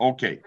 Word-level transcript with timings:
Okay. 0.00 0.38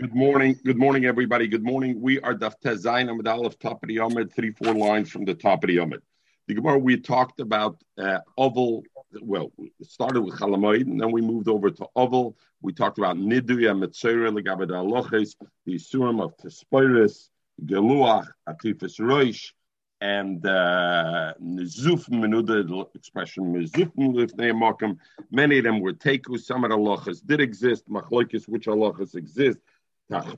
Good 0.00 0.14
morning. 0.14 0.58
Good 0.64 0.78
morning, 0.78 1.04
everybody. 1.04 1.48
Good 1.48 1.62
morning. 1.62 2.00
We 2.00 2.18
are 2.20 2.34
Daf 2.34 2.54
Tezayin 2.64 3.10
Amid 3.10 3.28
Aleph, 3.28 3.58
top 3.58 3.82
of 3.82 3.88
the 3.88 3.96
Yomid, 3.96 4.34
three, 4.34 4.52
four 4.52 4.72
lines 4.72 5.10
from 5.10 5.26
the 5.26 5.34
top 5.34 5.62
of 5.62 5.68
the 5.68 5.76
Yomid. 5.76 6.00
The 6.48 6.54
Gemara, 6.54 6.78
we 6.78 6.98
talked 6.98 7.40
about 7.40 7.76
uh, 7.98 8.20
Oval. 8.38 8.82
Well, 9.20 9.52
it 9.58 9.86
started 9.86 10.22
with 10.22 10.38
Chalamoid, 10.38 10.86
and 10.86 10.98
then 10.98 11.12
we 11.12 11.20
moved 11.20 11.46
over 11.48 11.70
to 11.70 11.86
Oval. 11.94 12.38
We 12.62 12.72
talked 12.72 12.96
about 12.96 13.18
Niduya, 13.18 13.76
Metzera, 13.76 14.32
Legabed 14.34 14.70
Aloches, 14.70 15.36
the 15.66 15.74
Surim 15.74 16.24
of 16.24 16.34
Tespiris, 16.38 17.28
Geluach, 17.62 18.28
Atifis 18.48 18.98
Roish, 18.98 19.50
and 20.00 20.40
Nizuf 20.42 22.08
uh, 22.10 22.84
expression 22.94 23.52
Many 25.30 25.58
of 25.58 25.64
them 25.64 25.80
were 25.80 25.92
Teku, 25.92 26.38
some 26.38 26.64
of 26.64 26.70
the 26.70 26.76
halachas 26.76 27.24
did 27.24 27.40
exist, 27.40 27.88
Machlokes, 27.88 28.48
which 28.48 28.66
halachas 28.66 29.14
exist, 29.14 29.58
uh, 30.10 30.34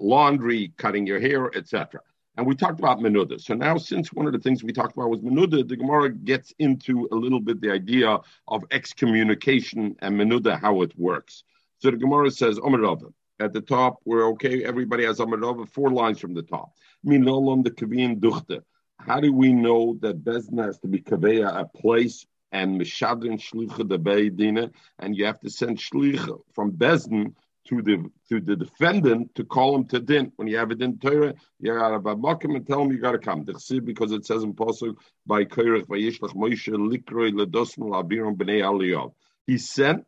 laundry, 0.00 0.72
cutting 0.76 1.06
your 1.06 1.20
hair, 1.20 1.50
etc. 1.56 2.00
And 2.36 2.46
we 2.46 2.54
talked 2.54 2.80
about 2.80 2.98
Menuda. 2.98 3.40
So 3.40 3.54
now, 3.54 3.76
since 3.76 4.12
one 4.12 4.26
of 4.26 4.32
the 4.32 4.38
things 4.38 4.64
we 4.64 4.72
talked 4.72 4.96
about 4.96 5.10
was 5.10 5.20
Menuda, 5.20 5.68
the 5.68 5.76
Gemara 5.76 6.10
gets 6.10 6.52
into 6.58 7.08
a 7.12 7.14
little 7.14 7.40
bit 7.40 7.60
the 7.60 7.70
idea 7.70 8.18
of 8.48 8.64
excommunication 8.70 9.94
and 10.00 10.16
Menuda, 10.16 10.60
how 10.60 10.82
it 10.82 10.98
works. 10.98 11.44
So 11.78 11.90
the 11.90 11.96
Gemara 11.96 12.30
says, 12.30 12.58
Omer 12.62 12.96
At 13.38 13.52
the 13.52 13.60
top, 13.60 13.98
we're 14.04 14.26
okay. 14.30 14.64
Everybody 14.64 15.04
has 15.04 15.20
Omer 15.20 15.66
four 15.66 15.90
lines 15.90 16.18
from 16.18 16.34
the 16.34 16.42
top. 16.42 16.72
Minolom 17.06 17.62
the 17.62 17.70
Kavin 17.70 18.20
Duchte 18.20 18.62
how 19.06 19.20
do 19.20 19.32
we 19.32 19.52
know 19.52 19.96
that 20.00 20.24
Bezdin 20.24 20.64
has 20.64 20.78
to 20.80 20.88
be 20.88 21.00
kaveya 21.00 21.60
a 21.60 21.64
place 21.78 22.26
and 22.52 22.80
mishadrin 22.80 23.38
shlicha 23.38 23.88
the 23.88 23.98
beidina, 23.98 24.72
and 24.98 25.16
you 25.16 25.24
have 25.24 25.40
to 25.40 25.50
send 25.50 25.78
shlicha 25.78 26.40
from 26.52 26.72
Bezdin 26.72 27.34
to 27.68 27.82
the 27.82 28.10
to 28.28 28.40
the 28.40 28.56
defendant 28.56 29.34
to 29.34 29.44
call 29.44 29.76
him 29.76 29.84
to 29.86 30.00
din. 30.00 30.32
When 30.36 30.48
you 30.48 30.56
have 30.56 30.70
it 30.70 30.82
in 30.82 30.98
Torah, 30.98 31.34
you 31.60 31.74
got 31.74 31.90
to 31.90 32.00
babakim 32.00 32.56
and 32.56 32.66
tell 32.66 32.82
him 32.82 32.92
you 32.92 32.98
got 32.98 33.12
to 33.12 33.18
come. 33.18 33.44
Because 33.44 34.12
it 34.12 34.26
says 34.26 34.42
in 34.42 34.54
Pasuk 34.54 34.96
by 35.26 35.44
Koirach 35.44 35.86
Vayishlach 35.86 36.34
Moshe 36.34 36.68
Likroi 36.68 37.32
Ledosm 37.32 37.78
Labiram 37.78 38.36
Bnei 38.36 38.62
Aliyav. 38.62 39.12
He 39.46 39.58
sent 39.58 40.04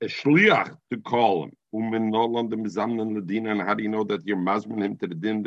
a 0.00 0.06
shliach 0.06 0.76
to 0.90 0.98
call 0.98 1.44
him. 1.44 1.52
Nolan 1.72 2.48
the 2.48 3.48
and 3.48 3.62
how 3.62 3.74
do 3.74 3.82
you 3.84 3.88
know 3.88 4.02
that 4.02 4.26
you're 4.26 4.36
mazman 4.36 4.82
him 4.82 4.96
to 4.96 5.06
the 5.06 5.14
din? 5.14 5.44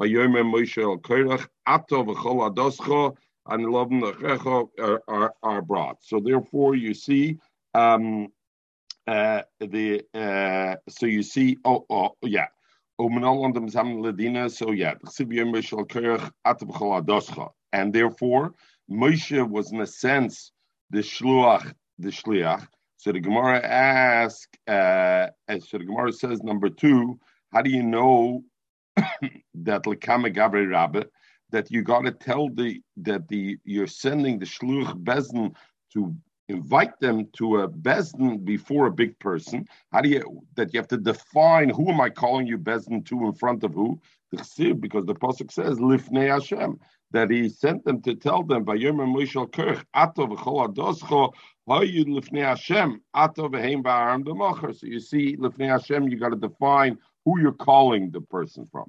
Vayomer 0.00 0.44
Moshe 0.44 0.82
al 0.82 0.98
Koirach 0.98 1.46
Ato 1.66 2.04
v'chol 2.04 2.54
adoscho 2.54 3.16
and 3.46 3.66
lovim 3.66 4.02
lechecho 4.02 4.68
are 5.08 5.34
are 5.42 5.62
brought. 5.62 6.02
So 6.02 6.20
therefore, 6.20 6.74
you 6.74 6.94
see. 6.94 7.38
Um, 7.74 8.28
uh, 9.06 9.42
the 9.60 10.02
uh, 10.14 10.76
so 10.88 11.06
you 11.06 11.22
see 11.22 11.58
oh 11.64 11.84
oh 11.90 12.12
yeah 12.22 12.46
so 14.48 14.70
yeah 14.70 14.94
and 17.72 17.92
therefore 17.92 18.54
Moshe 18.90 19.48
was 19.50 19.72
in 19.72 19.80
a 19.80 19.86
sense 19.86 20.52
the 20.90 21.00
shluach 21.00 21.74
the 21.98 22.08
shliach 22.08 22.66
so 22.96 23.12
the 23.12 23.20
Gemara 23.20 23.58
asks 23.62 24.46
uh, 24.68 25.26
so 25.48 25.78
the 25.78 25.84
Gemara 25.84 26.12
says 26.12 26.42
number 26.42 26.70
two 26.70 27.18
how 27.52 27.62
do 27.62 27.70
you 27.70 27.82
know 27.82 28.42
that 29.54 29.84
lekame 29.84 30.34
gabri 30.34 30.68
rabbe 30.70 31.06
that 31.50 31.70
you 31.70 31.82
got 31.82 32.02
to 32.02 32.10
tell 32.10 32.48
the 32.48 32.80
that 32.96 33.28
the 33.28 33.56
you're 33.64 33.86
sending 33.86 34.38
the 34.38 34.46
shluch 34.46 34.92
bezin 35.04 35.54
to 35.92 36.14
invite 36.48 36.98
them 37.00 37.26
to 37.32 37.60
a 37.60 37.68
bezin 37.68 38.44
before 38.44 38.86
a 38.86 38.90
big 38.90 39.18
person. 39.18 39.66
How 39.92 40.00
do 40.00 40.08
you 40.08 40.42
that 40.56 40.72
you 40.72 40.80
have 40.80 40.88
to 40.88 40.98
define 40.98 41.70
who 41.70 41.90
am 41.90 42.00
I 42.00 42.10
calling 42.10 42.46
you 42.46 42.58
bezin 42.58 43.04
to 43.06 43.26
in 43.26 43.32
front 43.32 43.64
of 43.64 43.74
who? 43.74 44.00
Because 44.30 45.06
the 45.06 45.14
pasuk 45.14 45.52
says 45.52 45.78
lifnei 45.78 46.28
Hashem 46.28 46.78
that 47.12 47.30
he 47.30 47.48
sent 47.48 47.84
them 47.84 48.02
to 48.02 48.16
tell 48.16 48.42
them 48.42 48.64
by 48.64 48.74
Yom 48.74 48.96
Moishel 48.96 49.48
Kirch 49.48 49.82
Atov 49.94 50.36
Chol 50.36 50.68
Adoscho 50.68 51.32
Hayu 51.68 52.04
lifnei 52.06 52.44
Hashem 52.44 53.00
Atov 53.14 53.58
Heim 53.58 53.84
Ba'aram. 53.84 54.76
So 54.76 54.86
you 54.86 54.98
see 54.98 55.36
lifnei 55.36 55.68
Hashem, 55.68 56.08
you 56.08 56.18
got 56.18 56.30
to 56.30 56.36
define 56.36 56.98
who 57.24 57.40
you're 57.40 57.52
calling 57.52 58.10
the 58.10 58.20
person 58.20 58.66
from. 58.66 58.86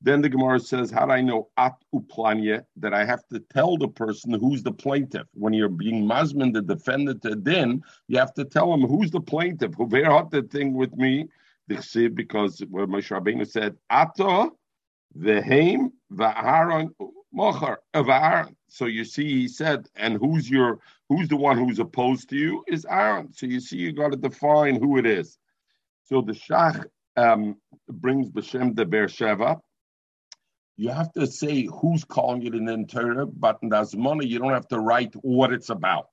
Then 0.00 0.20
the 0.20 0.28
Gemara 0.28 0.58
says, 0.58 0.90
How 0.90 1.06
do 1.06 1.12
I 1.12 1.20
know 1.20 1.48
at 1.56 1.74
uplanya 1.94 2.64
that 2.76 2.92
I 2.92 3.04
have 3.04 3.26
to 3.28 3.38
tell 3.38 3.76
the 3.76 3.88
person 3.88 4.32
who's 4.32 4.62
the 4.62 4.72
plaintiff? 4.72 5.28
When 5.34 5.52
you're 5.52 5.68
being 5.68 6.06
Muslim, 6.06 6.52
the 6.52 6.62
defendant 6.62 7.22
to 7.22 7.36
din, 7.36 7.82
you 8.08 8.18
have 8.18 8.34
to 8.34 8.44
tell 8.44 8.74
him 8.74 8.80
who's 8.80 9.12
the 9.12 9.20
plaintiff. 9.20 9.74
Who 9.74 9.88
had 9.94 10.30
the 10.30 10.42
thing 10.42 10.74
with 10.74 10.94
me? 10.96 11.28
Because 11.68 12.60
where 12.68 12.86
Moshe 12.86 13.16
Rabbeinu 13.16 13.48
said, 13.48 13.76
Ato 13.88 14.58
the 15.14 15.32
vehem 15.32 15.92
va'aron 16.12 16.90
mochar 17.34 17.76
of 17.94 18.54
So 18.68 18.86
you 18.86 19.04
see, 19.04 19.42
he 19.42 19.48
said, 19.48 19.88
and 19.96 20.16
who's 20.16 20.48
your 20.48 20.80
who's 21.08 21.28
the 21.28 21.36
one 21.36 21.58
who's 21.58 21.78
opposed 21.78 22.28
to 22.30 22.36
you 22.36 22.64
is 22.68 22.86
Aaron. 22.88 23.32
So 23.32 23.46
you 23.46 23.60
see, 23.60 23.76
you 23.76 23.92
got 23.92 24.12
to 24.12 24.16
define 24.16 24.80
who 24.80 24.98
it 24.98 25.06
is. 25.06 25.38
So 26.04 26.20
the 26.20 26.32
Shach 26.32 26.84
um, 27.16 27.56
brings 27.88 28.30
B'Shem 28.30 28.74
de 28.74 28.84
Beersheva 28.84 29.60
you 30.76 30.88
have 30.88 31.12
to 31.12 31.26
say 31.26 31.66
who's 31.66 32.04
calling 32.04 32.44
it 32.44 32.54
in 32.54 32.86
Torah, 32.86 33.26
but 33.26 33.58
in 33.62 33.70
Azmona, 33.70 34.26
you 34.26 34.38
don't 34.38 34.52
have 34.52 34.68
to 34.68 34.78
write 34.80 35.14
what 35.22 35.52
it's 35.52 35.68
about. 35.70 36.08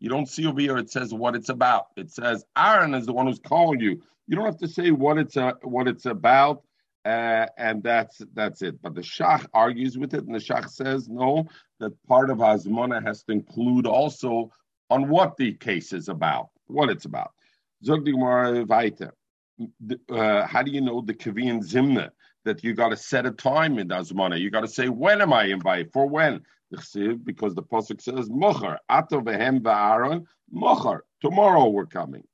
You 0.00 0.08
don't 0.08 0.28
see 0.28 0.46
over 0.46 0.60
here 0.60 0.78
it 0.78 0.90
says 0.90 1.12
what 1.12 1.34
it's 1.34 1.48
about. 1.48 1.86
It 1.96 2.10
says 2.10 2.44
Aaron 2.56 2.94
is 2.94 3.06
the 3.06 3.12
one 3.12 3.26
who's 3.26 3.40
calling 3.40 3.80
you. 3.80 4.02
You 4.26 4.36
don't 4.36 4.46
have 4.46 4.58
to 4.58 4.68
say 4.68 4.90
what 4.90 5.18
it's 5.18 5.36
uh, 5.36 5.52
what 5.62 5.88
it's 5.88 6.06
about, 6.06 6.62
uh, 7.04 7.46
and 7.56 7.82
that's 7.82 8.22
that's 8.34 8.62
it. 8.62 8.80
But 8.82 8.94
the 8.94 9.00
Shach 9.00 9.46
argues 9.54 9.98
with 9.98 10.14
it, 10.14 10.24
and 10.24 10.34
the 10.34 10.38
Shach 10.38 10.68
says 10.70 11.08
no, 11.08 11.46
that 11.80 11.92
part 12.06 12.30
of 12.30 12.38
Azmona 12.38 13.04
has 13.04 13.22
to 13.24 13.32
include 13.32 13.86
also 13.86 14.50
on 14.90 15.08
what 15.08 15.36
the 15.36 15.54
case 15.54 15.92
is 15.92 16.08
about, 16.08 16.50
what 16.66 16.90
it's 16.90 17.06
about. 17.06 17.32
Zog 17.84 18.04
uh, 20.10 20.46
how 20.46 20.62
do 20.62 20.70
you 20.70 20.80
know 20.80 21.00
the 21.00 21.14
Kavian 21.14 21.62
Zimna? 21.62 22.10
that 22.46 22.64
you 22.64 22.72
got 22.72 22.88
to 22.88 22.96
set 22.96 23.26
a 23.26 23.30
time 23.30 23.78
in 23.78 23.88
Azmana. 23.88 24.40
You 24.40 24.50
got 24.50 24.62
to 24.62 24.68
say, 24.68 24.88
when 24.88 25.20
am 25.20 25.32
I 25.34 25.44
invited? 25.44 25.92
For 25.92 26.08
when? 26.08 26.40
Because 26.70 27.54
the 27.54 27.62
Pasuk 27.62 28.00
says, 28.00 28.28
Mochar, 28.30 28.78
Ato 28.88 29.20
vehem 29.20 29.60
va'aron, 29.60 30.24
Mochar, 30.54 31.00
tomorrow 31.20 31.68
we're 31.68 31.86
coming. 31.86 32.24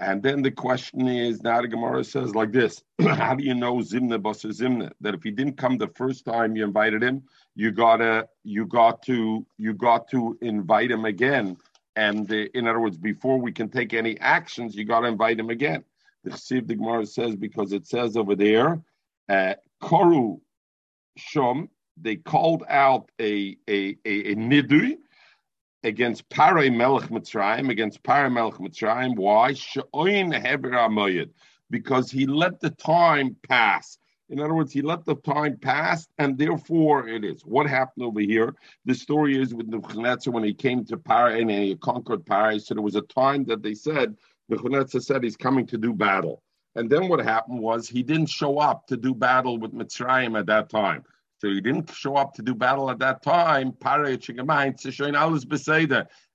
And 0.00 0.22
then 0.22 0.42
the 0.42 0.50
question 0.50 1.06
is, 1.06 1.42
now 1.42 1.62
the 1.62 1.68
Gemara 1.68 2.04
says 2.04 2.34
like 2.34 2.52
this, 2.52 2.82
how 3.00 3.34
do 3.34 3.44
you 3.44 3.54
know 3.54 3.76
Zimna 3.76 4.20
Basa 4.20 4.50
Zimna? 4.50 4.90
That 5.00 5.14
if 5.14 5.22
he 5.22 5.30
didn't 5.30 5.56
come 5.56 5.78
the 5.78 5.88
first 5.88 6.24
time 6.24 6.56
you 6.56 6.64
invited 6.64 7.02
him, 7.02 7.22
you 7.54 7.70
gotta, 7.70 8.28
you 8.42 8.66
got 8.66 9.02
to, 9.04 9.46
you 9.56 9.72
got 9.72 10.08
to 10.10 10.36
invite 10.42 10.90
him 10.90 11.04
again. 11.04 11.56
And 11.96 12.30
uh, 12.30 12.46
in 12.54 12.66
other 12.66 12.80
words, 12.80 12.98
before 12.98 13.40
we 13.40 13.52
can 13.52 13.68
take 13.68 13.94
any 13.94 14.18
actions, 14.18 14.74
you 14.74 14.84
got 14.84 15.00
to 15.00 15.06
invite 15.06 15.38
him 15.38 15.50
again. 15.50 15.84
The 16.24 16.30
Chsiv 16.30 16.66
the 16.66 16.74
Gemara 16.74 17.06
says 17.06 17.36
because 17.36 17.72
it 17.72 17.86
says 17.86 18.16
over 18.16 18.34
there 18.34 18.82
uh, 19.28 19.54
Koru 19.82 20.40
Shom, 21.18 21.68
they 22.00 22.16
called 22.16 22.64
out 22.68 23.10
a, 23.20 23.56
a, 23.68 23.96
a, 24.04 24.32
a 24.32 24.34
nidui 24.34 24.96
against 25.84 26.28
Pare 26.30 26.70
Melech 26.70 27.10
Mitzrayim, 27.10 27.70
against 27.70 28.02
Pare 28.02 28.30
Melech 28.30 28.54
Mitzrayim. 28.54 29.16
Why? 29.16 29.52
She'oin 29.52 30.32
Heber 30.32 30.72
Amoyed, 30.72 31.30
Because 31.70 32.10
he 32.10 32.26
let 32.26 32.60
the 32.60 32.70
time 32.70 33.36
pass. 33.46 33.98
In 34.30 34.40
other 34.40 34.54
words, 34.54 34.72
he 34.72 34.80
let 34.80 35.04
the 35.04 35.16
time 35.16 35.58
pass, 35.58 36.08
and 36.18 36.38
therefore 36.38 37.06
it 37.06 37.24
is. 37.24 37.42
What 37.42 37.68
happened 37.68 38.06
over 38.06 38.20
here? 38.20 38.54
The 38.86 38.94
story 38.94 39.40
is 39.40 39.54
with 39.54 39.68
Nebuchadnezzar 39.68 40.32
when 40.32 40.44
he 40.44 40.54
came 40.54 40.84
to 40.86 40.96
Pare 40.96 41.36
and 41.36 41.50
he 41.50 41.76
conquered 41.76 42.24
Pare. 42.24 42.58
So 42.58 42.74
there 42.74 42.82
was 42.82 42.96
a 42.96 43.02
time 43.02 43.44
that 43.44 43.62
they 43.62 43.74
said, 43.74 44.16
Nebuchadnezzar 44.48 45.00
said 45.00 45.22
he's 45.22 45.36
coming 45.36 45.66
to 45.66 45.78
do 45.78 45.92
battle. 45.92 46.42
And 46.76 46.90
then 46.90 47.08
what 47.08 47.20
happened 47.20 47.60
was 47.60 47.88
he 47.88 48.02
didn't 48.02 48.28
show 48.28 48.58
up 48.58 48.86
to 48.88 48.96
do 48.96 49.14
battle 49.14 49.58
with 49.58 49.72
Mitzrayim 49.72 50.38
at 50.38 50.46
that 50.46 50.68
time. 50.68 51.04
So 51.38 51.48
he 51.48 51.60
didn't 51.60 51.92
show 51.92 52.16
up 52.16 52.34
to 52.34 52.42
do 52.42 52.54
battle 52.54 52.90
at 52.90 52.98
that 53.00 53.22
time. 53.22 53.74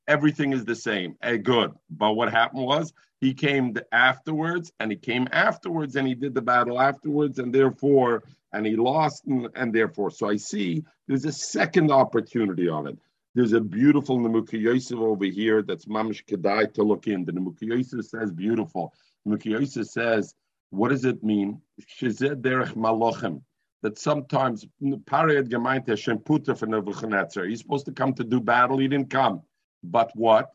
Everything 0.08 0.54
is 0.54 0.66
the 0.66 0.76
same. 0.76 1.16
Hey, 1.22 1.38
good. 1.38 1.72
But 1.90 2.14
what 2.14 2.32
happened 2.32 2.66
was 2.66 2.94
he 3.20 3.34
came 3.34 3.76
afterwards, 3.92 4.72
and 4.80 4.92
he 4.92 4.98
came 4.98 5.28
afterwards, 5.32 5.96
and 5.96 6.08
he 6.08 6.16
did 6.16 6.34
the 6.34 6.42
battle 6.42 6.80
afterwards, 6.80 7.38
and 7.38 7.54
therefore, 7.54 8.24
and 8.54 8.66
he 8.66 8.76
lost, 8.76 9.26
and, 9.26 9.50
and 9.56 9.74
therefore. 9.74 10.10
So 10.10 10.30
I 10.30 10.38
see 10.38 10.84
there's 11.08 11.26
a 11.26 11.32
second 11.32 11.92
opportunity 11.92 12.70
on 12.70 12.88
it. 12.88 12.98
There's 13.36 13.54
a 13.54 13.62
beautiful 13.62 14.18
Nemuka 14.18 14.60
Yosef 14.60 14.98
over 14.98 15.26
here 15.26 15.62
that's 15.62 15.86
Mamish 15.86 16.26
Kedai 16.26 16.74
to 16.74 16.84
look 16.84 17.08
in. 17.08 17.26
The 17.26 17.32
Nemuka 17.32 17.62
Yosef 17.62 18.06
says 18.06 18.32
beautiful. 18.32 18.94
Mukiyosha 19.28 19.88
says, 19.88 20.34
what 20.72 20.90
does 20.90 21.06
it 21.06 21.24
mean? 21.24 21.62
Shizeh 21.82 22.42
derech 22.42 22.74
malochem. 22.74 23.42
That 23.82 23.98
sometimes 23.98 24.66
Pariad 25.06 25.50
gemeint 25.50 25.88
Hashem 25.88 26.20
puter 26.20 26.56
for 26.56 26.66
Nebuchadnezzar. 26.66 27.46
He's 27.46 27.60
supposed 27.60 27.86
to 27.86 27.92
come 27.92 28.14
to 28.16 28.24
do 28.24 28.42
battle. 28.42 28.78
He 28.78 28.88
didn't 28.88 29.10
come. 29.10 29.42
But 29.84 30.12
what? 30.16 30.52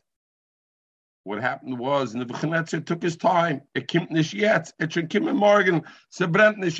what 1.25 1.41
happened 1.41 1.77
was 1.79 2.13
Bechnetzer 2.13 2.85
took 2.85 3.01
his 3.01 3.17
time. 3.17 3.63
It 3.73 3.87
came 3.87 4.07
nicht 4.11 4.33
yet. 4.33 4.71
It 4.79 4.93
should 4.93 5.09
come 5.09 5.27
in 5.27 5.35
morgen. 5.35 5.81
Se 6.11 6.27
brennt 6.27 6.59
nicht. 6.59 6.79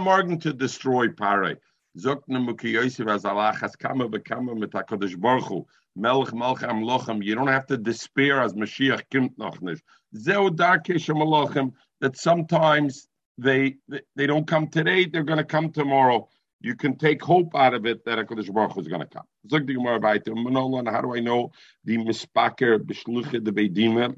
Morgen 0.00 0.38
to 0.38 0.52
destroy 0.54 1.08
Pare. 1.10 1.58
Nemuki 1.96 2.72
Yosef 2.72 3.06
Allah 3.06 3.52
has 3.52 3.74
mit 3.80 4.24
HaKadosh 4.24 5.20
Baruch 5.20 5.44
Hu. 5.44 5.66
Am 5.96 6.82
Lochem. 6.82 7.22
You 7.22 7.34
don't 7.34 7.48
have 7.48 7.66
to 7.66 7.76
despair 7.76 8.40
as 8.40 8.54
Mashiach 8.54 9.02
kimt 9.10 9.36
noch 9.36 9.60
nicht. 9.60 9.82
Zeu 10.16 10.48
Darkish 10.48 11.08
Malochem. 11.08 11.72
That 12.00 12.16
sometimes 12.16 13.06
they, 13.38 13.76
they 14.16 14.26
don't 14.26 14.46
come 14.46 14.68
today, 14.68 15.04
they're 15.04 15.22
going 15.22 15.38
to 15.38 15.44
come 15.44 15.70
tomorrow. 15.70 16.28
You 16.60 16.76
can 16.76 16.96
take 16.96 17.22
hope 17.22 17.54
out 17.54 17.74
of 17.74 17.86
it 17.86 18.04
that 18.04 18.18
HaKadosh 18.18 18.52
Baruch 18.52 18.72
Hu 18.72 18.80
is 18.80 18.88
going 18.88 19.00
to 19.00 19.06
come. 19.06 19.66
Gemara 19.66 20.00
how 20.00 21.00
do 21.00 21.14
I 21.14 21.20
know 21.20 21.52
the 21.84 21.98
mispaker 21.98 22.78
b'shluche 22.78 23.44
the 23.44 23.52
beidima? 23.52 24.16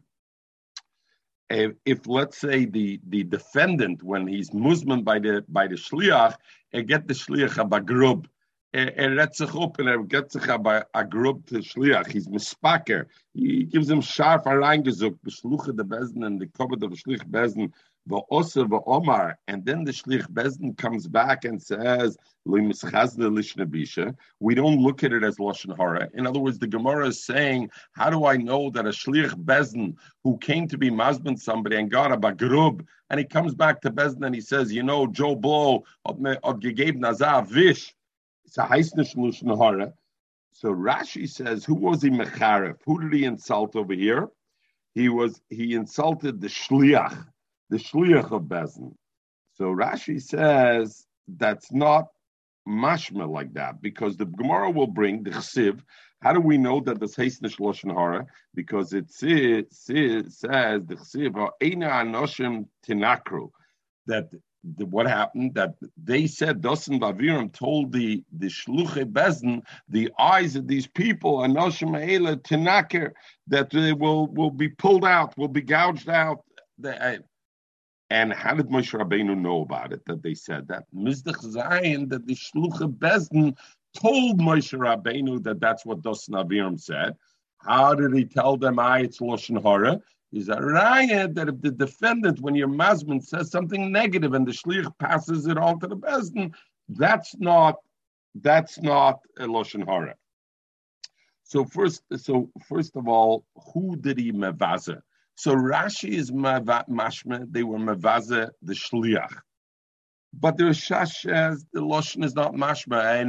If 1.51 2.07
let's 2.07 2.39
say 2.39 2.65
the 2.65 3.01
the 3.07 3.25
defendant, 3.25 4.03
when 4.03 4.27
he's 4.27 4.51
musman 4.51 5.05
by 5.05 5.19
the 5.19 5.45
by 5.49 5.67
the 5.67 5.75
shliach, 5.77 6.37
he 6.71 6.83
get 6.83 7.07
the 7.07 7.15
shliach 7.15 7.59
a 7.59 7.67
bagrub, 7.67 8.27
er 8.75 9.11
redt 9.17 9.35
sich 9.35 9.55
and 9.79 9.89
er 9.89 10.03
get 10.05 10.35
a, 10.35 10.87
a 10.95 11.05
grub 11.05 11.47
to 11.47 11.57
shliach. 11.57 12.11
He's 12.11 12.29
mispaker. 12.29 13.07
He 13.35 13.65
gives 13.65 13.91
him 13.91 14.01
sharp 14.01 14.45
areingesucht, 14.45 15.19
b'shluche 15.27 15.77
the 15.77 15.85
bezin 15.85 16.25
and 16.27 16.41
the 16.41 16.47
cover 16.47 16.75
of 16.75 16.93
shlich 16.93 17.25
bezin 17.31 17.73
Omar, 18.11 19.39
and 19.49 19.65
then 19.65 19.85
the 19.85 19.93
Shlich 19.93 20.27
Bezdin 20.29 20.77
comes 20.77 21.07
back 21.07 21.45
and 21.45 21.63
says, 21.63 22.19
We 22.45 22.61
don't 24.55 24.83
look 24.83 25.05
at 25.05 25.13
it 25.13 25.25
as 25.25 25.37
Lashon 25.39 25.77
Hara. 25.77 26.11
In 26.13 26.27
other 26.27 26.41
words, 26.41 26.59
the 26.59 26.67
Gemara 26.67 27.09
is 27.09 27.25
saying, 27.25 27.71
How 27.93 28.11
do 28.11 28.27
I 28.27 28.37
know 28.37 28.71
that 28.71 28.87
a 28.87 28.91
Shlich 28.91 29.33
Bezdin 29.45 29.97
who 30.23 30.37
came 30.39 30.69
to 30.69 30.77
be 30.77 30.91
Mazban 30.91 31.39
somebody 31.39 31.77
and 31.77 31.91
got 31.91 32.13
a 32.13 32.17
Bagrub, 32.17 32.87
and 33.09 33.19
he 33.19 33.25
comes 33.25 33.55
back 33.55 33.81
to 33.83 33.91
Bezdin 33.91 34.27
and 34.27 34.35
he 34.35 34.41
says, 34.41 34.73
You 34.73 34.83
know, 34.83 35.07
Joe 35.07 35.35
Blow, 35.35 35.85
Gegeb 36.07 36.97
Nazar 36.97 37.45
Vish, 37.45 37.95
it's 38.45 38.59
a 38.59 38.63
Heisnish 38.63 39.17
Lashon 39.17 39.57
Hara. 39.57 39.95
So 40.53 40.69
Rashi 40.69 41.29
says, 41.29 41.65
Who 41.65 41.75
was 41.75 42.03
he 42.03 42.11
Mecharif? 42.11 42.77
Who 42.85 43.01
did 43.01 43.15
he 43.15 43.25
insult 43.25 43.77
over 43.77 43.95
here? 43.95 44.29
He 44.95 45.09
was 45.09 45.41
he 45.49 45.75
insulted 45.75 46.41
the 46.41 46.47
Shliach 46.47 47.27
the 47.75 47.81
shliach 47.81 48.31
of 48.31 48.43
Bezin. 48.43 48.95
So 49.55 49.65
Rashi 49.65 50.23
says 50.23 51.07
that's 51.27 51.73
not 51.73 52.07
mashma 52.69 53.29
like 53.29 53.53
that 53.55 53.83
because 53.83 54.17
the 54.17 54.27
Gemara 54.27 54.71
will 54.71 54.87
bring 54.87 55.25
the 55.25 55.31
chsiv. 55.31 55.81
How 56.23 56.33
do 56.33 56.41
we 56.41 56.57
know 56.57 56.79
that 56.83 57.01
this 57.01 57.17
hasnish 57.17 57.59
lashon 57.59 57.93
hara? 57.93 58.27
Because 58.55 58.93
it 58.93 59.11
says, 59.11 59.65
says 59.71 60.39
the 60.39 60.95
chsiv 60.95 61.33
eina 61.61 61.91
anoshim 62.03 62.67
tinakru 62.87 63.51
that 64.07 64.31
the, 64.77 64.87
what 64.87 65.09
happened 65.09 65.55
that 65.55 65.75
they 66.03 66.29
said 66.29 66.63
Dosan 66.63 67.01
Baviram 67.01 67.53
told 67.53 67.93
the 67.93 68.23
the 68.39 68.47
shluche 68.47 69.05
bezin 69.13 69.63
the 69.89 70.11
eyes 70.19 70.55
of 70.55 70.69
these 70.69 70.87
people 70.87 71.39
anoshim 71.39 71.91
eila 71.91 72.37
tinaker 72.37 73.11
that 73.49 73.71
they 73.71 73.93
will 73.93 74.29
will 74.29 74.53
be 74.53 74.69
pulled 74.69 75.05
out 75.05 75.37
will 75.37 75.49
be 75.49 75.61
gouged 75.61 76.09
out. 76.09 76.45
The, 76.79 77.23
and 78.15 78.33
how 78.33 78.55
did 78.55 78.69
Moshe 78.69 78.97
Rabbeinu 78.97 79.37
know 79.37 79.63
about 79.63 79.93
it? 79.93 80.05
That 80.07 80.23
they 80.23 80.35
said 80.35 80.69
that 80.69 80.85
Mizdach 80.95 81.43
Zayin, 81.45 82.09
that 82.11 82.25
the 82.29 82.37
Shlucha 82.37 82.87
Bezdin 82.97 83.57
told 83.93 84.39
Moshe 84.39 84.79
Rabbeinu 84.79 85.43
that 85.43 85.59
that's 85.59 85.85
what 85.85 86.03
Dos 86.03 86.29
Navirim 86.29 86.81
said. 86.81 87.17
How 87.59 87.93
did 87.93 88.15
he 88.15 88.25
tell 88.25 88.57
them, 88.57 88.79
I, 88.79 89.01
it's 89.01 89.19
Lashon 89.19 89.61
Hara? 89.61 90.01
Is 90.33 90.49
a 90.49 90.61
riot 90.61 91.35
that 91.35 91.49
if 91.49 91.61
the 91.61 91.73
defendant, 91.73 92.41
when 92.41 92.55
your 92.55 92.69
masman 92.69 93.21
says 93.21 93.51
something 93.51 93.91
negative 93.91 94.35
and 94.35 94.47
the 94.47 94.53
shlich 94.53 94.89
passes 94.99 95.47
it 95.49 95.59
on 95.59 95.81
to 95.81 95.87
the 95.89 95.97
bezdin, 95.97 96.53
that's 96.89 97.37
not 97.39 97.77
that's 98.37 98.81
not 98.81 99.21
a 99.39 99.47
lashon 99.47 99.85
hara. 99.87 100.15
So 101.45 101.65
first, 101.65 102.03
so 102.17 102.51
first 102.69 102.97
of 102.97 103.09
all, 103.09 103.45
who 103.73 103.97
did 103.97 104.19
he 104.19 104.33
mevaza? 104.33 105.03
So 105.37 105.55
Rashi 105.55 106.11
is 106.11 106.31
mashma, 106.31 107.47
they 107.51 107.63
were 107.63 107.79
mavaza 107.79 108.51
the 108.63 108.75
shliach. 108.75 109.33
But 110.33 110.57
the 110.57 110.65
Shash 110.65 111.21
says 111.23 111.65
the 111.73 111.81
Lashon 111.81 112.25
is 112.25 112.35
not 112.35 112.55
mashma. 112.55 113.23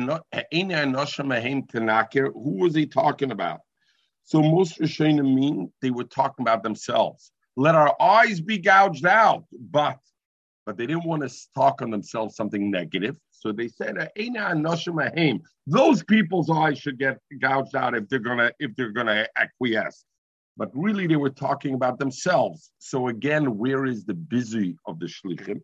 Who 2.33 2.51
was 2.57 2.75
he 2.75 2.85
talking 2.87 3.31
about? 3.31 3.59
So 4.23 4.41
most 4.41 4.79
Rishonim 4.79 5.35
mean 5.35 5.71
they 5.81 5.91
were 5.91 6.03
talking 6.03 6.43
about 6.43 6.63
themselves. 6.63 7.31
Let 7.55 7.75
our 7.75 7.95
eyes 8.01 8.41
be 8.41 8.57
gouged 8.57 9.05
out, 9.05 9.45
but 9.51 9.99
but 10.65 10.77
they 10.77 10.87
didn't 10.87 11.05
want 11.05 11.21
to 11.21 11.35
talk 11.53 11.83
on 11.83 11.91
themselves 11.91 12.35
something 12.35 12.71
negative. 12.71 13.15
So 13.29 13.51
they 13.51 13.67
said, 13.67 13.97
those 15.67 16.03
people's 16.03 16.49
eyes 16.49 16.79
should 16.79 16.97
get 16.97 17.19
gouged 17.39 17.75
out 17.75 17.95
if 17.95 18.09
they're 18.09 18.17
gonna 18.17 18.51
if 18.59 18.75
they're 18.75 18.91
gonna 18.91 19.27
acquiesce 19.37 20.05
but 20.57 20.69
really 20.73 21.07
they 21.07 21.15
were 21.15 21.29
talking 21.29 21.73
about 21.73 21.99
themselves. 21.99 22.71
So 22.79 23.09
again, 23.09 23.57
where 23.57 23.85
is 23.85 24.05
the 24.05 24.13
busy 24.13 24.77
of 24.85 24.99
the 24.99 25.07
shlichim? 25.07 25.61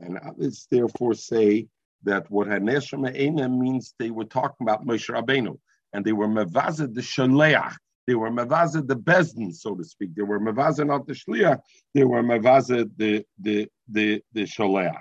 And 0.00 0.18
others 0.18 0.66
therefore 0.70 1.14
say 1.14 1.68
that 2.02 2.30
what 2.30 2.48
Haneshama 2.48 3.58
means 3.58 3.94
they 3.98 4.10
were 4.10 4.24
talking 4.24 4.66
about 4.66 4.86
Moshe 4.86 5.10
Rabbeinu, 5.10 5.58
and 5.92 6.04
they 6.04 6.12
were 6.12 6.28
mevazed 6.28 6.94
the 6.94 7.00
shaleach. 7.00 7.74
They 8.06 8.14
were 8.14 8.30
mevazed 8.30 8.86
the 8.86 8.96
bezdin, 8.96 9.54
so 9.54 9.74
to 9.74 9.84
speak. 9.84 10.14
They 10.14 10.22
were 10.22 10.40
mevazed 10.40 10.86
not 10.86 11.06
the 11.06 11.14
shliach. 11.14 11.60
They 11.94 12.04
were 12.04 12.22
mevazed 12.22 12.90
the 12.96 13.24
the 13.40 13.68
the 13.88 14.22
the 14.32 14.42
shaleach. 14.42 15.00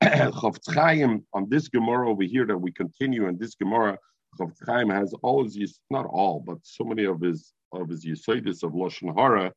Chaim 0.74 1.26
on 1.34 1.48
this 1.50 1.68
Gemara 1.68 2.08
over 2.08 2.22
here 2.22 2.46
that 2.46 2.56
we 2.56 2.72
continue 2.72 3.26
in 3.26 3.36
this 3.36 3.54
Gemara, 3.54 3.98
Chofetz 4.38 4.66
Chaim 4.66 4.88
has 4.88 5.12
all 5.22 5.44
his 5.44 5.78
not 5.90 6.06
all, 6.06 6.40
but 6.40 6.58
so 6.62 6.84
many 6.84 7.04
of 7.04 7.20
his 7.20 7.52
of 7.72 7.88
his 7.88 8.04
Yesodis 8.04 8.62
of 8.62 8.72
Lashon 8.72 9.14
Hara 9.16 9.52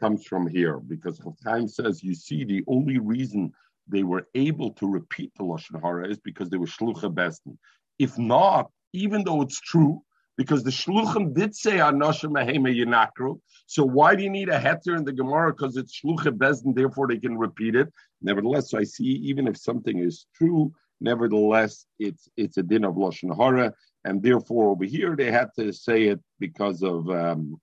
comes 0.00 0.24
from 0.26 0.46
here 0.46 0.78
because 0.78 1.20
Chaim 1.44 1.68
says 1.68 2.02
you 2.02 2.14
see 2.14 2.44
the 2.44 2.64
only 2.68 2.98
reason 2.98 3.52
they 3.88 4.02
were 4.02 4.26
able 4.34 4.70
to 4.72 4.86
repeat 4.86 5.32
the 5.36 5.44
Lashon 5.44 5.80
Hara 5.82 6.08
is 6.08 6.18
because 6.18 6.50
they 6.50 6.56
were 6.56 6.66
Shlucha 6.66 7.12
Bestin. 7.12 7.56
If 7.98 8.18
not, 8.18 8.70
even 8.92 9.24
though 9.24 9.42
it's 9.42 9.60
true, 9.60 10.02
because 10.36 10.62
the 10.62 10.70
Shluchim 10.70 11.34
did 11.34 11.54
say 11.54 11.78
Anoshim 11.78 12.30
Mahema 12.30 12.74
Yinakru, 12.74 13.40
so 13.66 13.84
why 13.84 14.14
do 14.14 14.22
you 14.22 14.30
need 14.30 14.48
a 14.48 14.58
heter 14.58 14.96
in 14.96 15.04
the 15.04 15.12
Gemara? 15.12 15.52
Because 15.52 15.76
it's 15.76 16.00
Shlucha 16.00 16.30
Bestin, 16.30 16.74
therefore 16.74 17.08
they 17.08 17.18
can 17.18 17.36
repeat 17.36 17.74
it. 17.74 17.92
Nevertheless, 18.22 18.70
so 18.70 18.78
I 18.78 18.84
see 18.84 19.04
even 19.04 19.48
if 19.48 19.56
something 19.56 19.98
is 19.98 20.26
true, 20.34 20.72
nevertheless 21.00 21.86
it's 21.98 22.28
it's 22.36 22.56
a 22.56 22.62
din 22.62 22.84
of 22.84 22.94
Lashon 22.94 23.36
Hara, 23.36 23.74
and 24.08 24.22
therefore 24.22 24.70
over 24.70 24.84
here 24.84 25.14
they 25.14 25.30
had 25.30 25.50
to 25.58 25.70
say 25.70 26.04
it 26.04 26.20
because 26.40 26.82
of 26.82 27.08
um, 27.10 27.60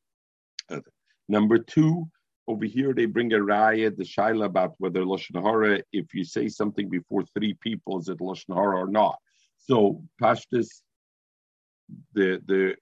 uh, 0.70 0.80
number 1.28 1.58
two. 1.58 2.08
Over 2.48 2.66
here 2.66 2.94
they 2.94 3.06
bring 3.06 3.34
a 3.34 3.42
riot, 3.42 3.98
the 3.98 4.04
shaila 4.04 4.46
about 4.46 4.76
whether 4.78 5.02
lashon 5.02 5.42
hara, 5.42 5.82
if 5.92 6.14
you 6.14 6.24
say 6.24 6.48
something 6.48 6.88
before 6.88 7.24
three 7.34 7.56
people, 7.56 8.00
is 8.00 8.10
it 8.10 8.20
lashon 8.20 8.54
hara 8.54 8.78
or 8.78 8.88
not? 8.88 9.18
So 9.58 10.04
pashtus, 10.22 10.68
the 12.14 12.40
the 12.46 12.76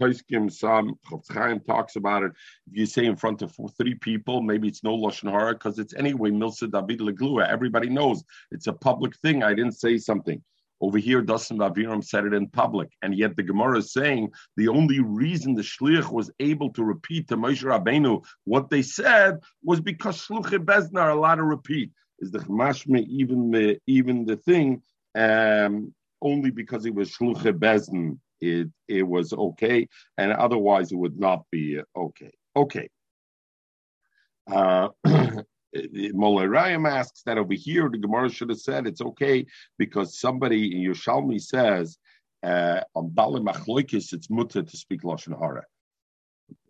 Paiskim 0.00 0.50
Sam 0.50 0.94
Chaim 1.30 1.60
talks 1.60 1.94
about 1.94 2.24
it. 2.24 2.32
If 2.68 2.76
you 2.76 2.86
say 2.86 3.04
in 3.04 3.14
front 3.14 3.42
of 3.42 3.54
three 3.78 3.94
people, 3.94 4.42
maybe 4.42 4.66
it's 4.66 4.82
no 4.82 4.96
lashon 4.96 5.30
hara 5.30 5.52
because 5.52 5.78
it's 5.78 5.94
anyway 5.94 6.30
milsa 6.30 6.68
David 6.68 6.98
leglua. 6.98 7.48
Everybody 7.48 7.88
knows 7.88 8.24
it's 8.50 8.66
a 8.66 8.72
public 8.72 9.16
thing. 9.18 9.44
I 9.44 9.54
didn't 9.54 9.78
say 9.78 9.98
something. 9.98 10.42
Over 10.82 10.98
here, 10.98 11.22
Dasan 11.22 11.58
Aviram 11.58 12.02
said 12.02 12.24
it 12.24 12.34
in 12.34 12.48
public, 12.48 12.90
and 13.02 13.16
yet 13.16 13.36
the 13.36 13.44
Gemara 13.44 13.78
is 13.78 13.92
saying 13.92 14.32
the 14.56 14.66
only 14.66 14.98
reason 14.98 15.54
the 15.54 15.62
shliach 15.62 16.10
was 16.12 16.28
able 16.40 16.72
to 16.72 16.82
repeat 16.82 17.28
to 17.28 17.36
Moshe 17.36 17.62
Rabbeinu 17.62 18.24
what 18.44 18.68
they 18.68 18.82
said 18.82 19.38
was 19.62 19.80
because 19.80 20.18
shluchei 20.18 20.58
bezna 20.58 21.00
are 21.02 21.10
allowed 21.10 21.36
to 21.36 21.44
repeat. 21.44 21.92
Is 22.18 22.32
the 22.32 22.40
mashme 22.40 23.06
even 23.06 23.52
the 23.52 23.78
even 23.86 24.24
the 24.24 24.36
thing 24.36 24.82
um, 25.14 25.94
only 26.20 26.50
because 26.50 26.84
it 26.84 26.94
was 26.94 27.12
shluchei 27.16 27.56
bezna 27.56 28.18
it 28.40 28.68
it 28.88 29.04
was 29.04 29.32
okay, 29.32 29.88
and 30.18 30.32
otherwise 30.32 30.90
it 30.90 30.96
would 30.96 31.18
not 31.18 31.44
be 31.52 31.80
okay. 31.96 32.32
Okay. 32.56 32.88
Uh, 34.50 34.88
Molarayim 35.74 36.90
asks 36.90 37.22
that 37.22 37.38
over 37.38 37.54
here 37.54 37.88
the 37.88 37.98
Gemara 37.98 38.28
should 38.28 38.50
have 38.50 38.60
said 38.60 38.86
it's 38.86 39.00
okay 39.00 39.46
because 39.78 40.18
somebody 40.18 40.74
in 40.74 40.92
Yerushalmi 40.92 41.40
says 41.40 41.98
uh, 42.42 42.80
on 42.94 43.10
Bali 43.10 43.40
Machloikis 43.40 44.12
it's 44.12 44.30
mutter 44.30 44.62
to 44.62 44.76
speak 44.76 45.02
Lashon 45.02 45.38
Hara. 45.38 45.64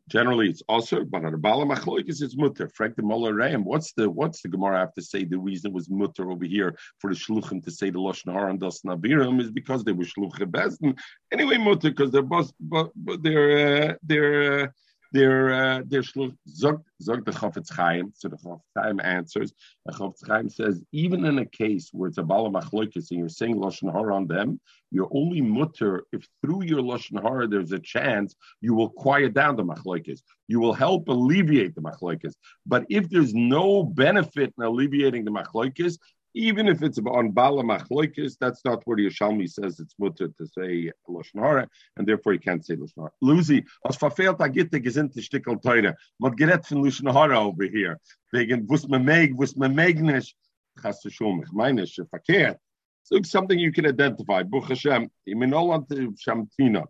Generally, 0.08 0.50
it's 0.50 0.62
also, 0.68 1.04
but 1.04 1.24
on 1.24 1.40
Bala 1.40 1.64
Machloikis 1.64 2.22
it's 2.22 2.36
mutter. 2.36 2.68
Frank 2.68 2.96
the 2.96 3.02
Molarayim, 3.02 3.64
what's 3.64 3.92
the 3.94 4.10
what's 4.10 4.42
the 4.42 4.48
Gemara 4.48 4.80
have 4.80 4.92
to 4.94 5.02
say? 5.02 5.24
The 5.24 5.38
reason 5.38 5.72
was 5.72 5.88
mutter 5.88 6.30
over 6.30 6.44
here 6.44 6.76
for 6.98 7.08
the 7.08 7.16
Shluchim 7.16 7.64
to 7.64 7.70
say 7.70 7.90
the 7.90 7.98
Lashon 7.98 8.32
Hara 8.32 8.50
and 8.50 8.60
Das 8.60 8.82
Nabirim 8.82 9.40
is 9.40 9.50
because 9.50 9.84
they 9.84 9.92
were 9.92 10.04
Shluchim 10.04 10.50
Bezdin. 10.50 10.98
Anyway, 11.32 11.56
mutter 11.56 11.90
because 11.90 12.10
they're 12.10 12.22
both, 12.22 12.52
but, 12.60 12.90
but 12.94 13.22
they're 13.22 13.92
uh, 13.92 13.94
they're. 14.02 14.64
Uh, 14.64 14.66
They're 15.12 15.52
uh, 15.52 15.82
they're 15.86 16.02
zog 16.02 16.34
the 16.48 17.66
Chaim. 17.70 18.12
So 18.14 18.28
the 18.28 18.36
Chofetz 18.36 18.60
Chaim 18.76 19.00
answers. 19.00 19.52
The 19.84 19.92
Chofetz 19.92 20.26
Chaim 20.26 20.48
says 20.48 20.82
even 20.92 21.26
in 21.26 21.38
a 21.38 21.44
case 21.44 21.90
where 21.92 22.08
it's 22.08 22.18
a 22.18 22.22
bala 22.22 22.50
machloikis 22.50 23.10
and 23.10 23.20
you're 23.20 23.28
saying 23.28 23.56
lashon 23.56 23.92
hara 23.92 24.14
on 24.14 24.26
them, 24.26 24.58
you're 24.90 25.10
only 25.12 25.42
mutter 25.42 26.04
if 26.12 26.26
through 26.40 26.64
your 26.64 26.80
lashon 26.80 27.22
hara 27.22 27.46
there's 27.46 27.72
a 27.72 27.78
chance 27.78 28.34
you 28.62 28.74
will 28.74 28.88
quiet 28.88 29.34
down 29.34 29.56
the 29.56 29.64
machloikis. 29.64 30.20
You 30.48 30.60
will 30.60 30.74
help 30.74 31.08
alleviate 31.08 31.74
the 31.74 31.82
machloikis. 31.82 32.32
But 32.66 32.86
if 32.88 33.10
there's 33.10 33.34
no 33.34 33.82
benefit 33.82 34.54
in 34.56 34.64
alleviating 34.64 35.24
the 35.26 35.30
machloikis, 35.30 35.98
even 36.34 36.68
if 36.68 36.82
it's 36.82 36.98
on 36.98 37.30
Bala 37.30 37.62
Machloikis, 37.62 38.36
that's 38.38 38.64
not 38.64 38.82
where 38.86 38.96
the 38.96 39.10
says 39.10 39.80
it's 39.80 39.94
mutter 39.98 40.28
to 40.28 40.46
say 40.46 40.90
Lashon 41.08 41.66
and 41.96 42.06
therefore 42.06 42.32
you 42.32 42.38
can't 42.38 42.64
say 42.64 42.74
Lashon 42.74 42.98
Hara. 42.98 43.10
Lucy, 43.20 43.64
als 43.84 43.96
verfehlt 43.96 44.40
a 44.40 44.48
gitte 44.48 44.80
gesinnte 44.82 45.20
Stickel 45.20 45.60
teure, 45.60 45.94
man 46.18 46.36
gerät 46.36 46.66
von 46.66 46.82
Lashon 46.82 47.36
over 47.36 47.64
here, 47.64 47.98
wegen 48.32 48.68
wuss 48.68 48.88
man 48.88 49.04
meg, 49.04 49.36
wuss 49.36 49.56
man 49.56 49.74
meg 49.74 50.00
nicht, 50.00 50.34
chas 50.80 51.00
du 51.02 51.10
schon, 51.10 51.42
ich 51.42 51.52
meine, 51.52 51.82
ist 51.82 52.00
verkehrt. 52.10 52.58
So 53.04 53.16
it's 53.16 53.30
something 53.30 53.58
you 53.58 53.72
can 53.72 53.86
identify. 53.86 54.42
Buch 54.42 54.68
Hashem, 54.68 55.10
Minolan 55.28 55.86
Shamtina. 56.16 56.84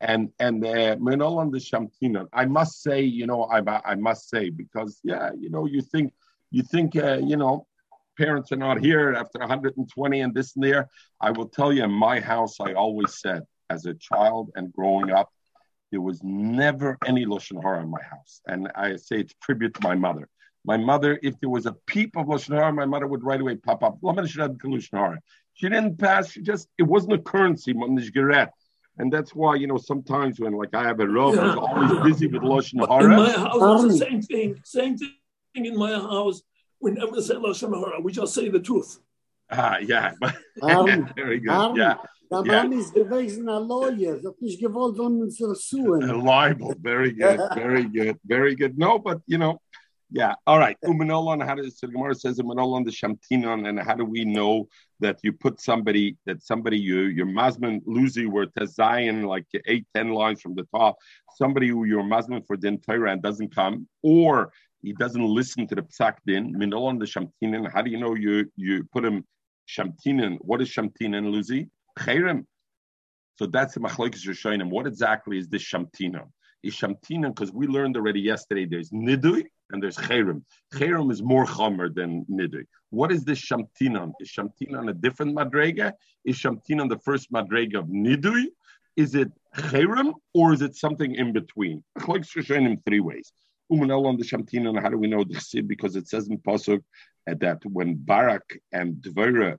And 0.00 0.30
and 0.38 0.64
uh, 0.64 0.96
Minolan 0.96 1.50
the 1.50 1.58
Shamtina. 1.58 2.26
I 2.32 2.44
must 2.44 2.82
say, 2.82 3.00
you 3.00 3.26
know, 3.26 3.44
I 3.44 3.62
I 3.84 3.94
must 3.96 4.28
say 4.28 4.50
because 4.50 5.00
yeah, 5.02 5.30
you 5.36 5.50
know, 5.50 5.66
you 5.66 5.80
think 5.80 6.12
you 6.50 6.62
think 6.62 6.94
uh, 6.96 7.18
you 7.18 7.36
know 7.36 7.66
parents 8.16 8.52
are 8.52 8.56
not 8.56 8.80
here 8.80 9.14
after 9.14 9.38
120 9.38 10.20
and 10.20 10.34
this 10.34 10.54
and 10.56 10.64
there. 10.64 10.88
I 11.20 11.30
will 11.30 11.48
tell 11.48 11.72
you, 11.72 11.84
in 11.84 11.90
my 11.90 12.20
house, 12.20 12.56
I 12.60 12.72
always 12.72 13.20
said, 13.20 13.42
as 13.70 13.86
a 13.86 13.94
child 13.94 14.50
and 14.54 14.72
growing 14.72 15.10
up, 15.10 15.30
there 15.90 16.00
was 16.00 16.20
never 16.22 16.98
any 17.06 17.26
Lashon 17.26 17.62
Hara 17.62 17.82
in 17.82 17.90
my 17.90 18.02
house. 18.02 18.40
And 18.46 18.68
I 18.74 18.96
say 18.96 19.20
it's 19.20 19.34
tribute 19.42 19.74
to 19.74 19.80
my 19.82 19.94
mother. 19.94 20.28
My 20.64 20.76
mother, 20.76 21.18
if 21.22 21.38
there 21.40 21.48
was 21.48 21.66
a 21.66 21.72
peep 21.86 22.16
of 22.16 22.26
Lashon 22.26 22.54
Hara, 22.54 22.72
my 22.72 22.86
mother 22.86 23.06
would 23.06 23.22
right 23.22 23.40
away 23.40 23.56
pop 23.56 23.82
up. 23.82 23.98
She 25.54 25.68
didn't 25.68 25.96
pass, 25.98 26.32
she 26.32 26.42
just, 26.42 26.68
it 26.76 26.82
wasn't 26.82 27.14
a 27.14 27.18
currency, 27.18 27.72
and 28.98 29.12
that's 29.12 29.34
why, 29.34 29.54
you 29.56 29.66
know, 29.66 29.76
sometimes 29.76 30.40
when 30.40 30.52
like 30.54 30.74
I 30.74 30.82
have 30.84 31.00
a 31.00 31.06
robe, 31.06 31.34
yeah. 31.34 31.42
I 31.42 31.46
was 31.46 31.56
always 31.56 32.12
busy 32.12 32.26
with 32.26 32.42
Lashon 32.42 32.86
Hara. 32.88 33.04
In 33.04 33.10
my 33.10 33.30
house, 33.30 33.84
it's 33.84 33.98
the 34.00 34.06
same 34.06 34.22
thing. 34.22 34.60
Same 34.64 34.96
thing 34.98 35.14
in 35.54 35.76
my 35.78 35.92
house 35.92 36.42
we 36.80 36.90
never 36.92 37.20
say 37.20 37.34
Lashon 37.34 37.74
Hara. 37.74 38.00
We 38.00 38.12
just 38.12 38.34
say 38.34 38.48
the 38.48 38.60
truth. 38.60 38.98
Ah, 39.50 39.78
yeah. 39.78 40.12
Um, 40.62 41.08
Very 41.14 41.40
good. 41.40 41.50
um, 41.50 41.76
yeah. 41.76 41.96
Der 42.30 42.42
Yeah. 42.44 42.62
Mann 42.64 42.72
ist 42.72 42.92
gewesen 42.92 43.48
ein 43.48 43.68
Lawyer, 43.68 44.20
hat 44.24 44.40
nicht 44.40 44.60
gewollt, 44.60 44.98
uns 44.98 45.36
zu 45.36 45.54
suchen. 45.54 46.02
A 46.10 46.48
libel. 46.48 46.74
Very 46.80 47.12
good. 47.12 47.38
Very 47.54 47.84
good. 47.84 48.18
Very 48.24 48.56
good. 48.56 48.76
No, 48.76 48.98
but 48.98 49.20
you 49.26 49.38
know, 49.38 49.60
yeah. 50.10 50.34
All 50.46 50.58
right. 50.58 50.76
Umanolon, 50.84 51.44
how 51.46 51.54
does 51.54 51.78
the 51.78 51.86
Gemara 51.86 52.14
says 52.16 52.38
Umanolon 52.40 52.84
the 52.84 52.90
Shamtinon, 52.90 53.68
and 53.68 53.78
how 53.78 53.94
do 53.94 54.04
we 54.04 54.24
know 54.24 54.66
that 54.98 55.18
you 55.22 55.32
put 55.32 55.60
somebody 55.60 56.16
that 56.24 56.42
somebody 56.42 56.78
you 56.78 57.02
your 57.02 57.26
Masman 57.26 57.84
Luzi 57.84 58.26
were 58.26 58.46
to 58.58 58.66
Zion 58.66 59.22
like 59.22 59.46
eight, 59.66 59.86
ten 59.94 60.10
lines 60.10 60.40
from 60.42 60.54
the 60.56 60.66
top, 60.74 60.96
somebody 61.36 61.68
who 61.68 61.84
you're 61.84 62.02
Masman 62.02 62.44
for 62.46 62.56
Din 62.56 62.80
Torah 62.80 63.12
and 63.12 63.22
doesn't 63.22 63.54
come, 63.54 63.86
or 64.02 64.50
he 64.82 64.92
doesn't 64.92 65.24
listen 65.24 65.66
to 65.68 65.74
the 65.74 65.82
psak 65.82 66.16
din, 66.26 66.54
Minolon 66.54 66.98
the 66.98 67.06
shamtinin. 67.06 67.70
how 67.72 67.82
do 67.82 67.90
you 67.90 67.98
know 67.98 68.14
you 68.14 68.50
you 68.56 68.84
put 68.92 69.04
him 69.04 69.24
shamtinin? 69.68 70.38
What 70.40 70.60
is 70.62 70.68
shamtinin, 70.68 71.24
Luzi? 71.32 71.68
Cherem. 71.98 72.44
So 73.38 73.46
that's 73.46 73.74
the 73.74 73.80
machlokes 73.80 74.24
him. 74.60 74.70
What 74.70 74.86
exactly 74.86 75.38
is 75.38 75.48
this 75.48 75.62
shamtina? 75.62 76.22
Is 76.62 76.74
shamtina 76.74 77.28
because 77.28 77.52
we 77.52 77.66
learned 77.66 77.96
already 77.96 78.20
yesterday. 78.20 78.64
There's 78.64 78.90
nidui 78.90 79.44
and 79.70 79.82
there's 79.82 79.96
cherem. 79.96 80.42
Cherem 80.74 81.12
is 81.12 81.22
more 81.22 81.44
chomer 81.44 81.94
than 81.94 82.24
nidui. 82.30 82.64
What 82.90 83.12
is 83.12 83.24
this 83.24 83.40
shamtina? 83.40 84.12
Is 84.20 84.30
shamtina 84.30 84.88
a 84.88 84.94
different 84.94 85.36
madrega? 85.36 85.92
Is 86.24 86.38
shamtina 86.38 86.88
the 86.88 86.98
first 86.98 87.30
madrega 87.30 87.76
of 87.76 87.86
nidui? 87.86 88.46
Is 88.96 89.14
it 89.14 89.30
cherem 89.54 90.14
or 90.32 90.54
is 90.54 90.62
it 90.62 90.74
something 90.74 91.14
in 91.14 91.32
between? 91.32 91.84
Machlokes 91.98 92.50
him 92.50 92.78
three 92.86 93.00
ways. 93.00 93.32
Umanel 93.70 94.06
on 94.06 94.16
the 94.16 94.24
shamtina. 94.24 94.70
And 94.70 94.78
how 94.78 94.88
do 94.88 94.98
we 94.98 95.08
know 95.08 95.24
this? 95.24 95.54
Because 95.66 95.96
it 95.96 96.08
says 96.08 96.28
in 96.28 96.38
pasuk 96.38 96.82
that 97.26 97.60
when 97.64 97.96
Barak 97.96 98.58
and 98.72 98.96
Dvora 98.96 99.58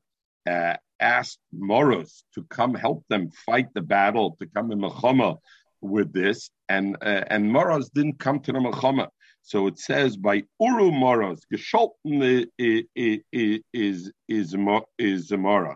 uh, 0.49 0.75
asked 0.99 1.39
Moros 1.51 2.23
to 2.33 2.43
come 2.43 2.73
help 2.73 3.05
them 3.09 3.29
fight 3.45 3.67
the 3.73 3.81
battle, 3.81 4.35
to 4.39 4.47
come 4.47 4.71
in 4.71 4.79
Mechama 4.79 5.37
with 5.81 6.11
this, 6.13 6.49
and 6.69 6.97
uh, 7.01 7.23
and 7.27 7.51
Moros 7.51 7.89
didn't 7.89 8.19
come 8.19 8.39
to 8.41 8.51
the 8.51 8.59
Mechama. 8.59 9.07
So 9.43 9.67
it 9.67 9.79
says 9.79 10.17
by 10.17 10.43
Uru 10.59 10.91
Moros, 10.91 11.41
Gesholten 11.53 12.47
is 12.57 12.83
is 12.95 14.11
is 14.23 14.55
is 14.97 15.31
Mora. 15.31 15.75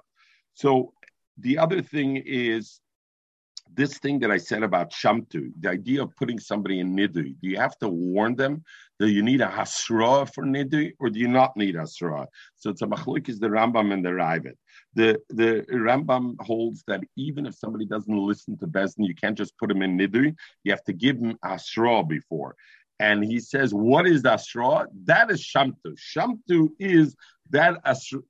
So 0.55 0.93
the 1.37 1.57
other 1.57 1.81
thing 1.81 2.17
is 2.17 2.80
this 3.73 3.97
thing 3.99 4.19
that 4.19 4.31
I 4.31 4.37
said 4.37 4.63
about 4.63 4.91
Shamtu, 4.91 5.51
the 5.59 5.69
idea 5.69 6.03
of 6.03 6.15
putting 6.15 6.39
somebody 6.39 6.79
in 6.79 6.95
Nidu, 6.95 7.35
do 7.41 7.47
you 7.49 7.57
have 7.57 7.77
to 7.79 7.87
warn 7.87 8.35
them? 8.35 8.63
Do 8.99 9.07
you 9.07 9.23
need 9.23 9.41
a 9.41 9.47
Hasra 9.47 10.31
for 10.33 10.43
Nidu 10.43 10.91
or 10.99 11.09
do 11.09 11.19
you 11.19 11.27
not 11.27 11.55
need 11.55 11.75
Hasra? 11.75 12.27
So 12.55 12.69
it's 12.69 12.81
a 12.81 12.87
Machlik 12.87 13.29
is 13.29 13.39
the 13.39 13.47
Rambam 13.47 13.93
and 13.93 14.05
the 14.05 14.09
Ravid. 14.09 14.55
The, 14.93 15.19
the 15.29 15.65
Rambam 15.71 16.35
holds 16.41 16.83
that 16.87 17.01
even 17.15 17.45
if 17.45 17.55
somebody 17.55 17.85
doesn't 17.85 18.15
listen 18.15 18.57
to 18.59 18.67
Bezdin, 18.67 19.07
you 19.07 19.15
can't 19.15 19.37
just 19.37 19.57
put 19.57 19.71
him 19.71 19.81
in 19.81 19.97
Nidu. 19.97 20.35
You 20.63 20.71
have 20.71 20.83
to 20.83 20.93
give 20.93 21.17
him 21.17 21.37
Hasra 21.43 22.07
before. 22.07 22.55
And 22.99 23.23
he 23.23 23.39
says, 23.39 23.73
what 23.73 24.05
is 24.05 24.23
Asra? 24.25 24.85
That 25.05 25.31
is 25.31 25.41
Shamtu. 25.41 25.97
Shamtu 25.97 26.69
is 26.79 27.15
that 27.51 27.81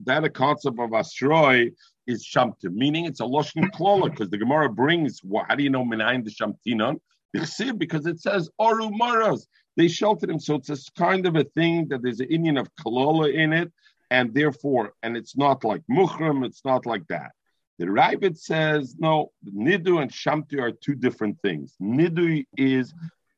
that 0.05 0.23
a 0.23 0.29
concept 0.29 0.79
of 0.79 0.89
Asroi 0.91 1.71
is 2.07 2.25
Shamtu, 2.25 2.71
meaning 2.71 3.05
it's 3.05 3.19
a 3.19 3.23
Lashon 3.23 3.69
Klola, 3.71 4.09
because 4.09 4.29
the 4.29 4.37
Gemara 4.37 4.69
brings, 4.69 5.21
well, 5.23 5.45
how 5.47 5.55
do 5.55 5.63
you 5.63 5.69
know 5.69 5.83
Minayin 5.83 6.23
the 6.23 6.31
Shamtinon? 6.31 6.99
Because 7.33 8.05
it 8.05 8.19
says 8.19 8.49
Oru 8.59 8.91
Maras. 8.91 9.47
They 9.77 9.87
sheltered 9.87 10.29
him. 10.29 10.39
So 10.39 10.55
it's 10.55 10.69
a 10.69 10.77
kind 10.97 11.25
of 11.25 11.35
a 11.37 11.45
thing 11.45 11.87
that 11.87 12.01
there's 12.01 12.19
an 12.19 12.27
Indian 12.27 12.57
of 12.57 12.69
Kalola 12.75 13.33
in 13.33 13.53
it, 13.53 13.71
and 14.09 14.33
therefore, 14.33 14.93
and 15.03 15.15
it's 15.15 15.37
not 15.37 15.63
like 15.63 15.81
Muhram, 15.89 16.45
it's 16.45 16.65
not 16.65 16.85
like 16.85 17.07
that. 17.07 17.31
The 17.79 17.85
Ravid 17.85 18.37
says, 18.37 18.95
no, 18.99 19.31
Nidu 19.45 20.01
and 20.01 20.11
Shamtu 20.11 20.59
are 20.61 20.71
two 20.71 20.93
different 20.93 21.41
things. 21.41 21.75
Nidu 21.81 22.45
is 22.57 22.93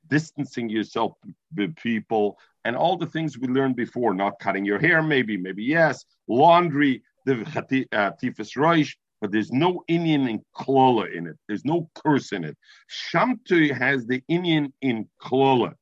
distancing 0.10 0.70
yourself 0.70 1.14
with 1.56 1.76
people 1.76 2.38
and 2.66 2.76
all 2.76 2.98
the 2.98 3.06
things 3.06 3.38
we 3.38 3.48
learned 3.48 3.76
before, 3.76 4.14
not 4.14 4.40
cutting 4.40 4.66
your 4.66 4.80
hair, 4.80 5.04
maybe, 5.04 5.38
maybe 5.38 5.64
yes, 5.64 6.06
laundry, 6.28 7.04
the 7.26 7.88
uh, 7.92 8.12
tifus 8.22 8.56
roish, 8.58 8.96
but 9.22 9.32
there's 9.32 9.52
no 9.52 9.84
Indian 9.88 10.28
in 10.28 10.42
klola 10.56 11.14
in 11.14 11.28
it. 11.28 11.38
There's 11.48 11.66
no 11.66 11.90
curse 11.96 12.32
in 12.32 12.44
it. 12.44 12.58
Shamtu 12.92 13.74
has 13.74 14.06
the 14.06 14.22
Indian 14.28 14.74
in 14.82 15.08
klola. 15.22 15.74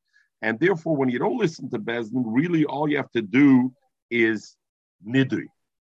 And 0.42 0.60
therefore, 0.60 0.96
when 0.96 1.10
you 1.10 1.20
don't 1.20 1.38
listen 1.38 1.70
to 1.72 1.80
Bezdin, 1.80 2.24
really 2.26 2.66
all 2.66 2.90
you 2.90 2.98
have 2.98 3.12
to 3.12 3.22
do 3.22 3.74
is 4.10 4.56
nidui. 5.08 5.46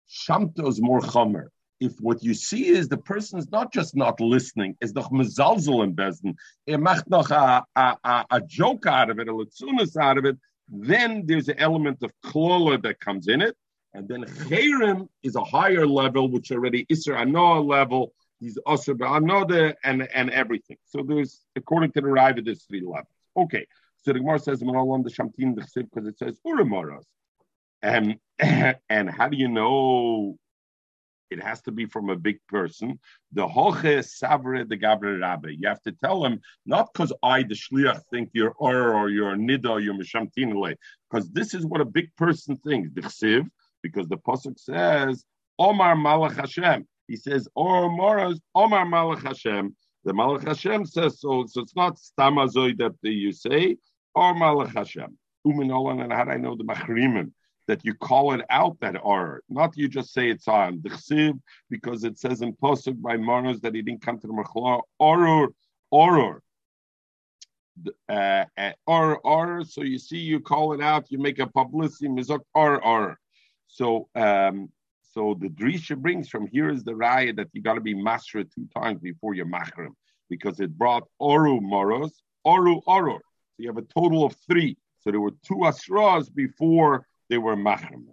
Shamtu 0.10 0.68
is 0.68 0.82
more 0.82 1.02
chomer. 1.02 1.48
If 1.80 1.94
what 2.00 2.24
you 2.24 2.34
see 2.34 2.68
is 2.68 2.88
the 2.88 2.98
person 2.98 3.38
is 3.38 3.52
not 3.52 3.74
just 3.74 3.96
not 3.96 4.20
listening, 4.22 4.78
is 4.82 4.94
noch 4.94 5.12
mezalzel 5.12 5.84
in 5.84 5.94
Bezdin, 5.94 6.36
er 6.68 6.78
macht 6.78 7.10
noch 7.10 7.32
a, 7.32 7.66
a, 7.76 7.98
a, 8.04 8.26
a 8.32 8.42
joke 8.42 8.86
out 8.86 9.10
of 9.10 9.20
it, 9.20 9.28
a 9.28 9.34
letzunas 9.34 9.98
out 9.98 10.18
of 10.18 10.26
it, 10.26 10.38
then 10.70 11.26
there's 11.26 11.50
an 11.50 11.60
element 11.60 12.02
of 12.02 12.12
klola 12.24 12.82
that 12.82 13.00
comes 13.00 13.28
in 13.28 13.42
it. 13.42 13.56
And 13.96 14.10
then 14.10 14.26
Cherem 14.26 15.08
is 15.24 15.38
a 15.38 15.44
higher 15.44 15.88
level, 15.88 16.30
which 16.30 16.52
already 16.52 16.86
Isser 16.88 17.16
Anoah 17.18 17.66
level, 17.66 18.14
he's 18.42 18.58
also 18.58 18.94
Anoda 18.94 19.74
and, 19.86 20.08
and 20.14 20.30
everything. 20.32 20.78
So 20.86 21.02
there's, 21.02 21.42
according 21.56 21.94
to 21.94 22.02
the 22.02 22.08
Riva, 22.08 22.42
there's 22.42 22.64
three 22.64 22.82
levels. 22.82 23.08
Okay. 23.38 23.66
So 24.04 24.12
the 24.12 24.20
Gemara 24.20 24.40
says, 24.40 24.62
on 24.62 25.04
the 25.04 25.10
Shamtin 25.10 25.56
because 25.56 26.08
it 26.08 26.20
says 26.20 26.38
Uramoros. 26.46 27.06
And, 27.82 28.18
and 28.90 29.10
how 29.10 29.30
do 29.30 29.38
you 29.38 29.48
know 29.48 30.38
it 31.32 31.42
has 31.42 31.62
to 31.64 31.72
be 31.72 31.86
from 31.86 32.10
a 32.10 32.16
big 32.16 32.38
person. 32.48 33.00
The 33.34 33.48
hoche 33.48 34.00
savre 34.00 34.68
the 34.68 34.78
gabre 34.78 35.20
rabbe. 35.20 35.48
You 35.58 35.68
have 35.68 35.82
to 35.84 35.92
tell 35.92 36.22
them 36.22 36.40
not 36.66 36.94
because 36.94 37.12
I, 37.24 37.44
the 37.44 37.56
shliach, 37.56 38.02
think 38.12 38.30
you're 38.34 38.54
or 38.58 38.94
or 38.94 39.10
you're 39.10 39.36
nida, 39.36 39.70
or 39.70 39.80
you're 39.80 39.96
mishamtinale, 39.96 40.76
because 41.10 41.30
this 41.32 41.54
is 41.54 41.66
what 41.66 41.82
a 41.82 41.86
big 41.86 42.16
person 42.16 42.58
thinks. 42.58 42.92
The 42.94 43.02
because 43.88 44.08
the 44.08 44.18
pasuk 44.18 44.58
says 44.60 45.24
Omar 45.60 45.96
Malach 45.96 46.36
Hashem. 46.36 46.88
He 47.08 47.16
says 47.16 47.48
Omar 47.56 48.34
Omar 48.56 48.86
Malach 48.86 49.24
Hashem. 49.24 49.76
The 50.06 50.14
Malach 50.14 50.46
Hashem 50.48 50.86
says 50.86 51.20
so. 51.22 51.46
So 51.48 51.62
it's 51.62 51.76
not 51.76 51.98
stamazoy 51.98 52.78
that 52.82 52.94
you 53.02 53.32
say 53.32 53.78
or 54.16 54.34
Malach 54.34 54.74
Hashem. 54.76 55.12
Uminolan 55.48 56.04
and 56.04 56.12
how 56.12 56.24
do 56.26 56.32
I 56.32 56.38
know 56.38 56.56
the 56.56 56.64
machrimin? 56.64 57.32
that 57.68 57.84
you 57.84 57.94
call 57.96 58.34
it 58.34 58.42
out 58.50 58.78
that 58.80 58.96
or 59.04 59.42
not 59.50 59.76
you 59.76 59.88
just 59.88 60.14
say 60.14 60.30
it's 60.30 60.48
on 60.48 60.80
the 60.84 60.90
chsiv 60.90 61.40
because 61.70 62.04
it 62.04 62.18
says 62.20 62.42
in 62.42 62.54
posuk 62.54 63.02
by 63.02 63.18
Marnos 63.18 63.60
that 63.62 63.74
he 63.74 63.82
didn't 63.82 64.04
come 64.04 64.20
to 64.20 64.28
the 64.28 64.34
machla 64.34 64.82
oror 65.02 65.48
oror. 65.94 66.40
uh, 68.10 68.46
uh, 68.58 68.72
or 68.86 69.18
or 69.20 69.64
so 69.66 69.82
you 69.82 69.98
see 69.98 70.18
you 70.18 70.40
call 70.40 70.74
it 70.74 70.82
out, 70.82 71.12
you 71.12 71.18
make 71.18 71.40
a 71.40 71.48
publicity 71.48 72.08
mizok 72.08 72.42
or 72.54 72.84
or. 72.84 73.18
So 73.68 74.10
um, 74.16 74.70
so 75.16 75.38
the 75.40 75.48
drisha 75.48 75.98
brings 75.98 76.28
from 76.28 76.48
here 76.48 76.70
is 76.70 76.84
the 76.84 76.92
raya 76.92 77.36
that 77.38 77.48
you 77.54 77.62
got 77.62 77.76
to 77.76 77.82
be 77.82 77.94
master 77.94 78.44
two 78.44 78.68
times 78.76 79.00
before 79.00 79.34
you're 79.34 79.46
machrim 79.46 79.94
because 80.30 80.60
it 80.60 80.78
brought 80.78 81.04
oru 81.22 81.62
moros 81.62 82.22
oru 82.46 82.82
oror. 82.86 83.20
So 83.20 83.60
you 83.60 83.68
have 83.68 83.78
a 83.78 83.82
total 83.84 84.26
of 84.26 84.36
three. 84.48 84.78
So 85.00 85.12
there 85.12 85.22
were 85.22 85.32
two 85.46 85.60
asras 85.72 86.34
before 86.34 87.08
they 87.30 87.38
were 87.38 87.56
machrim. 87.56 88.04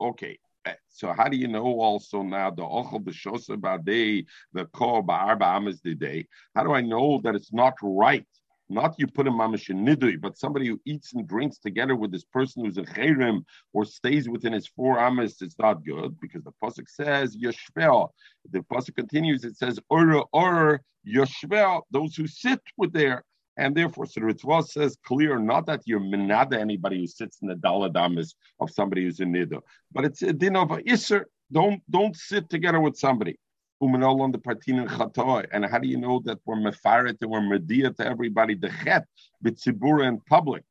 Okay. 0.00 0.38
Uh, 0.64 0.72
so 0.88 1.12
how 1.12 1.28
do 1.28 1.36
you 1.36 1.48
know 1.48 1.80
also 1.80 2.22
now 2.22 2.50
the 2.50 2.62
ochel 2.62 3.02
b'shosa 3.02 3.56
b'adei 3.56 4.26
the 4.52 4.66
ko 4.66 5.02
ba'arba 5.02 5.46
amas 5.46 5.80
day? 5.80 6.26
How 6.54 6.62
do 6.64 6.72
I 6.72 6.80
know 6.80 7.20
that 7.24 7.34
it's 7.34 7.52
not 7.52 7.74
right 7.82 8.26
not 8.68 8.94
you 8.98 9.06
put 9.06 9.28
a 9.28 9.30
mamish 9.30 9.70
in 9.70 9.84
nidui, 9.84 10.20
but 10.20 10.36
somebody 10.36 10.66
who 10.66 10.80
eats 10.84 11.12
and 11.12 11.26
drinks 11.26 11.58
together 11.58 11.94
with 11.94 12.10
this 12.10 12.24
person 12.24 12.64
who's 12.64 12.78
a 12.78 12.82
chayrim 12.82 13.44
or 13.72 13.84
stays 13.84 14.28
within 14.28 14.52
his 14.52 14.66
four 14.66 14.98
amas, 14.98 15.40
it's 15.40 15.58
not 15.58 15.84
good 15.84 16.18
because 16.20 16.42
the 16.44 16.52
pasuk 16.62 16.88
says 16.88 17.36
yoshvel. 17.36 18.08
The 18.50 18.60
pasuk 18.60 18.96
continues, 18.96 19.44
it 19.44 19.56
says 19.56 19.78
ora 19.88 20.22
or 20.32 20.82
yoshvel, 21.06 21.82
those 21.90 22.16
who 22.16 22.26
sit 22.26 22.60
with 22.76 22.92
there. 22.92 23.24
and 23.58 23.74
therefore, 23.74 24.04
so 24.06 24.20
the 24.20 24.26
Ritva 24.26 24.66
says 24.66 24.98
clear, 25.06 25.38
not 25.38 25.64
that 25.66 25.80
you're 25.86 26.00
menada 26.00 26.58
anybody 26.58 26.98
who 26.98 27.06
sits 27.06 27.38
in 27.40 27.48
the 27.48 27.54
daladamas 27.54 28.34
of 28.60 28.70
somebody 28.70 29.04
who's 29.04 29.20
in 29.20 29.32
nidu, 29.32 29.60
but 29.92 30.04
it's 30.04 30.22
a 30.22 30.32
din 30.32 30.56
of 30.56 30.72
a 30.72 30.82
isser. 30.82 31.24
Don't 31.52 31.80
don't 31.88 32.16
sit 32.16 32.50
together 32.50 32.80
with 32.80 32.96
somebody 32.96 33.38
the 33.80 34.38
partin 34.38 34.86
chatoy. 34.88 35.46
And 35.52 35.64
how 35.64 35.78
do 35.78 35.88
you 35.88 35.98
know 35.98 36.20
that 36.24 36.38
we're 36.44 36.56
mefaret 36.56 37.16
and 37.20 37.30
we're 37.30 37.40
media 37.40 37.90
to 37.90 38.06
everybody 38.06 38.54
the 38.54 38.70
chet 38.84 39.04
b'tzibura 39.44 40.08
in 40.08 40.20
public? 40.20 40.64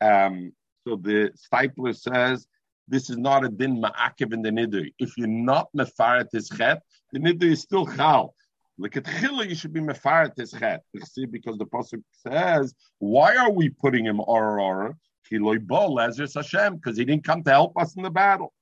Um, 0.00 0.52
so 0.86 0.96
the 0.96 1.32
Steipler 1.36 1.96
says 1.96 2.46
this 2.88 3.10
is 3.10 3.16
not 3.16 3.44
a 3.44 3.48
din 3.48 3.80
ma'akev 3.80 4.32
in 4.32 4.42
the 4.42 4.50
nidui. 4.50 4.92
If 4.98 5.16
you're 5.16 5.28
not 5.28 5.68
mefaret 5.76 6.28
his 6.32 6.48
chet, 6.48 6.82
the 7.12 7.20
nidui 7.20 7.52
is 7.52 7.60
still 7.60 7.86
chal. 7.86 8.34
Look 8.78 8.96
at 8.96 9.04
chila, 9.04 9.48
you 9.48 9.54
should 9.54 9.72
be 9.72 9.80
mefaret 9.80 10.36
his 10.36 10.52
chet. 10.52 10.82
See, 11.04 11.26
because 11.26 11.58
the 11.58 11.66
pasuk 11.66 12.02
says, 12.26 12.74
why 12.98 13.36
are 13.36 13.50
we 13.50 13.68
putting 13.68 14.04
him 14.06 14.20
or 14.20 14.60
or? 14.60 14.96
Because 15.28 16.96
he 16.96 17.04
didn't 17.04 17.24
come 17.24 17.42
to 17.44 17.50
help 17.50 17.76
us 17.76 17.94
in 17.96 18.02
the 18.02 18.10
battle. 18.10 18.52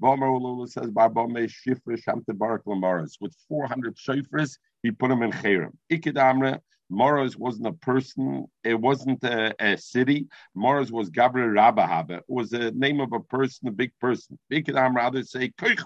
Vomer 0.00 0.68
says 0.68 0.90
Barbome 0.90 1.48
Shifra 1.48 2.00
Shamte 2.00 2.36
Barak 2.36 2.64
Lamaras. 2.64 3.16
With 3.20 3.34
400 3.48 3.96
shofars, 3.96 4.58
he 4.82 4.90
put 4.90 5.08
them 5.08 5.22
in 5.22 5.32
Cherem. 5.32 5.72
Ikidamre, 5.90 6.60
Moros 6.88 7.36
wasn't 7.36 7.66
a 7.66 7.72
person, 7.72 8.46
it 8.62 8.74
wasn't 8.74 9.24
a, 9.24 9.52
a 9.58 9.76
city. 9.76 10.28
Moros 10.54 10.92
was 10.92 11.10
Gabriel 11.10 11.48
Rabahaba. 11.48 12.18
It 12.18 12.24
was 12.28 12.50
the 12.50 12.70
name 12.72 13.00
of 13.00 13.12
a 13.12 13.20
person, 13.20 13.68
a 13.68 13.72
big 13.72 13.90
person. 14.00 14.38
Ikidamre, 14.52 15.02
others 15.02 15.32
say 15.32 15.52
It 15.60 15.84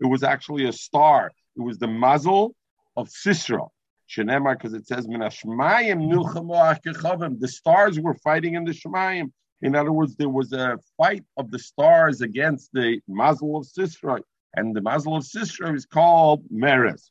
was 0.00 0.22
actually 0.22 0.66
a 0.66 0.72
star. 0.72 1.30
It 1.56 1.60
was 1.60 1.78
the 1.78 1.88
muzzle 1.88 2.54
of 2.96 3.10
Sisera. 3.10 3.66
Shenemar, 4.08 4.54
because 4.54 4.72
it 4.72 4.86
says, 4.86 5.06
The 5.06 5.30
stars 7.48 8.00
were 8.00 8.14
fighting 8.14 8.54
in 8.54 8.64
the 8.64 8.72
Shemayim. 8.72 9.30
In 9.60 9.74
other 9.74 9.92
words, 9.92 10.14
there 10.14 10.28
was 10.28 10.52
a 10.52 10.78
fight 10.96 11.24
of 11.36 11.50
the 11.50 11.58
stars 11.58 12.20
against 12.20 12.70
the 12.72 13.00
Mazel 13.08 13.56
of 13.56 13.66
Sisra, 13.66 14.20
and 14.54 14.74
the 14.74 14.80
Mazel 14.80 15.16
of 15.16 15.24
Sisra 15.24 15.74
is 15.74 15.84
called 15.84 16.44
Meres. 16.50 17.10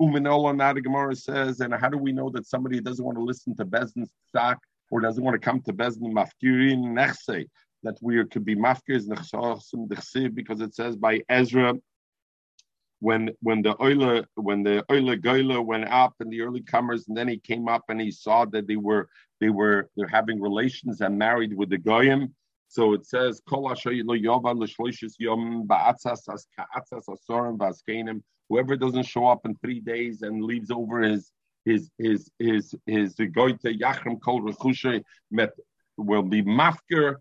Uminola 0.00 0.56
Nada 0.56 0.80
Gemara 0.80 1.14
says, 1.14 1.60
and 1.60 1.72
how 1.72 1.88
do 1.88 1.98
we 1.98 2.10
know 2.10 2.28
that 2.30 2.46
somebody 2.46 2.80
doesn't 2.80 3.04
want 3.04 3.16
to 3.16 3.22
listen 3.22 3.54
to 3.56 3.64
Bezdin's 3.64 4.10
Tzak 4.34 4.56
or 4.90 5.00
doesn't 5.00 5.22
want 5.22 5.34
to 5.34 5.38
come 5.38 5.60
to 5.62 5.72
Bezdin 5.72 6.12
Mafkirin 6.12 6.82
Nechse? 6.82 7.46
That 7.84 7.98
we 8.00 8.24
could 8.24 8.44
be 8.44 8.56
Mafkirs 8.56 9.06
Nechsasim 9.06 9.86
Dechsiv 9.86 10.34
because 10.34 10.60
it 10.60 10.74
says 10.74 10.96
by 10.96 11.22
Ezra 11.28 11.74
when 13.00 13.30
when 13.40 13.60
the 13.60 13.74
oila 13.74 14.24
when 14.34 14.62
the 14.62 14.82
oila 14.90 15.20
goila 15.20 15.64
went 15.64 15.84
up 15.88 16.14
and 16.20 16.32
the 16.32 16.40
early 16.40 16.62
comers 16.62 17.06
and 17.06 17.16
then 17.16 17.28
he 17.28 17.36
came 17.36 17.68
up 17.68 17.82
and 17.90 18.00
he 18.00 18.10
saw 18.10 18.46
that 18.46 18.66
they 18.66 18.76
were 18.76 19.08
they 19.44 19.50
were 19.50 19.90
they're 19.94 20.16
having 20.20 20.40
relations 20.40 21.02
and 21.02 21.18
married 21.18 21.52
with 21.54 21.68
the 21.68 21.76
goyim. 21.76 22.34
So 22.68 22.94
it 22.94 23.04
says 23.04 23.42
whoever 28.48 28.76
doesn't 28.84 29.02
show 29.14 29.26
up 29.26 29.42
in 29.46 29.54
three 29.56 29.80
days 29.80 30.22
and 30.22 30.42
leaves 30.42 30.70
over 30.70 30.96
his 31.02 31.30
his 31.66 31.90
his 31.98 32.30
his 32.38 32.74
his 32.86 33.14
goite 33.36 33.70
yachrim 33.82 34.16
kol 34.24 34.40
met 35.30 35.52
will 35.98 36.22
be 36.22 36.42
mafker 36.42 37.16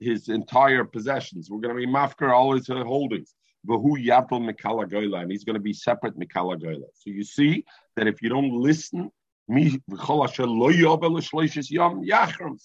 his 0.00 0.28
entire 0.28 0.84
possessions. 0.84 1.50
We're 1.50 1.60
going 1.60 1.76
to 1.76 1.86
be 1.86 1.92
mafker 2.00 2.30
all 2.34 2.54
his 2.54 2.68
holdings. 2.68 3.34
Vahu 3.68 3.92
Yapel 4.10 4.40
Mikala 4.48 4.88
Goila, 4.88 5.22
and 5.22 5.30
he's 5.30 5.44
going 5.44 5.60
to 5.62 5.68
be 5.70 5.72
separate 5.72 6.18
Mikala 6.18 6.56
Goila. 6.62 6.88
So 6.94 7.10
you 7.10 7.24
see 7.24 7.64
that 7.96 8.06
if 8.06 8.22
you 8.22 8.28
don't 8.28 8.52
listen, 8.52 9.10
so 9.48 9.54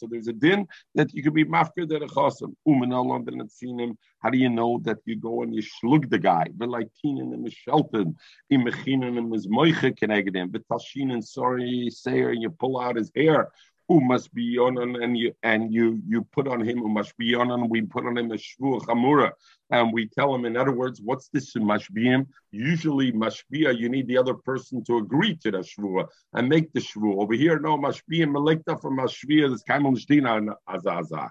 there's 0.09 0.27
a 0.27 0.33
din 0.33 0.67
that 0.95 1.13
you 1.13 1.21
could 1.21 1.33
be 1.35 1.45
mafker 1.45 1.87
that 1.87 2.01
a 2.01 2.07
chasam. 2.07 2.55
Umanalon 2.67 3.23
didn't 3.23 3.51
seen 3.51 3.79
him. 3.79 3.97
How 4.19 4.31
do 4.31 4.37
you 4.39 4.49
know 4.49 4.79
that 4.83 4.97
you 5.05 5.15
go 5.15 5.43
and 5.43 5.53
you 5.53 5.61
slug 5.61 6.09
the 6.09 6.17
guy? 6.17 6.47
But 6.55 6.69
like 6.69 6.87
tinen 7.03 7.33
and 7.33 7.45
mishelten, 7.45 8.15
imechinen 8.51 9.17
and 9.19 9.31
his 9.31 9.47
moiche 9.47 9.95
keneged 9.95 10.51
but 10.51 10.67
tashin 10.67 11.13
and 11.13 11.23
sorry 11.23 11.89
sayer, 11.91 12.31
and 12.31 12.41
you 12.41 12.49
pull 12.49 12.79
out 12.79 12.95
his 12.95 13.11
hair 13.15 13.51
who 13.91 13.99
must 13.99 14.33
be 14.33 14.57
on 14.57 14.77
and 14.77 15.17
you 15.17 15.33
and 15.43 15.73
you 15.73 16.01
you 16.07 16.21
put 16.31 16.47
on 16.47 16.61
him 16.61 16.77
who 16.79 16.87
must 16.87 17.17
be 17.17 17.35
we 17.67 17.81
put 17.81 18.05
on 18.05 18.17
him 18.17 18.31
a 18.31 18.35
shvu 18.35 18.79
chamura. 18.85 19.31
And 19.69 19.91
we 19.91 20.07
tell 20.07 20.33
him 20.33 20.45
in 20.45 20.55
other 20.55 20.71
words 20.71 21.01
what's 21.01 21.27
this 21.27 21.53
mashbiyim 21.55 22.25
usually 22.51 23.11
mashbiya 23.11 23.77
you 23.77 23.89
need 23.89 24.07
the 24.07 24.17
other 24.17 24.33
person 24.33 24.81
to 24.85 24.97
agree 24.97 25.35
to 25.43 25.51
the 25.51 25.57
shvu 25.57 26.07
and 26.33 26.47
make 26.47 26.71
the 26.71 26.79
shvu 26.79 27.21
over 27.21 27.33
here 27.33 27.59
no 27.59 27.77
mashbiyim 27.77 28.29
melekta 28.35 28.79
for 28.81 28.91
mashbiya 28.91 29.49
this 29.51 29.63
kaimon 29.63 29.97
shdina 30.03 30.37
and 30.37 30.51
azaza. 30.69 31.29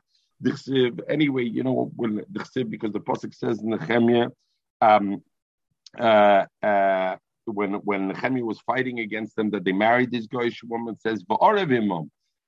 Anyway 1.09 1.45
you 1.45 1.63
know 1.63 1.91
when 1.97 2.17
because 2.75 2.93
the 2.93 3.01
pasuk 3.01 3.35
says 3.35 3.63
in 3.63 4.31
um 4.83 5.23
uh 5.99 6.45
uh 6.63 7.17
when 7.47 7.75
when 7.89 8.09
Nehemiah 8.09 8.45
was 8.45 8.61
fighting 8.61 9.01
against 9.01 9.35
them 9.37 9.51
that 9.51 9.65
they 9.65 9.73
married 9.73 10.11
this 10.11 10.27
Goyish 10.27 10.63
woman 10.63 10.97
says 10.99 11.25
Va'arev 11.25 11.71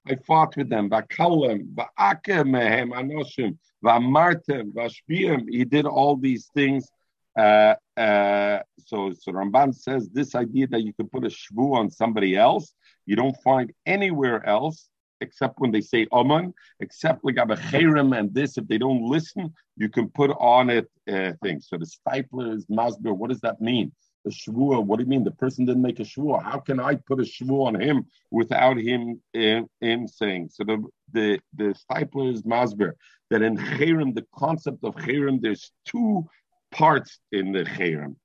I 0.06 0.16
fought 0.16 0.56
with 0.56 0.68
them. 0.68 0.90
Vakalem, 0.90 1.74
va'akem 1.74 2.48
mehem 2.48 2.90
anoshim, 2.90 3.56
va'martem, 3.84 4.72
va'shbiyim. 4.72 5.48
He 5.48 5.64
did 5.64 5.86
all 5.86 6.16
these 6.16 6.50
things. 6.54 6.88
Uh, 7.38 7.74
uh, 7.96 8.58
so, 8.78 9.12
so 9.18 9.32
Ramban 9.32 9.74
says 9.74 10.08
this 10.10 10.34
idea 10.34 10.66
that 10.68 10.82
you 10.82 10.92
can 10.92 11.08
put 11.08 11.24
a 11.24 11.28
shvu 11.28 11.74
on 11.74 11.90
somebody 11.90 12.36
else, 12.36 12.74
you 13.06 13.16
don't 13.16 13.36
find 13.42 13.72
anywhere 13.86 14.44
else 14.46 14.88
except 15.22 15.60
when 15.60 15.70
they 15.70 15.80
say 15.80 16.06
Oman, 16.12 16.52
except 16.80 17.24
like 17.24 17.36
Abachirim 17.36 18.18
and 18.18 18.34
this, 18.34 18.58
if 18.58 18.66
they 18.66 18.76
don't 18.76 19.02
listen, 19.02 19.54
you 19.76 19.88
can 19.88 20.08
put 20.08 20.30
on 20.32 20.68
it 20.68 20.90
uh, 21.10 21.32
things. 21.42 21.68
So 21.68 21.78
the 21.78 21.86
Steipler 21.86 22.54
is 22.54 22.66
Masber. 22.66 23.16
What 23.16 23.30
does 23.30 23.40
that 23.40 23.60
mean? 23.60 23.92
A 24.26 24.30
shvua. 24.30 24.84
What 24.84 24.98
do 24.98 25.04
you 25.04 25.08
mean? 25.08 25.24
The 25.24 25.32
person 25.32 25.64
didn't 25.64 25.82
make 25.82 26.00
a 26.00 26.04
shvua. 26.04 26.42
How 26.42 26.58
can 26.58 26.78
I 26.78 26.94
put 26.94 27.20
a 27.20 27.24
shvua 27.24 27.66
on 27.66 27.80
him 27.80 28.06
without 28.30 28.76
him 28.76 29.20
in, 29.34 29.68
in 29.80 30.06
saying? 30.06 30.50
So 30.52 30.64
the 30.64 30.84
the 31.12 31.40
the 31.54 31.74
Steipler 31.74 32.32
is 32.32 32.42
masber 32.42 32.92
that 33.30 33.42
in 33.42 33.56
cherem, 33.56 34.14
the 34.14 34.26
concept 34.34 34.84
of 34.84 34.94
cherem, 34.94 35.40
there's 35.40 35.72
two 35.86 36.24
parts 36.70 37.18
in 37.32 37.52
the 37.52 37.64
cherem. 37.64 38.16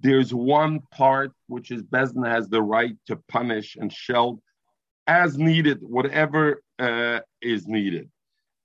There's 0.00 0.34
one 0.34 0.80
part 0.90 1.32
which 1.46 1.70
is 1.70 1.82
Bezdin 1.82 2.26
has 2.26 2.48
the 2.48 2.62
right 2.62 2.96
to 3.06 3.16
punish 3.28 3.76
and 3.76 3.92
shell 3.92 4.42
as 5.06 5.38
needed, 5.38 5.78
whatever 5.82 6.62
uh, 6.78 7.20
is 7.40 7.66
needed. 7.66 8.10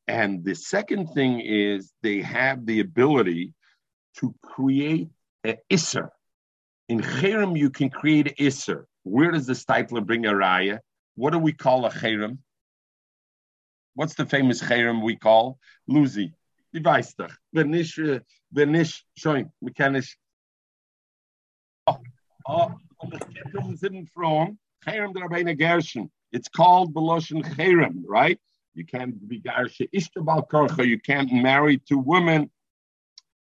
And 0.07 0.43
the 0.43 0.55
second 0.55 1.07
thing 1.13 1.41
is 1.41 1.93
they 2.01 2.21
have 2.21 2.65
the 2.65 2.79
ability 2.79 3.53
to 4.17 4.33
create 4.41 5.09
an 5.43 5.57
isser, 5.71 6.09
in 6.89 7.01
Cherem, 7.01 7.57
you 7.57 7.69
can 7.69 7.89
create 7.89 8.35
Isser. 8.37 8.85
Where 9.03 9.31
does 9.31 9.45
the 9.45 9.53
Steipler 9.53 10.05
bring 10.05 10.25
a 10.25 10.33
raya? 10.33 10.79
What 11.15 11.31
do 11.31 11.39
we 11.39 11.53
call 11.53 11.85
a 11.85 11.91
Cherem? 11.91 12.39
What's 13.93 14.15
the 14.15 14.25
famous 14.25 14.61
Cherem 14.61 15.03
we 15.03 15.15
call? 15.15 15.59
Luzi. 15.89 16.33
Die 16.73 16.81
weiß 16.81 17.15
doch. 17.15 17.33
Wenn 17.53 17.69
nicht, 17.69 17.97
wenn 18.51 18.71
Oh, 21.87 21.99
oh. 22.47 22.71
It's 26.31 26.47
called 26.49 26.93
Beloshen 26.93 27.43
Cherem, 27.43 28.03
right? 28.05 28.39
You 28.73 28.85
can't 28.85 29.27
be 29.27 29.41
Garsha 29.41 29.89
Ishtabal 29.91 30.47
Korcha. 30.47 30.85
You 30.85 30.99
can't 30.99 31.31
marry 31.31 31.77
two 31.77 31.97
women 31.97 32.51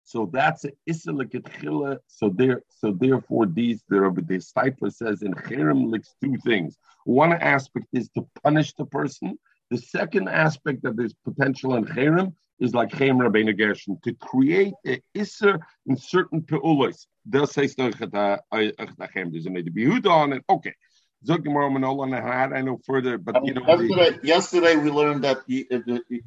So 0.04 0.30
that's 0.32 0.64
a 0.64 0.72
Isilikatchila. 0.88 1.98
So 2.06 2.28
there, 2.28 2.62
so 2.68 2.92
therefore, 2.92 3.46
these 3.46 3.82
the 3.88 4.40
cipher 4.40 4.90
says 4.90 5.22
in 5.22 5.32
Cherem 5.32 5.90
licks 5.90 6.14
two 6.22 6.36
things. 6.44 6.76
One 7.04 7.32
aspect 7.32 7.86
is 7.92 8.10
to 8.10 8.26
punish 8.42 8.74
the 8.74 8.84
person. 8.84 9.38
The 9.70 9.78
second 9.78 10.28
aspect 10.28 10.82
that 10.82 10.96
there's 10.96 11.14
potential 11.14 11.74
in 11.76 11.86
Cherem 11.86 12.34
is 12.60 12.74
like 12.74 12.90
Cherem 12.90 13.18
Rabbeinu 13.18 13.56
Gershon 13.56 13.98
to 14.04 14.12
create 14.14 14.74
a 14.86 15.00
Isser 15.16 15.58
in 15.86 15.96
certain 15.96 16.42
peulos. 16.42 17.06
Das 17.28 17.54
heißt, 17.54 17.76
there's 17.76 19.46
a 19.46 19.50
Behuda 19.70 20.10
on 20.10 20.32
it. 20.34 20.44
Okay. 20.48 20.74
I 21.30 22.60
know 22.62 22.80
further, 22.84 23.18
but 23.18 23.44
you 23.44 23.54
know. 23.54 23.62
Yesterday, 23.66 24.18
the, 24.18 24.26
yesterday 24.26 24.76
we 24.76 24.90
learned 24.90 25.24
that 25.24 25.38
he, 25.46 25.66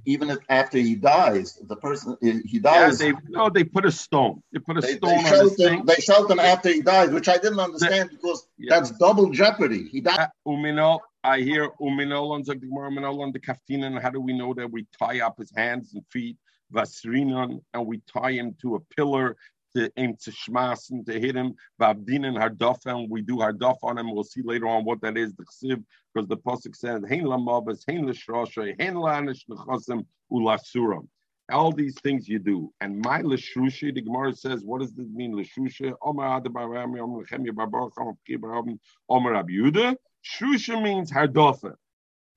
even 0.06 0.30
if 0.30 0.40
after 0.50 0.78
he 0.78 0.96
dies, 0.96 1.60
the 1.62 1.76
person 1.76 2.18
he 2.22 2.60
dies. 2.60 3.02
Yeah, 3.02 3.12
they, 3.12 3.18
no, 3.30 3.50
they 3.50 3.64
put 3.64 3.86
a 3.86 3.92
stone. 3.92 4.42
They 4.52 4.60
put 4.60 4.78
a 4.78 4.82
they, 4.82 4.98
stone 4.98 5.10
they 5.10 5.16
on 5.18 5.24
his 5.24 5.52
him, 5.52 5.56
thing. 5.58 5.86
They 5.86 5.96
shot 5.96 6.30
him 6.30 6.40
after 6.40 6.70
he 6.70 6.82
dies, 6.82 7.12
which 7.12 7.30
I 7.30 7.38
didn't 7.38 7.60
understand 7.60 8.10
because 8.12 8.48
yeah. 8.58 8.70
that's 8.70 8.92
double 8.92 9.30
jeopardy. 9.32 9.88
He 9.88 10.02
died. 10.02 10.20
Uh, 10.20 10.28
umino, 10.48 11.00
I 11.24 11.40
hear 11.40 11.70
umino 11.82 12.32
on 12.32 12.44
the 12.44 12.56
umino 12.56 13.22
on 13.22 13.32
the 13.32 13.40
kaftinan. 13.40 14.02
How 14.02 14.10
do 14.10 14.22
we 14.22 14.34
know 14.34 14.54
that 14.54 14.72
we 14.72 14.88
tie 14.98 15.22
up 15.22 15.38
his 15.38 15.52
hands 15.56 15.94
and 15.94 16.04
feet? 16.12 16.38
Vasrinon, 16.74 17.62
and 17.74 17.86
we 17.86 18.02
tie 18.12 18.34
him 18.34 18.56
to 18.62 18.76
a 18.76 18.80
pillar 18.96 19.38
to 19.78 19.92
aim 19.98 20.16
to 20.24 20.32
shmasen, 20.32 21.06
to 21.06 21.20
hit 21.20 21.36
him, 21.36 21.56
Vabdin 21.80 22.26
and 22.28 22.38
Hardofa, 22.38 23.00
and 23.00 23.10
we 23.10 23.22
do 23.22 23.38
Hardof 23.38 23.78
on 23.84 23.98
him. 23.98 24.14
We'll 24.14 24.24
see 24.24 24.42
later 24.44 24.68
on 24.68 24.86
what 24.86 25.02
that 25.02 25.18
is, 25.18 25.34
the 25.36 25.46
Chsiv, 25.46 25.84
because 26.14 26.28
the 26.28 26.38
Pasuk 26.38 26.76
says, 26.76 27.04
Hein 27.08 27.24
lamabas, 27.24 27.84
Hein 27.88 28.06
l'shrosha, 28.06 28.76
Hein 28.80 28.96
la'anish 28.96 29.48
nechosim, 29.50 30.06
ulasuram. 30.32 31.08
All 31.50 31.72
these 31.72 31.98
things 32.02 32.28
you 32.28 32.40
do. 32.40 32.74
And 32.82 33.00
my 33.00 33.22
Lashrushi, 33.22 33.94
the 33.96 34.02
Gemara 34.02 34.34
says, 34.34 34.64
what 34.66 34.82
does 34.82 34.94
this 34.94 35.08
mean? 35.08 35.34
Lashrushi, 35.34 35.94
Omar 36.02 36.42
Adabarami, 36.42 37.00
Omar 37.00 37.24
Lechemia 37.24 37.52
Barbarak, 37.52 37.92
Omar 37.98 38.16
Kibarabim, 38.30 38.78
Omar 39.08 39.42
Abiuda. 39.42 39.96
Shrusha 40.26 40.84
means 40.84 41.10
Hardofa. 41.10 41.76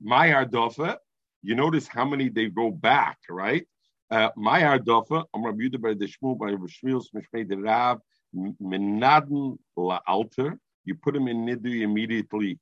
My 0.00 0.29
Hardofa, 0.29 0.98
you 1.42 1.57
notice 1.57 1.88
how 1.88 2.05
many 2.05 2.29
they 2.29 2.46
go 2.50 2.70
back, 2.70 3.18
right? 3.29 3.66
My 4.11 4.61
hardofa, 4.62 5.25
am 5.35 5.44
Rabbi 5.44 5.64
Yehuda 5.64 5.81
by 5.81 5.94
the 5.94 6.07
Shmuel 6.07 6.38
by 6.38 6.51
Shmuel 6.53 7.05
Mishmei 7.14 7.49
the 7.49 7.59
Rav 7.59 8.01
Menaden 8.35 9.59
la 9.77 10.01
alter. 10.07 10.59
You 10.85 10.94
put 10.94 11.14
him 11.14 11.29
in 11.29 11.46
nidu 11.46 11.83
immediately. 11.83 12.59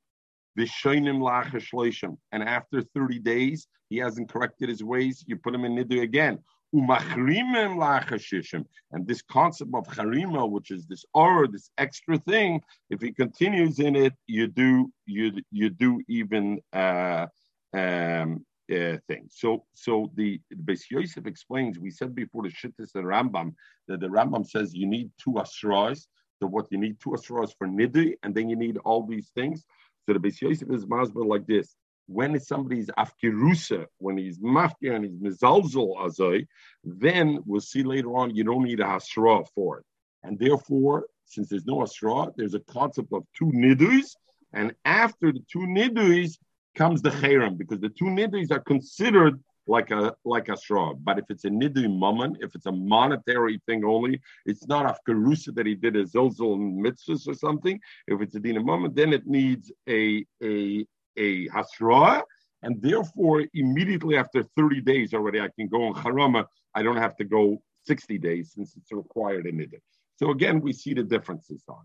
Vishoinim 0.58 1.20
lachashloishim, 1.20 2.16
and 2.32 2.42
after 2.42 2.82
thirty 2.82 3.18
days 3.18 3.66
he 3.88 3.96
hasn't 3.98 4.28
corrected 4.28 4.68
his 4.68 4.82
ways. 4.82 5.24
You 5.26 5.36
put 5.36 5.54
him 5.54 5.64
in 5.64 5.76
nidu 5.76 6.02
again. 6.02 6.38
Umachrimim 6.74 7.78
lachashishim, 7.78 8.66
and 8.92 9.06
this 9.06 9.22
concept 9.22 9.70
of 9.74 9.86
harima, 9.86 10.50
which 10.50 10.70
is 10.70 10.86
this 10.86 11.04
aura, 11.14 11.48
this 11.48 11.70
extra 11.78 12.18
thing, 12.18 12.60
if 12.90 13.00
he 13.00 13.10
continues 13.12 13.78
in 13.78 13.96
it, 13.96 14.12
you 14.26 14.48
do 14.48 14.92
you 15.06 15.40
you 15.50 15.70
do 15.70 16.02
even 16.08 16.60
uh, 16.74 17.26
um, 17.72 18.44
uh, 18.70 18.98
thing. 19.08 19.26
So, 19.30 19.64
so 19.74 20.10
the, 20.14 20.40
Beis 20.64 20.90
Yosef 20.90 21.26
explains. 21.26 21.78
We 21.78 21.90
said 21.90 22.14
before 22.14 22.42
the 22.42 22.50
Shittis 22.50 22.94
and 22.94 23.04
Rambam 23.04 23.54
that 23.86 24.00
the 24.00 24.08
Rambam 24.08 24.46
says 24.46 24.74
you 24.74 24.86
need 24.86 25.10
two 25.22 25.32
asras. 25.32 26.06
So, 26.40 26.46
what 26.46 26.66
you 26.70 26.78
need 26.78 27.00
two 27.00 27.10
asras 27.10 27.52
for 27.56 27.66
nidui, 27.66 28.14
and 28.22 28.34
then 28.34 28.48
you 28.48 28.56
need 28.56 28.78
all 28.84 29.06
these 29.06 29.30
things. 29.34 29.64
So, 30.06 30.12
the 30.12 30.20
Beis 30.20 30.40
Yosef 30.40 30.70
is 30.70 30.86
masber 30.86 31.26
like 31.26 31.46
this. 31.46 31.74
When 32.06 32.38
somebody's 32.40 32.88
afkirusa, 32.98 33.86
when 33.98 34.16
he's 34.16 34.38
mafkir 34.38 34.94
and 34.94 35.04
he's 35.04 35.18
mizalzol 35.18 35.96
azay, 35.98 36.46
then 36.84 37.40
we'll 37.44 37.60
see 37.60 37.82
later 37.82 38.16
on 38.16 38.34
you 38.34 38.44
don't 38.44 38.64
need 38.64 38.80
a 38.80 38.84
hasra 38.84 39.46
for 39.54 39.78
it, 39.78 39.84
and 40.22 40.38
therefore, 40.38 41.06
since 41.26 41.50
there's 41.50 41.66
no 41.66 41.82
asra, 41.82 42.32
there's 42.36 42.54
a 42.54 42.60
concept 42.60 43.12
of 43.12 43.24
two 43.36 43.46
niduis, 43.46 44.16
and 44.54 44.74
after 44.84 45.32
the 45.32 45.40
two 45.52 45.66
niduis, 45.66 46.38
comes 46.78 47.02
the 47.02 47.10
cherem 47.10 47.58
because 47.58 47.80
the 47.80 47.88
two 47.90 48.06
nidus 48.18 48.50
are 48.50 48.60
considered 48.60 49.34
like 49.66 49.90
a 49.90 50.14
like 50.24 50.48
a 50.48 50.56
straw. 50.56 50.94
But 50.94 51.18
if 51.18 51.26
it's 51.28 51.44
a 51.44 51.50
nidu 51.50 51.84
mammon, 52.02 52.36
if 52.40 52.54
it's 52.54 52.66
a 52.66 52.72
monetary 52.72 53.60
thing 53.66 53.84
only, 53.84 54.20
it's 54.46 54.66
not 54.66 54.84
afkarusa 54.92 55.54
that 55.56 55.66
he 55.66 55.74
did 55.74 55.94
a 55.96 56.04
zilzal 56.04 56.56
mitzvahs 56.84 57.28
or 57.28 57.34
something. 57.34 57.78
If 58.06 58.22
it's 58.22 58.34
a 58.34 58.40
dina 58.40 58.62
mammon, 58.62 58.94
then 58.94 59.12
it 59.12 59.26
needs 59.26 59.70
a 59.88 60.24
a 60.42 60.86
a 61.26 61.48
hasra, 61.48 62.22
and 62.62 62.80
therefore 62.80 63.44
immediately 63.52 64.16
after 64.16 64.42
30 64.56 64.80
days 64.80 65.12
already 65.12 65.40
I 65.40 65.50
can 65.56 65.68
go 65.68 65.80
on 65.88 65.94
harama. 65.94 66.46
I 66.74 66.82
don't 66.82 67.02
have 67.06 67.16
to 67.16 67.24
go 67.24 67.60
60 67.84 68.18
days 68.18 68.52
since 68.54 68.76
it's 68.76 68.92
required 68.92 69.46
in 69.46 69.56
nidu. 69.58 69.78
So 70.16 70.30
again, 70.30 70.60
we 70.60 70.72
see 70.72 70.94
the 70.94 71.02
differences 71.02 71.62
on. 71.68 71.84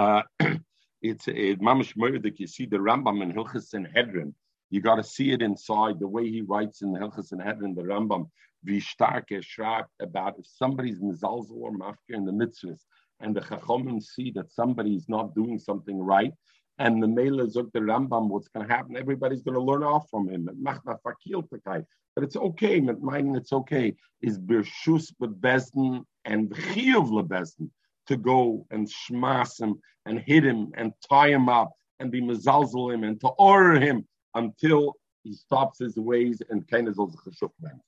Uh, 0.00 0.22
it's 1.02 1.28
a 1.28 1.56
mamish 1.56 2.22
that 2.22 2.40
you 2.40 2.46
see 2.46 2.66
the 2.66 2.78
Rambam 2.78 3.22
in 3.22 3.32
Hilchas 3.32 3.68
Sanhedrin. 3.68 4.34
You 4.70 4.80
got 4.80 4.96
to 4.96 5.04
see 5.04 5.32
it 5.32 5.42
inside 5.42 5.98
the 5.98 6.08
way 6.08 6.28
he 6.28 6.42
writes 6.42 6.82
in 6.82 6.92
the 6.92 6.98
Hilchas 6.98 7.26
Sanhedrin, 7.26 7.74
the 7.74 7.82
Rambam, 7.82 8.28
Vishtarke 8.66 9.42
schreibt 9.42 9.86
about 10.00 10.38
if 10.38 10.46
somebody's 10.46 11.00
mizalzel 11.00 11.52
or 11.52 11.72
mafkir 11.72 12.10
in 12.10 12.24
the 12.24 12.32
mitzvahs, 12.32 12.80
and 13.20 13.34
the 13.34 13.40
Chachomim 13.40 14.02
see 14.02 14.30
that 14.32 14.50
somebody's 14.50 15.08
not 15.08 15.34
doing 15.34 15.58
something 15.58 15.98
right, 15.98 16.32
and 16.78 17.02
the 17.02 17.08
Mela 17.08 17.46
Zuk 17.46 17.72
the 17.72 17.80
Rambam, 17.80 18.28
what's 18.28 18.48
going 18.48 18.66
to 18.66 18.72
happen? 18.72 18.96
Everybody's 18.96 19.42
going 19.42 19.54
to 19.54 19.60
learn 19.60 19.82
off 19.82 20.08
from 20.10 20.28
him. 20.28 20.48
But 20.64 22.24
it's 22.24 22.36
okay, 22.36 22.80
meaning 22.80 23.36
it's 23.36 23.52
okay. 23.52 23.96
Is 24.20 24.38
Birshus 24.38 25.12
Bezdin 25.20 26.04
and 26.24 26.50
Chiyuv 26.50 27.10
Lebezdin 27.10 27.70
to 28.08 28.16
go 28.16 28.66
and 28.70 28.88
smash 28.88 29.60
him 29.60 29.80
and 30.06 30.18
hit 30.20 30.44
him 30.44 30.72
and 30.74 30.92
tie 31.08 31.28
him 31.28 31.48
up 31.48 31.72
and 32.00 32.10
be 32.10 32.20
mezalzel 32.20 32.92
him 32.92 33.04
and 33.04 33.20
to 33.20 33.28
order 33.28 33.78
him 33.78 34.06
until 34.34 34.94
he 35.24 35.32
stops 35.32 35.78
his 35.78 35.96
ways 35.96 36.42
and 36.50 36.66
kind 36.68 36.88
of 36.88 36.96
zol 36.96 37.14
cheshuk 37.24 37.50
ben. 37.60 37.80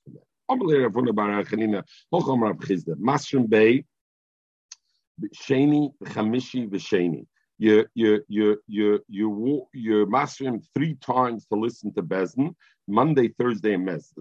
Amalei 0.49 0.87
Ravuna 0.87 1.15
Bar 1.15 1.43
Hanina, 1.43 1.83
Hocham 2.13 2.41
Rav 2.41 2.57
Chizda, 2.57 2.95
Masrim 2.95 3.49
Bey, 3.49 3.85
Sheni, 5.35 5.91
Chamishi, 6.03 6.69
V'Sheni. 6.69 7.25
You 7.57 7.85
you 7.93 8.23
you 8.27 8.57
you 8.67 9.03
you 9.07 9.67
you 9.73 10.05
master 10.07 10.45
him 10.45 10.61
three 10.73 10.95
times 10.95 11.45
to 11.45 11.55
listen 11.59 11.93
to 11.93 12.01
Bezdin, 12.01 12.55
Monday, 12.87 13.29
Thursday, 13.39 13.75
and 13.75 13.85
Mes. 13.85 14.11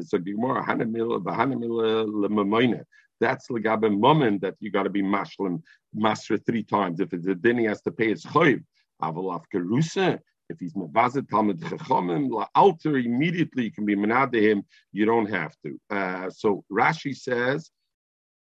So 0.00 0.18
Gemara 0.18 0.64
Hanamil 0.64 1.22
Hanamil 1.22 2.06
Lemoyne. 2.08 2.84
That's 3.20 3.48
legabe 3.48 3.98
moment 3.98 4.40
that 4.42 4.54
you 4.60 4.70
got 4.70 4.84
to 4.84 4.90
be 4.90 5.02
mashlim 5.02 5.62
master 5.94 6.38
three 6.38 6.62
times. 6.62 7.00
If 7.00 7.12
it's 7.12 7.26
a 7.26 7.34
din, 7.34 7.58
he 7.58 7.64
has 7.66 7.82
to 7.82 7.90
pay 7.90 8.08
his 8.08 8.24
chayv. 8.24 8.62
Avalaf 9.02 9.44
kerusa. 9.52 10.18
If 10.48 10.58
he's 10.58 10.72
mevazet 10.74 11.28
talmud 11.28 11.60
chachamim 11.60 12.30
la 12.30 12.46
alter 12.54 12.96
immediately 12.98 13.64
you 13.64 13.72
can 13.72 13.84
be 13.84 13.94
menad 13.94 14.34
him. 14.34 14.64
You 14.92 15.04
don't 15.04 15.30
have 15.30 15.54
to. 15.64 15.80
Uh, 15.90 16.30
so 16.30 16.64
Rashi 16.72 17.16
says 17.16 17.70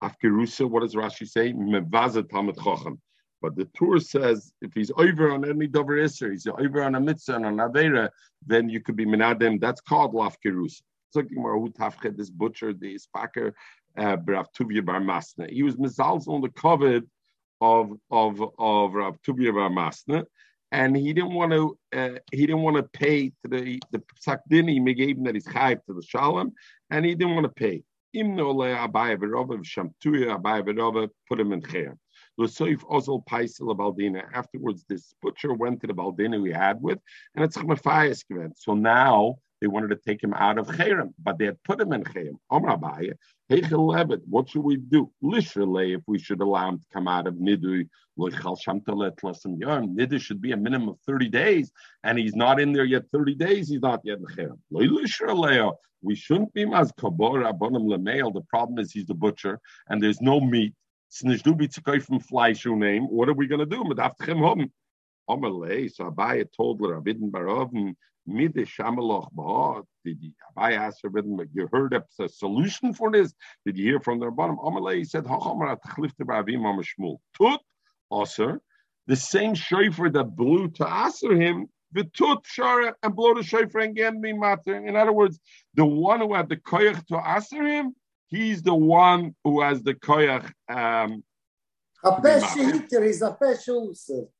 afkerusa. 0.03 0.69
What 0.69 0.83
does 0.83 0.95
Rashi 0.95 1.27
say? 1.27 1.53
Mevazet 1.53 2.31
talmud 2.31 2.57
chacham. 2.57 3.01
But 3.43 3.57
the 3.57 3.67
Tur 3.77 4.01
says 4.01 4.53
if 4.63 4.73
he's 4.75 4.91
over 4.97 5.33
on 5.33 5.49
any 5.49 5.67
dover 5.67 6.03
iser, 6.03 6.31
he's 6.31 6.47
over 6.47 6.83
on 6.83 6.95
a 6.95 7.01
mitzvah 7.01 7.37
and 7.37 7.47
on 7.47 7.57
avera, 7.57 8.09
then 8.47 8.69
you 8.69 8.81
could 8.81 8.97
be 8.97 9.05
menadim. 9.05 9.61
That's 9.61 9.81
called 9.81 10.15
lafkerusa. 10.15 10.81
So 11.11 11.23
this 11.23 12.31
butcher, 12.31 12.73
the 12.75 12.99
spacker, 12.99 13.53
uh, 13.97 14.17
Rav 14.25 14.53
Tuvia 14.53 14.85
Bar 14.85 15.01
Masna. 15.01 15.51
He 15.51 15.63
was 15.63 15.77
mizalz 15.77 16.29
on 16.29 16.41
the 16.41 16.49
covet 16.51 17.05
of 17.61 17.93
of 18.11 18.43
of 18.59 18.95
Rav 18.95 19.21
Tuvia 19.23 19.55
Bar 19.55 19.71
Masna, 19.71 20.25
and 20.73 20.97
he 20.97 21.13
didn't 21.13 21.35
want 21.35 21.53
to 21.53 21.79
uh, 21.93 22.19
he 22.33 22.47
didn't 22.47 22.63
want 22.63 22.77
to 22.77 22.83
pay 22.83 23.29
to 23.29 23.49
the 23.49 23.81
the 23.93 24.03
psak 24.21 24.41
din 24.49 24.69
he 24.69 24.95
gave 24.95 25.17
him 25.17 25.25
that 25.25 25.35
he's 25.35 25.47
chayv 25.47 25.85
to 25.87 25.95
the 25.95 26.03
shalom, 26.03 26.53
and 26.91 27.05
he 27.05 27.15
didn't 27.15 27.35
want 27.35 27.45
to 27.45 27.53
pay. 27.53 27.83
Imno 28.15 28.55
le 28.55 28.69
abaye 28.69 29.17
v'rova 29.17 29.59
v'shamtuya 29.59 30.39
abaye 30.41 31.09
put 31.29 31.41
him 31.41 31.53
in 31.53 31.63
chayv. 31.63 31.97
L'soif 32.39 32.85
ozol 32.85 33.25
paisel 33.25 33.75
baldina. 33.77 34.23
Afterwards, 34.35 34.85
this 34.89 35.15
butcher 35.23 35.55
went 35.55 35.81
to 35.81 35.87
the 35.87 35.95
baldina 35.95 36.41
we 36.41 36.53
had 36.53 36.81
with, 36.83 36.99
and 37.35 37.45
it's 37.45 37.57
event. 37.57 38.59
So 38.59 38.75
now 38.75 39.37
they 39.61 39.67
wanted 39.67 39.89
to 39.89 39.97
take 39.97 40.23
him 40.23 40.33
out 40.35 40.59
of 40.59 40.69
Cherem, 40.69 41.13
but 41.23 41.39
they 41.39 41.47
had 41.47 41.63
put 41.65 41.81
him 41.81 41.93
in 41.93 42.05
Cherem. 42.05 42.37
Omar 42.51 42.79
Abaye, 42.79 43.15
what 44.27 44.49
should 44.49 44.63
we 44.63 44.77
do? 44.77 45.11
Literally, 45.23 45.95
if 45.95 46.03
we 46.07 46.19
should 46.19 46.41
allow 46.41 46.69
him 46.69 46.79
to 46.79 46.85
come 46.93 47.09
out 47.09 47.27
of 47.27 47.35
Nidu, 47.35 47.89
Nidu 48.19 50.21
should 50.21 50.41
be 50.41 50.53
a 50.53 50.57
minimum 50.57 50.89
of 50.91 50.99
30 51.07 51.29
days, 51.29 51.71
and 52.05 52.19
he's 52.19 52.35
not 52.35 52.61
in 52.61 52.73
there 52.73 52.85
yet 52.85 53.05
30 53.13 53.35
days, 53.35 53.69
he's 53.69 53.81
not 53.81 54.01
yet 54.05 54.19
in 54.19 54.27
Cherem. 54.27 54.59
We 56.03 56.15
shouldn't 56.15 56.53
be 56.53 56.67
Maz 56.67 56.93
Kabor 56.95 57.51
Abonim 57.51 57.89
Lemail. 57.89 58.33
The 58.33 58.43
problem 58.43 58.79
is 58.79 58.93
he's 58.93 59.07
the 59.07 59.15
butcher, 59.15 59.59
and 59.89 60.03
there's 60.03 60.21
no 60.21 60.41
meat. 60.41 60.75
from 61.11 62.21
flesh 62.21 62.67
name. 62.67 63.05
What 63.05 63.29
are 63.29 63.35
we 63.35 63.47
going 63.47 63.61
to 63.61 63.67
do? 63.67 63.85
So 63.89 63.95
Abaye 66.11 66.47
told 66.57 66.81
Rabidin 66.81 67.31
Barovim, 67.31 67.95
did 68.27 70.19
you, 70.21 70.33
hear 70.57 70.73
asked 70.73 71.03
them, 71.03 71.41
you 71.53 71.69
heard 71.73 71.95
a, 71.95 72.29
solution 72.29 72.93
for 72.93 73.11
this? 73.11 73.33
Did 73.65 73.77
you 73.77 73.85
hear 73.85 74.01
from 74.01 74.21
the 74.21 74.31
bottom? 74.31 74.57
Amalei 74.59 75.07
said, 75.07 75.25
Hachomarat 75.25 75.79
Chlifte 75.87 76.21
Bavim 76.21 76.61
Amashmul. 76.61 77.19
Tut, 77.37 77.61
aser, 78.13 78.61
the 79.07 79.17
same 79.17 79.55
shofar 79.55 80.11
that 80.11 80.37
blew 80.37 80.69
to 80.71 81.07
aser 81.07 81.35
him, 81.35 81.69
the 81.93 82.05
tut 82.05 82.45
shara 82.45 82.93
and 83.03 83.15
blow 83.15 83.35
the 83.35 83.43
shofar 83.43 83.83
again 83.83 84.21
Me 84.21 84.33
matter. 84.33 84.75
In 84.75 84.97
other 84.97 85.13
words, 85.13 85.39
the 85.75 85.87
one 85.87 86.21
who 86.21 86.35
had 86.35 86.49
the 86.49 86.57
koyach 86.57 87.07
to 87.07 87.23
aser 87.37 87.63
him, 87.67 87.95
he's 88.29 88.63
the 88.63 88.75
one 88.75 89.35
who 89.45 89.61
has 89.63 89.83
the 89.83 89.95
koyach. 89.95 90.51
Um, 90.69 91.23
a 92.05 92.21
hitter 92.21 93.05
is 93.05 93.23
a 93.23 93.37
pesha 93.41 94.35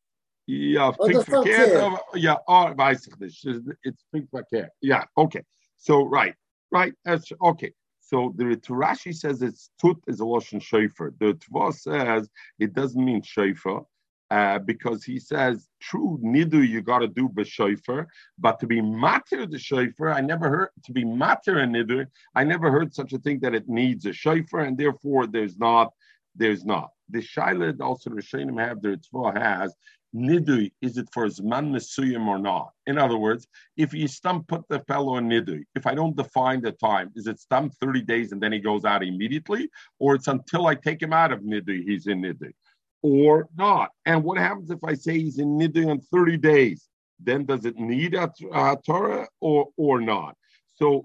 Ja, 0.47 0.93
pink 0.93 1.13
das 1.13 1.23
ist 1.23 1.29
verkehrt, 1.29 1.69
okay. 1.71 1.77
aber, 1.77 2.01
ja, 2.15 2.41
oh, 2.47 2.77
weiß 2.77 3.09
ich 3.09 3.19
nicht. 3.19 3.45
It's 3.83 4.05
pink 4.13 4.31
verkehrt. 4.31 4.71
Yeah, 4.81 5.05
okay. 5.17 5.43
So, 5.77 6.05
right, 6.05 6.35
right, 6.71 6.95
that's, 7.05 7.33
okay. 7.41 7.75
So 8.01 8.33
the 8.37 8.57
Turashi 8.57 9.13
says 9.13 9.43
it's 9.43 9.71
tut 9.81 9.97
is 10.07 10.21
a 10.21 10.23
Lashon 10.23 10.63
shofar. 10.63 11.13
The 11.19 11.35
Tva 11.35 11.75
says 11.75 12.31
it 12.61 12.73
doesn't 12.73 13.05
mean 13.05 13.21
shofar 13.23 13.85
uh, 14.31 14.61
because 14.61 15.03
he 15.03 15.19
says, 15.19 15.69
true, 15.81 16.21
nidu 16.23 16.67
you 16.67 16.83
got 16.83 17.01
to 17.01 17.09
do 17.09 17.29
b'shofar, 17.29 18.07
but 18.39 18.61
to 18.61 18.67
be 18.69 18.81
matir 18.81 19.51
the 19.51 19.59
shofar, 19.59 20.13
I 20.13 20.21
never 20.21 20.49
heard, 20.49 20.69
to 20.85 20.93
be 20.93 21.05
matir 21.05 21.63
a 21.63 21.67
nidu, 21.67 22.07
I 22.37 22.45
never 22.45 22.71
heard 22.71 22.95
such 22.95 23.13
a 23.13 23.19
thing 23.19 23.41
that 23.41 23.57
it 23.57 23.69
needs 23.69 24.07
a 24.07 24.13
shofar, 24.13 24.61
and 24.61 24.79
therefore 24.79 25.27
there's 25.27 25.59
not, 25.59 25.93
there's 26.37 26.65
not. 26.65 26.91
The 27.11 27.19
Shaila 27.19 27.81
also 27.81 28.11
the 28.11 28.17
Rishonim 28.17 28.61
have, 28.65 28.83
the 28.83 29.01
Tva 29.13 29.37
has, 29.37 29.75
nidui, 30.17 30.73
is 30.81 30.97
it 30.97 31.09
for 31.13 31.27
zman 31.27 31.71
mesuyim 31.71 32.27
or 32.27 32.39
not? 32.39 32.71
In 32.87 32.99
other 32.99 33.19
words, 33.19 33.47
if 33.77 33.93
you 33.93 34.09
stump 34.09 34.49
put 34.49 34.67
the 34.69 34.81
fellow 34.81 35.17
in 35.17 35.29
nidui, 35.29 35.65
if 35.75 35.87
I 35.87 35.95
don't 35.95 36.17
define 36.17 36.63
the 36.63 36.73
time, 36.73 37.13
is 37.15 37.27
it 37.27 37.39
stump 37.39 37.75
30 37.75 38.03
days 38.03 38.33
and 38.33 38.43
then 38.43 38.53
he 38.53 38.59
goes 38.59 38.85
out 38.85 39.03
immediately? 39.03 39.69
Or 39.99 40.15
it's 40.15 40.29
until 40.29 40.67
I 40.67 40.75
take 40.75 41.03
him 41.03 41.13
out 41.13 41.33
of 41.33 41.41
nidui, 41.41 41.85
he's 41.85 42.07
in 42.07 42.23
nidui? 42.23 42.53
Or 43.03 43.49
not? 43.57 43.91
And 44.07 44.25
what 44.25 44.39
happens 44.39 44.71
if 44.71 44.83
I 44.83 44.95
say 44.95 45.19
he's 45.19 45.39
in 45.39 45.59
nidui 45.59 45.89
on 45.89 46.01
30 46.01 46.39
days? 46.39 46.89
Then 47.21 47.45
does 47.45 47.65
it 47.65 47.77
need 47.77 48.15
a, 48.15 48.33
a 48.53 48.77
Torah 48.85 49.29
or, 49.41 49.69
or 49.77 50.01
not? 50.01 50.37
So 50.75 51.05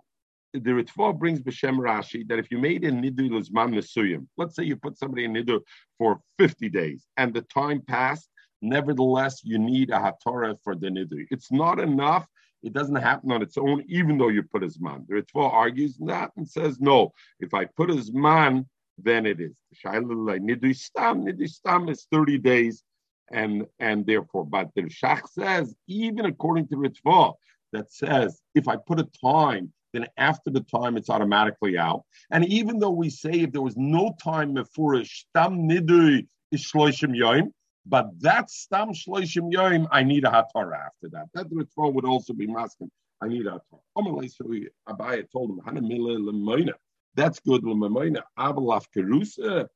the 0.54 0.60
Ritva 0.60 1.18
brings 1.18 1.42
B'Shem 1.42 1.78
Rashi 1.78 2.28
that 2.28 2.40
if 2.40 2.52
you 2.52 2.58
made 2.58 2.84
a 2.84 2.92
nidu 2.92 3.30
lizman 3.30 3.74
nesuyim, 3.74 4.28
let's 4.38 4.56
say 4.56 4.64
you 4.64 4.76
put 4.76 4.98
somebody 4.98 5.24
in 5.24 5.34
nidu 5.34 5.62
for 5.98 6.20
50 6.40 6.70
days 6.70 7.08
and 7.18 7.34
the 7.34 7.42
time 7.42 7.82
passed, 7.88 8.30
nevertheless 8.62 9.42
you 9.44 9.58
need 9.60 9.90
a 9.90 10.00
hatorah 10.00 10.58
for 10.64 10.76
the 10.76 10.88
Nidui. 10.88 11.28
It's 11.32 11.52
not 11.52 11.80
enough. 11.80 12.28
It 12.64 12.74
doesn't 12.74 12.96
happen 12.96 13.32
on 13.32 13.42
its 13.42 13.58
own, 13.58 13.84
even 13.88 14.18
though 14.18 14.28
you 14.30 14.44
put 14.44 14.62
his 14.62 14.80
man. 14.80 15.06
The 15.08 15.16
Ritva 15.16 15.52
argues 15.52 15.98
that 16.06 16.32
and 16.38 16.48
says, 16.48 16.80
no, 16.80 17.12
if 17.40 17.54
I 17.54 17.66
put 17.66 17.90
his 17.90 18.14
man, 18.14 18.68
then 19.00 19.26
it 19.26 19.40
is. 19.42 19.56
Nidu 19.84 20.76
stam, 20.76 21.26
nidu 21.26 21.50
stam 21.50 21.90
is 21.90 22.06
30 22.12 22.38
days, 22.38 22.84
and 23.32 23.66
and 23.80 24.06
therefore, 24.06 24.46
but 24.46 24.70
the 24.76 24.84
Shach 24.84 25.28
says, 25.30 25.74
even 25.88 26.26
according 26.26 26.68
to 26.68 26.76
Ritva, 26.76 27.34
that 27.74 27.92
says 27.92 28.42
if 28.54 28.68
I 28.68 28.76
put 28.76 29.00
a 29.00 29.08
time, 29.24 29.72
then 29.94 30.08
after 30.18 30.50
the 30.50 30.62
time 30.62 30.98
it's 30.98 31.10
automatically 31.10 31.78
out. 31.78 32.04
And 32.30 32.46
even 32.46 32.80
though 32.80 32.92
we 32.92 33.10
say 33.10 33.32
if 33.32 33.52
there 33.52 33.62
was 33.62 33.78
no 33.78 34.16
time 34.22 34.54
before 34.54 35.04
stam 35.04 35.68
nidui 35.68 36.28
is 36.52 36.64
shloishim 36.64 37.16
yoim, 37.16 37.52
but 37.86 38.08
that 38.20 38.50
stam 38.50 38.90
shloishim 38.90 39.52
yoim, 39.52 39.88
I 39.92 40.04
need 40.04 40.24
a 40.24 40.30
hatorah 40.30 40.86
after 40.86 41.10
that. 41.12 41.28
That 41.34 41.50
Ritva 41.50 41.94
would 41.94 42.06
also 42.06 42.34
be 42.34 42.48
masking. 42.48 42.92
I 43.22 43.28
need 43.28 43.48
a 43.48 43.62
hatorah. 43.98 44.68
Abaya 44.88 45.30
told 45.32 45.52
him, 45.52 45.62
Hana 45.66 45.82
mila 45.82 46.20
lemoina. 46.20 46.74
That's 47.16 47.40
good 47.40 47.64
lemoina. 47.64 48.22
Abalaf 48.38 48.86
kerusa. 48.96 49.68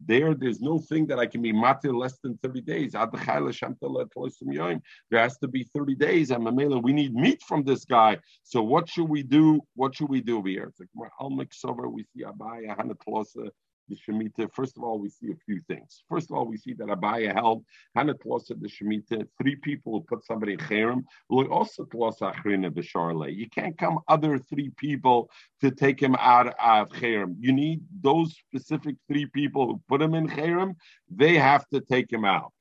There, 0.00 0.32
there's 0.32 0.60
no 0.60 0.78
thing 0.78 1.08
that 1.08 1.18
I 1.18 1.26
can 1.26 1.42
be 1.42 1.52
matir 1.52 1.92
less 1.92 2.18
than 2.18 2.38
30 2.38 2.60
days. 2.60 2.92
There 2.92 5.20
has 5.20 5.38
to 5.38 5.48
be 5.48 5.64
30 5.64 5.94
days. 5.96 6.30
And 6.30 6.46
Mamela, 6.46 6.80
we 6.80 6.92
need 6.92 7.14
meat 7.14 7.42
from 7.42 7.64
this 7.64 7.84
guy. 7.84 8.18
So 8.44 8.62
what 8.62 8.88
should 8.88 9.08
we 9.08 9.24
do? 9.24 9.60
What 9.74 9.96
should 9.96 10.08
we 10.08 10.20
do 10.20 10.40
here? 10.44 10.68
It's 10.68 10.78
like 10.78 10.88
well. 10.94 11.90
We 11.90 12.04
see 12.04 12.22
Abaya, 12.22 12.76
Hana 12.76 12.94
Tlosa, 12.94 13.50
the 13.88 13.96
Shemitah. 13.96 14.52
First 14.52 14.76
of 14.76 14.82
all, 14.84 14.98
we 14.98 15.08
see 15.08 15.30
a 15.30 15.36
few 15.46 15.60
things. 15.68 16.02
First 16.08 16.30
of 16.30 16.36
all, 16.36 16.46
we 16.46 16.56
see 16.56 16.72
that 16.74 16.88
Abaya 16.88 17.32
held 17.32 17.64
Hana 17.94 18.14
Tlosa, 18.14 18.60
the 18.60 18.68
Shemitah. 18.68 19.26
Three 19.40 19.56
people 19.56 19.92
who 19.92 20.00
put 20.02 20.24
somebody 20.24 20.52
in 20.54 20.58
Cherem. 20.58 21.04
Also 21.30 21.84
Tlosa 21.84 22.34
Achrina 22.34 22.70
B'Sharle. 22.70 23.34
You 23.34 23.48
can't 23.48 23.76
come 23.76 23.98
other 24.08 24.38
three 24.38 24.70
people 24.76 25.30
to 25.60 25.70
take 25.70 26.00
him 26.00 26.16
out 26.18 26.48
of 26.48 26.88
Cherem. 26.90 27.36
You 27.40 27.52
need 27.52 27.80
those 28.02 28.36
specific 28.46 28.96
three 29.08 29.26
people 29.26 29.66
who 29.66 29.80
put 29.88 30.02
him 30.02 30.14
in 30.14 30.28
Cherem. 30.28 30.76
They 31.10 31.34
have 31.36 31.66
to 31.68 31.80
take 31.80 32.12
him 32.12 32.24
out. 32.24 32.52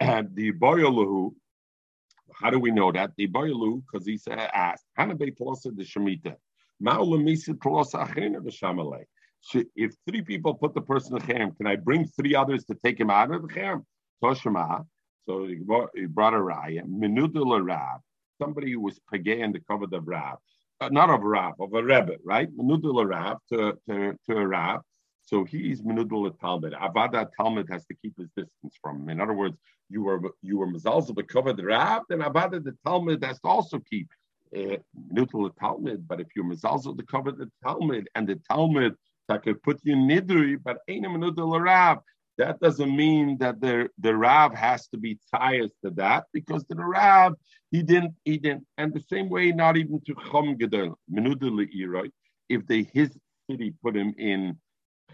And 0.00 0.34
the 0.34 0.52
Boyalahu, 0.52 1.32
how 2.34 2.50
do 2.50 2.58
we 2.58 2.70
know 2.70 2.92
that? 2.92 3.12
The 3.16 3.28
Boyalu, 3.28 3.82
because 3.84 4.06
he 4.06 4.18
said, 4.18 4.38
asked, 4.38 4.84
Hanabay 4.98 5.36
Tlosa 5.38 5.74
the 5.74 5.84
Shemitah. 5.84 6.36
Ma'ula 6.82 7.18
Misa 7.22 7.54
Tlosa 7.54 8.06
Achrina. 8.06 8.42
If 9.54 9.94
three 10.08 10.22
people 10.22 10.54
put 10.54 10.74
the 10.74 10.80
person 10.80 11.16
in 11.16 11.22
Cherem, 11.22 11.56
can 11.56 11.66
I 11.66 11.76
bring 11.76 12.06
three 12.06 12.34
others 12.34 12.64
to 12.64 12.74
take 12.74 12.98
him 12.98 13.10
out 13.10 13.32
of 13.32 13.42
the? 13.42 13.82
Toshima. 14.22 14.84
So 15.26 15.46
he 15.46 15.56
brought, 15.56 15.90
he 15.94 16.06
brought 16.06 16.34
a 16.34 16.38
raya. 16.38 16.82
Menudul 16.82 17.64
Rab. 17.64 18.00
Somebody 18.40 18.72
who 18.72 18.80
was 18.80 19.00
pagay 19.12 19.40
in 19.40 19.52
the 19.52 19.60
cover 19.60 19.86
of 19.90 20.06
Rab. 20.06 20.38
Uh, 20.80 20.88
not 20.90 21.10
of 21.10 21.22
Rab, 21.22 21.54
of 21.60 21.72
a 21.72 21.82
Rebbe, 21.82 22.16
right? 22.24 22.54
Menudul 22.56 23.06
Rab 23.08 23.38
to, 23.52 23.78
to, 23.88 24.14
to 24.28 24.36
a 24.36 24.46
Rab. 24.46 24.82
So 25.22 25.44
he's 25.44 25.82
Menudul 25.82 26.38
Talmud. 26.38 26.72
Avada 26.74 27.28
Talmud 27.36 27.66
has 27.70 27.84
to 27.86 27.94
keep 27.94 28.16
his 28.16 28.28
distance 28.36 28.78
from 28.80 29.02
him. 29.02 29.08
In 29.08 29.20
other 29.20 29.32
words, 29.32 29.56
you 29.88 30.02
were 30.02 30.20
you 30.42 30.58
were 30.58 30.66
Mazalza 30.66 31.14
the 31.14 31.22
cover 31.22 31.52
the 31.52 31.64
Rab, 31.64 32.02
then 32.08 32.20
Avada 32.20 32.62
the 32.62 32.76
Talmud 32.84 33.24
has 33.24 33.40
to 33.40 33.48
also 33.48 33.80
keep 33.90 34.08
uh, 34.56 34.76
Menudul 35.12 35.50
Talmud. 35.58 36.06
But 36.06 36.20
if 36.20 36.28
you're 36.36 36.44
Mazalza 36.44 36.96
the 36.96 37.02
cover 37.02 37.32
the 37.32 37.50
Talmud 37.64 38.08
and 38.14 38.28
the 38.28 38.40
Talmud 38.48 38.94
that 39.28 39.42
could 39.42 39.62
put 39.62 39.80
you 39.82 39.96
Nidri, 39.96 40.58
but 40.62 40.78
Rab. 40.88 41.98
That 42.38 42.60
doesn't 42.60 42.94
mean 42.94 43.38
that 43.38 43.60
the 43.60 43.88
the 43.98 44.14
Rav 44.14 44.54
has 44.54 44.88
to 44.88 44.98
be 44.98 45.18
tied 45.34 45.70
to 45.82 45.90
that 45.92 46.24
because 46.34 46.64
the 46.64 46.76
Rav 46.76 47.32
he 47.70 47.82
didn't 47.82 48.14
he 48.24 48.36
didn't 48.36 48.66
and 48.76 48.92
the 48.92 49.00
same 49.00 49.30
way 49.30 49.52
not 49.52 49.76
even 49.78 50.00
to 50.06 50.14
Chom 50.14 50.58
Gedol 50.60 50.94
Menudul 51.10 51.66
Iroi. 51.74 52.10
If 52.50 52.66
they 52.66 52.82
his 52.92 53.16
city 53.50 53.72
put 53.82 53.96
him 53.96 54.14
in 54.18 54.58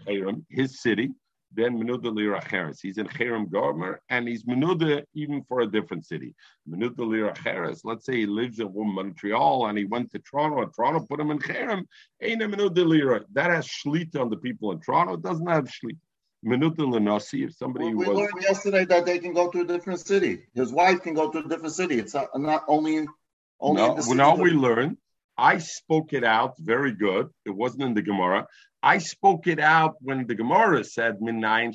Cherem, 0.05 0.43
his 0.49 0.81
city, 0.81 1.11
then 1.55 1.77
Menuda 1.77 2.05
Liracheres. 2.05 2.79
He's 2.81 2.97
in 2.97 3.07
Cherem 3.07 3.51
Gomer, 3.51 4.01
and 4.09 4.27
he's 4.27 4.43
Menuda 4.43 5.03
even 5.13 5.43
for 5.43 5.61
a 5.61 5.67
different 5.67 6.05
city. 6.05 6.35
Menuda 6.69 6.97
Liracheres, 6.97 7.81
let's 7.83 8.05
say 8.05 8.17
he 8.17 8.25
lives 8.25 8.59
in 8.59 8.71
Montreal 8.73 9.67
and 9.67 9.77
he 9.77 9.85
went 9.85 10.11
to 10.11 10.19
Toronto, 10.19 10.61
and 10.61 10.73
Toronto 10.73 11.05
put 11.05 11.19
him 11.19 11.31
in 11.31 11.39
Cherem, 11.39 11.85
ain't 12.21 12.41
a 12.41 12.47
Menuda 12.47 12.85
Lira. 12.85 13.21
That 13.33 13.51
has 13.51 13.67
Shlita 13.67 14.19
on 14.19 14.29
the 14.29 14.37
people 14.37 14.71
in 14.71 14.79
Toronto, 14.79 15.13
it 15.13 15.21
doesn't 15.21 15.47
have 15.47 15.65
Shlita. 15.65 15.97
Menuda 16.45 16.79
Lenasi, 16.79 17.45
if 17.45 17.53
somebody 17.53 17.93
we 17.93 18.05
was. 18.05 18.17
learned 18.17 18.41
yesterday 18.41 18.83
that 18.85 19.05
they 19.05 19.17
can 19.17 19.33
go 19.33 19.49
to 19.49 19.61
a 19.61 19.65
different 19.65 20.01
city. 20.01 20.43
His 20.53 20.73
wife 20.73 21.01
can 21.01 21.13
go 21.13 21.31
to 21.31 21.39
a 21.39 21.47
different 21.47 21.73
city. 21.73 21.99
It's 21.99 22.13
not, 22.13 22.27
not 22.37 22.63
only 22.67 22.97
in 22.97 23.07
only 23.61 23.81
no, 23.81 23.91
in 23.91 23.95
the 23.95 24.03
city. 24.03 24.15
now 24.17 24.35
we 24.35 24.51
learn. 24.51 24.97
I 25.37 25.57
spoke 25.57 26.13
it 26.13 26.23
out 26.23 26.55
very 26.59 26.91
good. 26.91 27.29
It 27.45 27.51
wasn't 27.51 27.83
in 27.83 27.93
the 27.93 28.01
Gemara. 28.01 28.45
I 28.83 28.97
spoke 28.97 29.47
it 29.47 29.61
out 29.61 29.95
when 30.01 30.27
the 30.27 30.35
Gemara 30.35 30.83
said 30.83 31.19
Minayin 31.21 31.71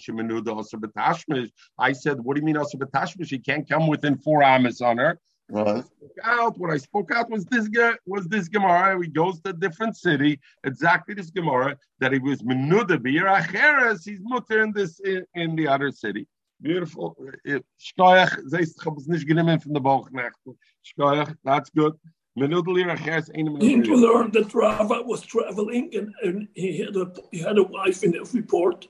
also 0.47 0.77
Batashmish. 0.77 1.51
I 1.79 1.93
said, 1.93 2.21
What 2.21 2.37
do 2.37 2.41
you 2.41 2.45
mean 2.45 2.59
also 2.59 2.77
Batashmish? 2.77 3.31
He 3.31 3.39
can't 3.39 3.67
come 3.67 3.87
within 3.87 4.19
four 4.19 4.43
amas 4.43 4.83
on 4.83 4.99
her. 4.99 5.19
Right. 5.51 5.83
Out. 6.23 6.59
What 6.59 6.71
I 6.71 6.77
spoke 6.77 7.11
out 7.11 7.31
was 7.31 7.47
this 7.47 7.67
was 8.05 8.27
this 8.27 8.49
Gemara. 8.49 9.03
He 9.03 9.09
goes 9.09 9.41
to 9.41 9.51
a 9.51 9.53
different 9.55 9.97
city, 9.97 10.39
exactly 10.65 11.15
this 11.15 11.31
Gemara, 11.31 11.79
that 12.01 12.13
he 12.13 12.19
was 12.19 12.43
Menuda 12.43 12.99
Bira 12.99 13.41
Acheres, 13.41 14.05
he's 14.05 14.21
mutter 14.21 14.63
in 14.63 14.73
this 14.73 15.01
in, 15.01 15.25
in 15.35 15.57
the 15.57 15.67
other 15.67 15.91
city. 15.91 16.29
Beautiful. 16.61 17.17
Shkoyach, 17.47 18.47
zeist, 18.49 18.77
ich 18.79 18.85
hab 18.85 18.99
es 18.99 19.07
nicht 19.07 19.27
genommen 19.27 19.61
von 19.61 19.73
der 19.73 19.81
Bauchnacht. 19.81 20.37
Shkoyach, 20.85 21.35
that's 21.43 21.71
good. 21.71 21.95
Menuda 22.39 22.69
Lira 22.77 22.97
Acheres, 22.97 23.31
ain't 23.35 23.49
a 23.49 23.53
I 23.57 23.59
think 23.61 23.87
we 23.87 23.93
Menuda 23.93 24.01
Lira. 24.01 24.13
learned 24.15 24.33
that 24.35 24.55
Rava 24.55 25.03
was 25.03 25.23
traveling 25.23 25.91
and, 25.95 26.09
and 26.23 26.49
he 26.55 26.79
had 26.79 26.95
a 26.97 27.07
he 27.33 27.39
had 27.41 27.59
a 27.59 27.63
wife 27.63 28.03
in 28.05 28.17
every 28.17 28.43
port. 28.43 28.87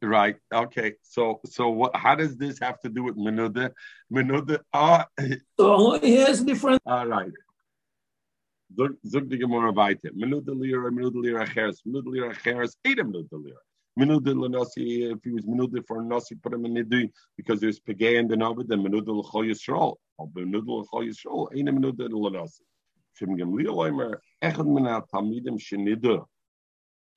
Right. 0.00 0.36
Okay. 0.54 0.94
So, 1.02 1.40
so 1.44 1.70
what? 1.70 1.94
How 1.96 2.14
does 2.14 2.36
this 2.36 2.58
have 2.60 2.78
to 2.80 2.88
do 2.88 3.02
with 3.02 3.16
Menuda? 3.16 3.72
Menuda. 4.12 4.60
Ah. 4.72 5.06
So 5.58 5.98
he 5.98 6.14
has 6.16 6.42
different. 6.42 6.80
all 6.86 7.06
right. 7.06 7.32
Zug 9.06 9.28
die 9.30 9.36
Gemara 9.38 9.72
weiter. 9.72 10.10
Menuda 10.16 10.52
lira, 10.62 10.90
menuda 10.90 11.20
lira 11.24 11.46
cheres, 11.46 11.82
menuda 11.86 12.06
lira 12.14 12.34
cheres, 12.34 12.76
eda 12.84 13.02
menuda 13.02 13.32
lira. 13.44 13.58
Minuda 13.98 14.32
Lanasi, 14.32 15.12
if 15.12 15.18
he 15.24 15.30
was 15.30 15.44
Minuda 15.44 15.84
for 15.86 16.02
Nasi, 16.02 16.36
put 16.36 16.54
him 16.54 16.64
in 16.66 16.74
Nidui 16.74 17.10
because 17.36 17.60
there's 17.60 17.80
Pegay 17.80 18.18
and 18.18 18.30
the 18.30 18.36
Navid, 18.36 18.68
then 18.68 18.82
Minuda 18.82 19.08
L'chol 19.08 19.48
Yisrael. 19.50 19.96
Al 20.20 20.28
Minuda 20.28 20.68
L'chol 20.68 21.08
Yisrael, 21.08 21.48
Ain't 21.54 21.68
a 21.68 21.72
Minuda 21.72 22.08
Lanasi. 22.08 22.60
Shem 23.14 23.36
Gamliel 23.36 23.74
Oimer, 23.74 24.18
Echad 24.42 24.66
Mina 24.66 25.02
Talmidim 25.12 25.60
Shenida 25.60 26.24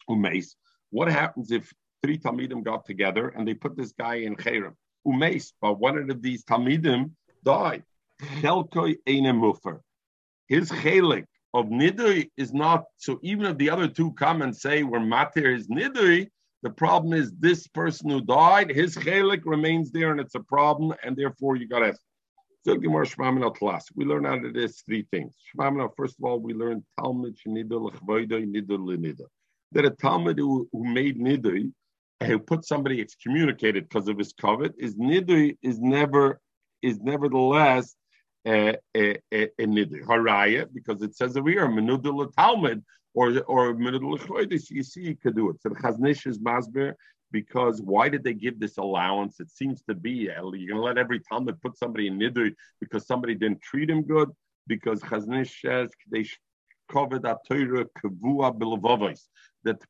Umeis. 0.09 0.55
What 0.89 1.11
happens 1.11 1.51
if 1.51 1.71
three 2.01 2.17
Talmidim 2.17 2.63
got 2.63 2.85
together 2.85 3.29
and 3.29 3.47
they 3.47 3.53
put 3.53 3.77
this 3.77 3.91
guy 3.91 4.15
in 4.15 4.35
Cherem? 4.35 4.73
Umeis, 5.05 5.53
but 5.61 5.79
one 5.79 6.09
of 6.09 6.21
these 6.21 6.43
Talmidim 6.43 7.11
died. 7.43 7.83
Chelkoi 8.39 8.97
Eine 9.07 9.33
Mufer. 9.33 9.81
His 10.47 10.71
chelik 10.71 11.25
of 11.53 11.67
nidui 11.67 12.29
is 12.37 12.53
not 12.53 12.85
so. 12.97 13.19
Even 13.23 13.45
if 13.45 13.57
the 13.57 13.69
other 13.69 13.87
two 13.87 14.11
come 14.13 14.41
and 14.41 14.55
say 14.55 14.83
we're 14.83 14.99
matir 14.99 15.55
is 15.55 15.67
nidui, 15.67 16.27
the 16.63 16.69
problem 16.69 17.13
is 17.13 17.31
this 17.39 17.67
person 17.67 18.09
who 18.09 18.21
died, 18.21 18.69
his 18.69 18.95
chelik 18.95 19.41
remains 19.45 19.91
there, 19.91 20.11
and 20.11 20.19
it's 20.19 20.35
a 20.35 20.39
problem, 20.41 20.95
and 21.03 21.17
therefore 21.17 21.55
you 21.55 21.67
got 21.67 21.79
to. 21.79 21.95
Class. 22.63 23.85
We 23.95 24.05
learn 24.05 24.27
out 24.27 24.45
of 24.45 24.53
this 24.53 24.83
three 24.83 25.07
things. 25.09 25.33
First 25.97 26.15
of 26.19 26.23
all, 26.23 26.39
we 26.39 26.53
learn 26.53 26.85
Talmud 26.99 27.35
That 29.71 29.85
a 29.85 29.89
Talmud 29.89 30.37
who, 30.37 30.69
who 30.71 30.83
made 30.85 31.17
nidui, 31.17 31.71
who 32.23 32.37
put 32.37 32.63
somebody 32.63 33.01
excommunicated 33.01 33.89
because 33.89 34.07
of 34.07 34.19
his 34.19 34.33
covet, 34.33 34.75
is 34.77 34.95
nidui 34.95 35.57
is 35.63 35.79
never 35.79 36.39
is 36.83 36.99
nevertheless 36.99 37.95
eh, 38.45 38.75
eh, 38.93 39.15
eh, 39.31 39.47
a, 39.59 39.63
a, 39.63 39.67
a, 39.67 39.83
a 39.83 40.05
haraya 40.05 40.67
because 40.73 41.01
it 41.01 41.15
says 41.15 41.37
over 41.37 41.49
here 41.49 41.67
menudul 41.67 42.33
talmud 42.35 42.83
or 43.13 43.39
or 43.41 43.73
You 43.77 44.83
see, 44.83 45.01
you 45.01 45.15
could 45.15 45.35
do 45.35 45.49
it. 45.49 45.61
So 45.61 45.69
the 45.69 45.75
chaznish 45.75 46.27
is 46.27 46.39
masber 46.39 46.93
because 47.31 47.81
why 47.81 48.09
did 48.09 48.23
they 48.23 48.33
give 48.33 48.59
this 48.59 48.77
allowance? 48.77 49.39
It 49.39 49.49
seems 49.49 49.81
to 49.83 49.95
be 49.95 50.29
uh, 50.29 50.51
you're 50.51 50.73
going 50.73 50.75
to 50.75 50.81
let 50.81 50.97
every 50.97 51.19
talmud 51.19 51.61
put 51.61 51.77
somebody 51.77 52.07
in 52.07 52.19
nidui 52.19 52.53
because 52.79 53.07
somebody 53.07 53.35
didn't 53.35 53.61
treat 53.61 53.89
him 53.89 54.03
good 54.03 54.29
because 54.67 55.01
chaznish 55.01 55.51
says 55.61 55.89
they 56.11 56.25
covered 56.91 57.23
that 57.23 57.37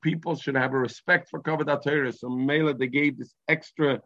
people 0.02 0.36
should 0.36 0.56
have 0.56 0.74
a 0.74 0.78
respect 0.78 1.30
for 1.30 1.40
covered. 1.40 1.68
So 2.14 2.30
Mela 2.30 2.74
they 2.74 2.88
gave 2.88 3.18
this 3.18 3.34
extra 3.48 4.02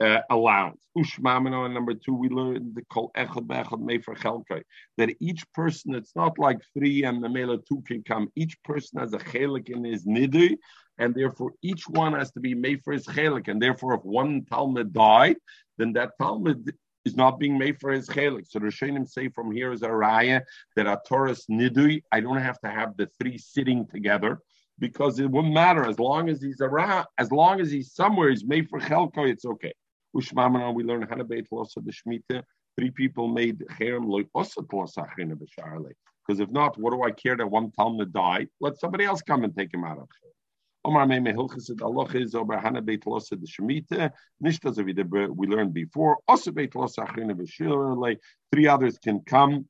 uh, 0.00 0.20
allowance. 0.30 0.82
Ushmamino, 0.96 1.72
number 1.72 1.94
two, 1.94 2.14
we 2.14 2.28
learned 2.28 2.74
the 2.74 2.82
kol 2.90 3.10
echad 3.16 3.46
mefer 3.46 4.16
chelkai, 4.16 4.62
that 4.96 5.10
each 5.20 5.44
person, 5.52 5.94
it's 5.94 6.16
not 6.16 6.38
like 6.38 6.58
three 6.74 7.04
and 7.04 7.22
the 7.22 7.28
mela 7.28 7.58
two 7.68 7.82
can 7.86 8.02
come. 8.02 8.28
Each 8.34 8.56
person 8.64 8.98
has 9.00 9.12
a 9.12 9.18
chelik 9.18 9.68
in 9.68 9.84
his 9.84 10.06
nidui, 10.06 10.56
and 10.98 11.14
therefore 11.14 11.52
each 11.62 11.88
one 11.88 12.14
has 12.14 12.30
to 12.32 12.40
be 12.40 12.54
made 12.54 12.82
for 12.82 12.92
his 12.92 13.06
chelik. 13.06 13.48
And 13.48 13.60
therefore, 13.60 13.94
if 13.94 14.02
one 14.02 14.44
Talmud 14.46 14.92
died, 14.92 15.36
then 15.78 15.92
that 15.94 16.12
Talmud 16.20 16.72
is 17.04 17.16
not 17.16 17.38
being 17.38 17.58
made 17.58 17.78
for 17.80 17.90
his 17.90 18.08
chelik. 18.08 18.46
So 18.48 18.58
the 18.58 18.66
Rishonim 18.66 19.08
say 19.08 19.28
from 19.28 19.52
here 19.52 19.72
is 19.72 19.82
a 19.82 19.88
raya 19.88 20.42
that 20.76 20.86
a 20.86 20.98
Taurus 21.06 21.46
nidui, 21.50 22.02
I 22.12 22.20
don't 22.20 22.38
have 22.38 22.60
to 22.60 22.70
have 22.70 22.96
the 22.96 23.08
three 23.20 23.38
sitting 23.38 23.86
together 23.86 24.40
because 24.78 25.18
it 25.18 25.30
wouldn't 25.30 25.52
matter 25.52 25.86
as 25.86 25.98
long 25.98 26.28
as 26.28 26.40
he's 26.40 26.60
around, 26.60 27.06
as 27.18 27.30
long 27.30 27.60
as 27.60 27.70
he's 27.70 27.92
somewhere, 27.92 28.30
he's 28.30 28.44
made 28.44 28.68
for 28.68 28.80
chelko, 28.80 29.28
it's 29.28 29.44
okay. 29.44 29.74
Ushmamana, 30.14 30.74
we 30.74 30.82
learn 30.82 31.02
how 31.02 31.16
to 31.16 31.24
bait 31.24 31.46
loss 31.50 31.76
of 31.76 31.84
the 31.84 31.92
Shemitah. 31.92 32.42
Three 32.76 32.90
people 32.90 33.28
made 33.28 33.62
cherem 33.78 34.08
loy 34.08 34.24
Because 36.26 36.40
if 36.40 36.50
not, 36.50 36.78
what 36.78 36.92
do 36.92 37.02
I 37.02 37.10
care 37.10 37.36
that 37.36 37.46
one 37.46 37.70
Talmud 37.72 38.12
died? 38.12 38.48
Let 38.60 38.78
somebody 38.78 39.04
else 39.04 39.22
come 39.22 39.44
and 39.44 39.56
take 39.56 39.72
him 39.72 39.84
out 39.84 39.98
of 39.98 40.04
cherem. 40.04 40.30
Omar 40.82 41.06
Meme 41.06 41.26
Hilchis 41.26 41.70
Allah 41.82 42.06
is 42.14 42.34
over 42.34 42.58
Hana 42.58 42.80
Beit 42.80 43.04
Losa 43.04 43.38
the 43.38 43.46
Shemitah. 43.46 44.10
Of 44.42 45.36
we 45.36 45.46
learned 45.46 45.74
before. 45.74 46.18
Also 46.26 46.52
Beit 46.52 46.72
Losa 46.72 47.06
Achina 47.06 48.16
Three 48.50 48.66
others 48.66 48.98
can 48.98 49.20
come 49.20 49.66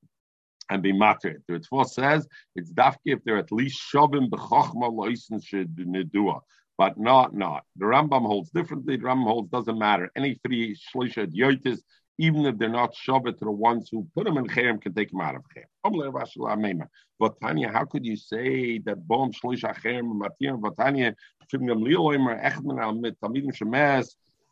and 0.71 0.83
be 0.83 0.93
matter. 0.93 1.43
The 1.49 1.55
Ritva 1.55 1.87
says 1.87 2.29
it's 2.55 2.73
dafki 2.73 2.97
if 3.07 3.25
they're 3.25 3.39
at 3.39 3.51
least 3.51 3.83
shovim 3.93 4.31
b'chochma 4.31 4.89
loisen 4.89 5.43
nedua 5.79 6.41
but 6.81 6.99
not 6.99 7.35
not. 7.35 7.63
The 7.77 7.85
Rambam 7.85 8.23
holds 8.23 8.49
differently. 8.53 8.97
The 8.97 9.03
Rambam 9.03 9.25
holds 9.25 9.51
doesn't 9.51 9.79
matter. 9.79 10.11
Any 10.17 10.41
three 10.43 10.75
shlisha 10.75 11.31
yotis, 11.31 11.81
even 12.17 12.47
if 12.47 12.57
they're 12.57 12.71
not 12.71 12.95
shabbat 12.95 13.39
the 13.39 13.51
ones 13.51 13.91
who 13.93 14.09
put 14.15 14.25
them 14.25 14.39
in 14.39 14.47
cherem, 14.47 14.81
can 14.81 14.95
take 14.95 15.11
them 15.11 15.21
out 15.21 15.35
of 15.35 15.45
cherem. 15.55 16.81
But 17.19 17.39
Tanya, 17.39 17.71
how 17.71 17.85
could 17.85 18.07
you 18.07 18.17
say 18.17 18.79
that 18.87 19.07
bom 19.07 19.31
shlisha 19.31 19.77
cherem 19.77 20.23
matir? 20.23 20.59
But 20.59 20.79
Tanya, 20.79 21.15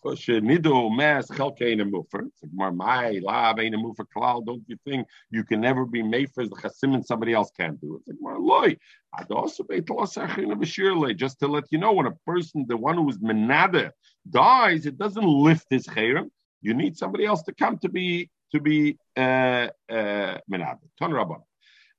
shemes 0.04 0.42
Nido 0.42 0.88
mas 0.88 1.28
chelke 1.28 1.62
in 1.62 1.80
mufer. 1.90 2.26
It's 2.26 2.42
like 2.42 2.74
my 2.74 3.10
lab 3.22 3.58
ain't 3.58 3.74
a 3.74 3.78
mufer 3.78 4.04
klal. 4.16 4.44
Don't 4.44 4.62
you 4.66 4.76
think 4.84 5.06
you 5.30 5.44
can 5.44 5.60
never 5.60 5.84
be 5.84 6.02
made 6.02 6.30
for 6.32 6.44
the 6.46 6.54
chasim 6.56 6.94
and 6.94 7.04
somebody 7.04 7.32
else 7.32 7.50
can't 7.58 7.80
do 7.80 7.96
it? 7.96 7.98
It's 7.98 8.08
like 8.08 8.20
more 8.20 8.38
loy. 8.38 8.76
I'd 9.14 9.30
also 9.30 9.64
be 9.64 9.80
just 11.14 11.40
to 11.40 11.48
let 11.48 11.64
you 11.70 11.78
know 11.78 11.92
when 11.92 12.06
a 12.06 12.14
person, 12.26 12.66
the 12.68 12.76
one 12.76 12.96
who 12.96 13.08
is 13.08 13.18
menada, 13.18 13.90
dies, 14.30 14.86
it 14.86 14.98
doesn't 14.98 15.24
lift 15.24 15.66
his 15.70 15.86
chayrim. 15.86 16.30
You 16.60 16.74
need 16.74 16.96
somebody 16.96 17.24
else 17.24 17.42
to 17.42 17.54
come 17.54 17.78
to 17.78 17.88
be 17.88 18.30
to 18.52 18.60
be 18.60 18.98
uh, 19.16 19.68
uh, 19.90 20.38
menada. 20.50 20.78
Ton 20.98 21.10
rabban. 21.12 21.42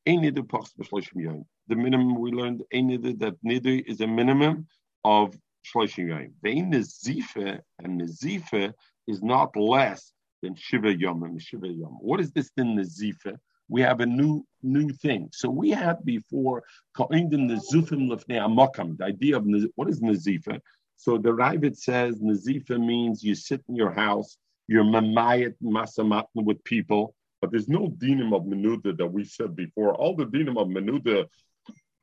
The 0.06 1.76
minimum 1.76 2.20
we 2.20 2.32
learned 2.32 2.64
that 2.72 3.38
nidu 3.46 3.84
is 3.86 4.02
a 4.02 4.08
minimum 4.08 4.68
of 5.04 5.38
shloshim 5.74 6.10
yom. 6.10 6.34
Vein 6.42 6.72
nezifa 6.72 7.60
and 7.80 8.02
nezifa 8.02 8.74
is 9.08 9.22
not 9.22 9.56
less 9.56 10.12
than 10.42 10.56
shiva 10.56 10.94
yom 10.98 11.24
and 11.24 11.42
shiva 11.42 11.68
yom. 11.68 11.98
What 12.02 12.20
is 12.20 12.32
this 12.32 12.52
in 12.58 12.76
nezifa? 12.76 13.38
We 13.68 13.82
have 13.82 14.00
a 14.00 14.06
new 14.06 14.46
new 14.64 14.90
thing. 14.90 15.30
So 15.32 15.50
we 15.50 15.70
had 15.70 16.04
before 16.04 16.64
the 16.98 17.04
nezufim 17.06 18.10
lefnei 18.10 18.40
amakam. 18.40 18.98
The 18.98 19.06
idea 19.06 19.38
of 19.38 19.46
what 19.76 19.90
is 19.90 20.02
nezifa? 20.02 20.60
So 20.98 21.18
the 21.18 21.30
Ravid 21.30 21.78
says 21.78 22.20
nezifa 22.20 22.80
means 22.80 23.24
you 23.24 23.36
sit 23.36 23.64
in 23.70 23.76
your 23.76 23.92
house, 23.92 24.38
you're 24.68 24.84
mamayat 24.84 25.56
masamatn 25.64 26.26
with 26.34 26.64
people, 26.64 27.16
but 27.42 27.52
there's 27.52 27.70
no 27.70 27.88
dinim 27.88 28.36
of 28.36 28.44
menuda 28.44 28.98
that 28.98 29.08
we 29.08 29.24
said 29.24 29.56
before. 29.56 29.96
All 29.96 30.16
the 30.16 30.26
dinim 30.26 30.60
of 30.60 30.68
menuda 30.68 31.28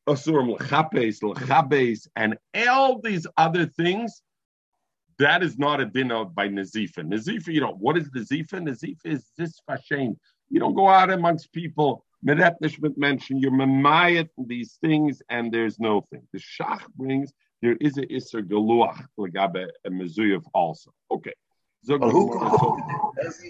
Asurim 0.09 0.59
l'chapes, 0.59 1.23
l'chabes, 1.23 2.09
and 2.17 2.37
all 2.69 3.01
these 3.01 3.27
other 3.37 3.67
things, 3.67 4.23
that 5.19 5.43
is 5.43 5.59
not 5.59 5.81
a 5.81 5.87
din 5.87 6.13
of 6.13 6.35
by 6.35 6.49
Nazifa. 6.49 6.99
Nazifa, 6.99 7.49
you 7.49 7.61
know, 7.61 7.75
what 7.79 7.97
is 7.97 8.11
Nazifa? 8.11 8.61
Nazifa 8.61 9.07
is 9.07 9.31
this 9.37 9.59
fashain. 9.69 10.17
You 10.51 10.61
don't 10.61 10.75
go 10.75 10.89
out 10.89 11.11
amongst 11.11 11.53
people. 11.53 12.05
Meret 12.25 12.55
Nishmat 12.63 12.97
mentioned 12.97 13.43
you're 13.43 13.51
mamayat 13.51 14.29
these 14.37 14.79
things, 14.81 15.23
and 15.29 15.53
there's 15.53 15.79
no 15.79 16.03
thing. 16.11 16.27
The 16.33 16.39
Shach 16.39 16.83
brings 16.97 17.33
there 17.63 17.77
is 17.81 17.97
a 17.99 18.07
Isser 18.07 18.43
Galuach 18.43 19.07
Lagabe 19.19 19.69
a 19.85 19.91
Mezuyov 19.91 20.45
also. 20.55 20.93
Okay. 21.11 21.33
So, 21.85 21.99
who 21.99 22.33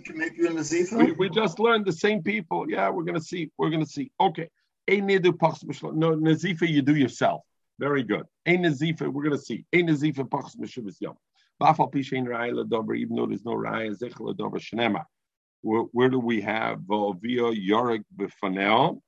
can 0.04 0.18
make 0.18 0.36
you 0.36 0.48
a 0.48 0.50
Nazifa? 0.50 0.98
We, 0.98 1.12
we 1.12 1.30
just 1.30 1.58
learned 1.58 1.86
the 1.86 1.92
same 1.92 2.22
people. 2.22 2.66
Yeah, 2.68 2.90
we're 2.90 3.04
gonna 3.04 3.20
see. 3.20 3.50
We're 3.56 3.70
gonna 3.70 3.86
see. 3.86 4.10
Okay. 4.20 4.48
No, 4.88 6.16
Nazifa, 6.16 6.68
you 6.68 6.82
do 6.82 6.94
yourself. 6.94 7.42
Very 7.78 8.02
good. 8.02 8.24
Ein 8.46 8.62
Nazifa, 8.62 9.08
we're 9.12 9.24
going 9.24 9.36
to 9.36 9.38
see. 9.38 9.64
Ein 9.74 9.88
Nazifa, 9.88 10.28
Pachs 10.28 10.56
Meshivas 10.56 10.96
Yom. 11.00 11.16
Bafal 11.60 11.94
even 12.96 13.16
though 13.16 13.26
there's 13.26 13.44
no 13.44 13.54
Raya, 13.54 13.94
Zech 13.94 14.12
Ladover 14.12 14.60
Shnema. 14.60 15.04
Where 15.62 16.08
do 16.08 16.18
we 16.18 16.40
have 16.42 16.80
Via 16.80 17.52
Yorik 17.52 18.04
Bifanel? 18.14 19.00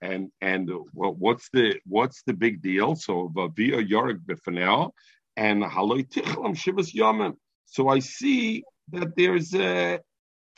And 0.00 0.30
and 0.40 0.70
well, 0.92 1.14
what's 1.14 1.48
the 1.52 1.78
what's 1.86 2.22
the 2.26 2.32
big 2.32 2.62
deal? 2.62 2.96
So 2.96 3.30
Via 3.54 3.82
Yorik 3.82 4.18
Bifanel 4.24 4.90
and 5.36 5.62
Haloi 5.62 6.08
Tichlam 6.08 6.56
Shivas 6.56 6.94
Yomim. 6.94 7.36
So 7.66 7.88
I 7.88 8.00
see 8.00 8.64
that 8.90 9.14
there's 9.16 9.54
a 9.54 10.00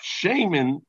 shame 0.00 0.80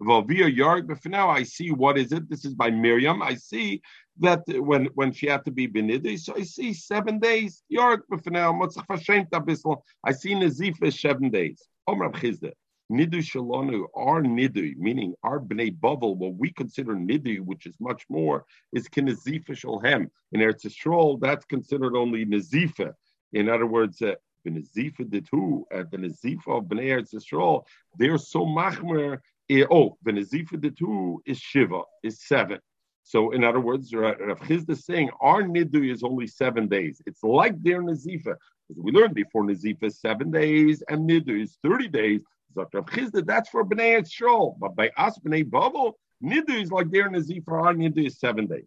in 0.00 0.06
Vavia 0.06 0.54
Yarg, 0.54 0.86
but 0.88 1.02
for 1.02 1.08
now 1.08 1.28
I 1.28 1.42
see 1.42 1.70
what 1.70 1.98
is 1.98 2.12
it? 2.12 2.28
This 2.28 2.44
is 2.44 2.54
by 2.54 2.70
Miriam. 2.70 3.22
I 3.22 3.34
see 3.34 3.82
that 4.18 4.42
when 4.46 4.86
when 4.94 5.12
she 5.12 5.26
had 5.26 5.44
to 5.44 5.50
be 5.50 5.68
benidi, 5.68 6.18
so 6.18 6.34
I 6.36 6.42
see 6.42 6.72
seven 6.72 7.18
days. 7.18 7.62
Yarg, 7.72 8.00
but 8.08 8.22
for 8.24 8.30
now, 8.30 8.52
I 8.62 10.12
see 10.12 10.34
Nazifa 10.34 10.92
seven 10.92 11.30
days. 11.30 11.68
Omar 11.86 12.10
Chisda. 12.12 12.52
Nidu 12.90 13.18
Shalonu, 13.18 13.86
our 13.96 14.22
Nidu, 14.22 14.76
meaning 14.76 15.14
our 15.24 15.40
Bnei 15.40 15.76
Bavel, 15.76 16.16
what 16.16 16.34
we 16.34 16.52
consider 16.52 16.94
Nidu, 16.94 17.40
which 17.40 17.66
is 17.66 17.74
much 17.80 18.04
more, 18.08 18.44
is 18.72 18.88
Kinazifa 18.88 19.50
Shalhem. 19.50 20.08
In 20.30 20.40
Eretz 20.40 20.64
Yisrael, 20.64 21.20
that's 21.20 21.44
considered 21.46 21.96
only 21.96 22.24
Nazifa. 22.24 22.92
In 23.32 23.48
other 23.48 23.66
words, 23.66 24.00
uh, 24.02 24.14
the 24.44 24.50
Nazifa 24.52 25.10
did 25.10 25.26
who, 25.32 25.66
uh, 25.74 25.82
the 25.90 25.96
Nazifa 25.96 26.58
of 26.58 26.64
Bnei 26.66 26.92
Eretz 26.92 27.12
Yisrael, 27.12 27.64
they're 27.98 28.18
so 28.18 28.46
machmer 28.46 29.18
Eh, 29.48 29.64
oh, 29.70 29.96
the 30.02 30.10
Nazifa 30.10 30.60
the 30.60 30.70
two 30.70 31.22
is 31.24 31.38
Shiva, 31.38 31.82
is 32.02 32.26
seven. 32.26 32.58
So, 33.04 33.30
in 33.30 33.44
other 33.44 33.60
words, 33.60 33.94
Rav 33.94 34.40
Chisda 34.40 34.70
is 34.70 34.84
saying 34.84 35.10
our 35.20 35.44
nidu 35.44 35.92
is 35.92 36.02
only 36.02 36.26
seven 36.26 36.66
days. 36.66 37.00
It's 37.06 37.22
like 37.22 37.62
their 37.62 37.80
nazifa. 37.80 38.34
Because 38.68 38.82
we 38.82 38.90
learned 38.90 39.14
before 39.14 39.44
nazifa 39.44 39.84
is 39.84 40.00
seven 40.00 40.32
days 40.32 40.82
and 40.88 41.08
nidu 41.08 41.40
is 41.40 41.56
30 41.62 41.86
days. 41.86 42.20
So, 42.54 42.66
Rav 42.74 42.86
Chisda, 42.86 43.24
that's 43.24 43.48
for 43.48 43.64
Bnei 43.64 44.00
Yisrael. 44.00 44.58
But 44.58 44.74
by 44.74 44.90
us, 44.96 45.16
Bnei 45.20 45.48
Bubble, 45.48 45.96
nidu 46.20 46.60
is 46.60 46.72
like 46.72 46.90
their 46.90 47.08
nazifa. 47.08 47.52
Our 47.52 47.74
nidu 47.74 48.06
is 48.08 48.18
seven 48.18 48.48
days. 48.48 48.66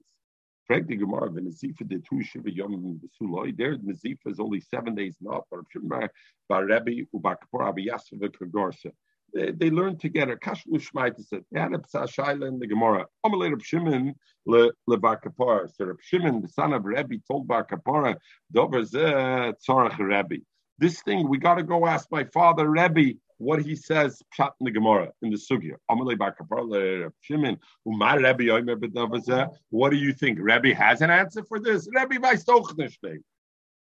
Correct 0.70 0.88
the 0.88 0.96
Gemara, 0.96 1.30
the 1.30 1.42
nazifa 1.42 1.86
de 1.86 2.00
tu 2.00 2.24
shiva 2.24 2.50
yom 2.50 3.02
besuloi. 3.04 3.58
Their 3.58 3.76
nazifa 3.76 4.28
is 4.28 4.40
only 4.40 4.62
seven 4.62 4.96
days, 4.96 5.18
not 5.20 5.44
Bar 5.50 6.66
Rebbe, 6.66 7.08
Ubar 7.14 7.36
Kapor, 7.36 7.68
Abi 7.68 7.88
Yasser, 7.88 8.18
Kagorsa 8.22 8.94
they, 9.34 9.52
they 9.52 9.70
learned 9.70 10.00
together. 10.00 10.38
Kashlu 10.38 10.80
Shmaita 10.80 11.26
said, 11.26 11.44
they 11.52 11.60
had 11.60 11.74
a 11.74 11.78
Psashayla 11.78 12.48
in 12.48 12.60
the 12.60 12.68
Gemara. 12.68 13.06
Amalei 13.26 13.50
Reb 13.50 13.64
Shimon 13.64 14.16
le, 14.46 14.72
le 14.88 14.98
Bar 14.98 15.20
Kapara. 15.20 15.70
So 15.74 15.86
Reb 15.86 15.98
Shimon, 16.02 16.42
the 16.42 16.48
son 16.48 16.74
of 16.74 16.86
Rebbe, 16.86 17.16
told 17.30 17.48
Bar 17.48 17.66
Kapara, 17.66 18.16
Dover 18.52 18.82
zeh 18.82 19.54
tzorach 19.68 19.98
Rebbe. 20.00 20.44
This 20.78 21.02
thing, 21.02 21.28
we 21.28 21.38
got 21.38 21.56
to 21.56 21.64
go 21.64 21.86
ask 21.86 22.08
my 22.12 22.24
father 22.26 22.70
Rebbe 22.70 23.18
what 23.38 23.62
he 23.62 23.76
says 23.76 24.22
pshat 24.38 24.52
in 24.60 24.66
the 24.66 24.72
Gemara, 24.72 25.12
in 25.22 25.30
the 25.30 25.38
Sugya. 25.38 25.76
Amalei 25.90 26.18
Bar 26.18 26.36
Kapara 26.40 27.04
Reb 27.04 27.14
Shimon, 27.22 27.58
Umar 27.88 28.18
Rebbe 28.18 28.44
yoimer 28.44 28.76
b'dover. 28.76 29.50
What 29.70 29.90
do 29.92 29.98
you 29.98 30.14
think? 30.14 30.40
Rebbe 30.42 30.74
has 30.76 31.02
an 31.02 31.10
answer 31.10 31.44
for 31.44 31.60
this? 31.60 31.88
Rebbe 31.94 32.20
by 32.20 32.36
Stochnishtei. 32.36 33.20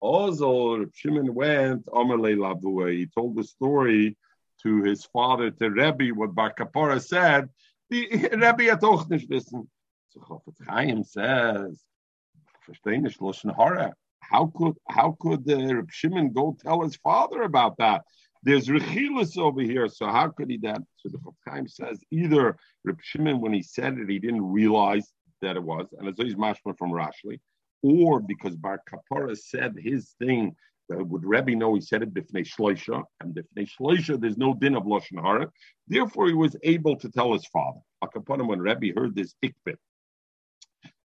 Also, 0.01 0.78
Reb 0.78 0.91
Shimon 0.95 1.34
went, 1.34 1.86
Amalei 1.86 2.36
Lavua. 2.36 2.93
He 2.93 3.07
told 3.07 3.36
the 3.36 3.45
story 3.45 4.16
to 4.62 4.82
his 4.82 5.04
father, 5.04 5.50
to 5.50 5.70
Rebbe, 5.70 6.08
what 6.14 6.34
Bar 6.34 6.54
Kapora 6.58 7.00
said, 7.02 7.48
the 7.88 8.08
Rebbe 8.32 8.64
had 8.64 8.84
auch 8.84 9.08
wissen. 9.08 9.68
So 10.11 10.20
Chofetz 10.20 10.64
Chaim 10.66 11.04
says, 11.04 11.84
verstehen 12.66 13.02
nicht, 13.02 13.20
Loshen. 13.20 13.52
How 14.20 14.46
could 14.46 14.76
how 14.88 15.16
could 15.18 15.50
uh, 15.50 15.74
Reb 15.74 15.90
Shimon 15.90 16.32
go 16.32 16.56
tell 16.61 16.82
his 16.82 16.96
father 16.96 17.42
about 17.42 17.76
that? 17.78 18.04
There's 18.42 18.68
Rechilis 18.68 19.36
over 19.36 19.61
here, 19.61 19.88
so 19.88 20.06
how 20.06 20.28
could 20.28 20.50
he 20.50 20.56
that? 20.58 20.80
So 20.96 21.08
the 21.08 21.18
Chaim 21.46 21.68
says 21.68 22.00
either 22.11 22.56
Reb 22.84 23.00
Shimon, 23.02 23.40
when 23.40 23.52
he 23.52 23.62
said 23.62 23.98
it, 23.98 24.08
he 24.08 24.18
didn't 24.18 24.44
realize 24.44 25.12
that 25.42 25.56
it 25.56 25.62
was, 25.62 25.86
and 25.98 26.08
it's 26.08 26.18
always 26.18 26.36
mashma 26.36 26.76
from 26.78 26.90
Rashli, 26.90 27.40
or 27.82 28.20
because 28.20 28.56
Bar 28.56 28.80
Kapora 28.88 29.36
said 29.36 29.74
his 29.78 30.14
thing 30.18 30.54
would 30.99 31.24
Rebbe 31.24 31.55
know 31.55 31.74
he 31.74 31.80
said 31.80 32.03
it 32.03 32.12
b'fnei 32.12 32.47
shloisha, 32.47 33.03
and 33.20 33.34
b'fnei 33.34 33.68
shloisha 33.68 34.20
there's 34.20 34.36
no 34.36 34.55
din 34.55 34.74
of 34.74 34.84
lashon 34.84 35.20
hara. 35.22 35.51
Therefore, 35.86 36.26
he 36.26 36.34
was 36.34 36.57
able 36.62 36.97
to 36.97 37.11
tell 37.11 37.32
his 37.32 37.47
father. 37.47 37.80
Akaponim 38.03 38.47
when 38.47 38.61
Rebbe 38.61 38.99
heard 38.99 39.14
this 39.14 39.34
ikbit, 39.45 39.76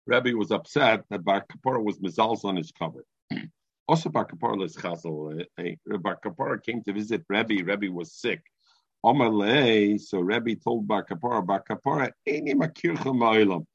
Rebbe 0.05 0.36
was 0.36 0.51
upset 0.51 1.03
that 1.09 1.23
Bar 1.23 1.45
Kapara 1.51 1.84
was 1.84 1.99
mizals 1.99 2.45
on 2.45 2.55
his 2.55 2.71
cover. 2.71 3.05
also, 3.88 4.09
Bar 4.09 4.25
Kapara 4.25 4.63
is 4.63 4.75
chazal. 4.75 5.45
Uh, 5.57 5.97
Bar 5.97 6.19
Kapara 6.23 6.63
came 6.63 6.84
to 6.84 6.93
visit 6.93 7.23
Rebbe. 7.30 7.63
Rebbe 7.63 7.91
was 7.91 8.13
sick. 8.13 8.41
Amalei, 9.05 9.99
so 9.99 10.19
Rebbe 10.19 10.55
told 10.55 10.88
Bar 10.88 11.05
Kapara, 11.05 11.45
Bar 11.45 11.63
Kapara, 11.69 12.11
Eini 12.28 12.53
makircha 12.53 13.13
ma'ilam. 13.13 13.65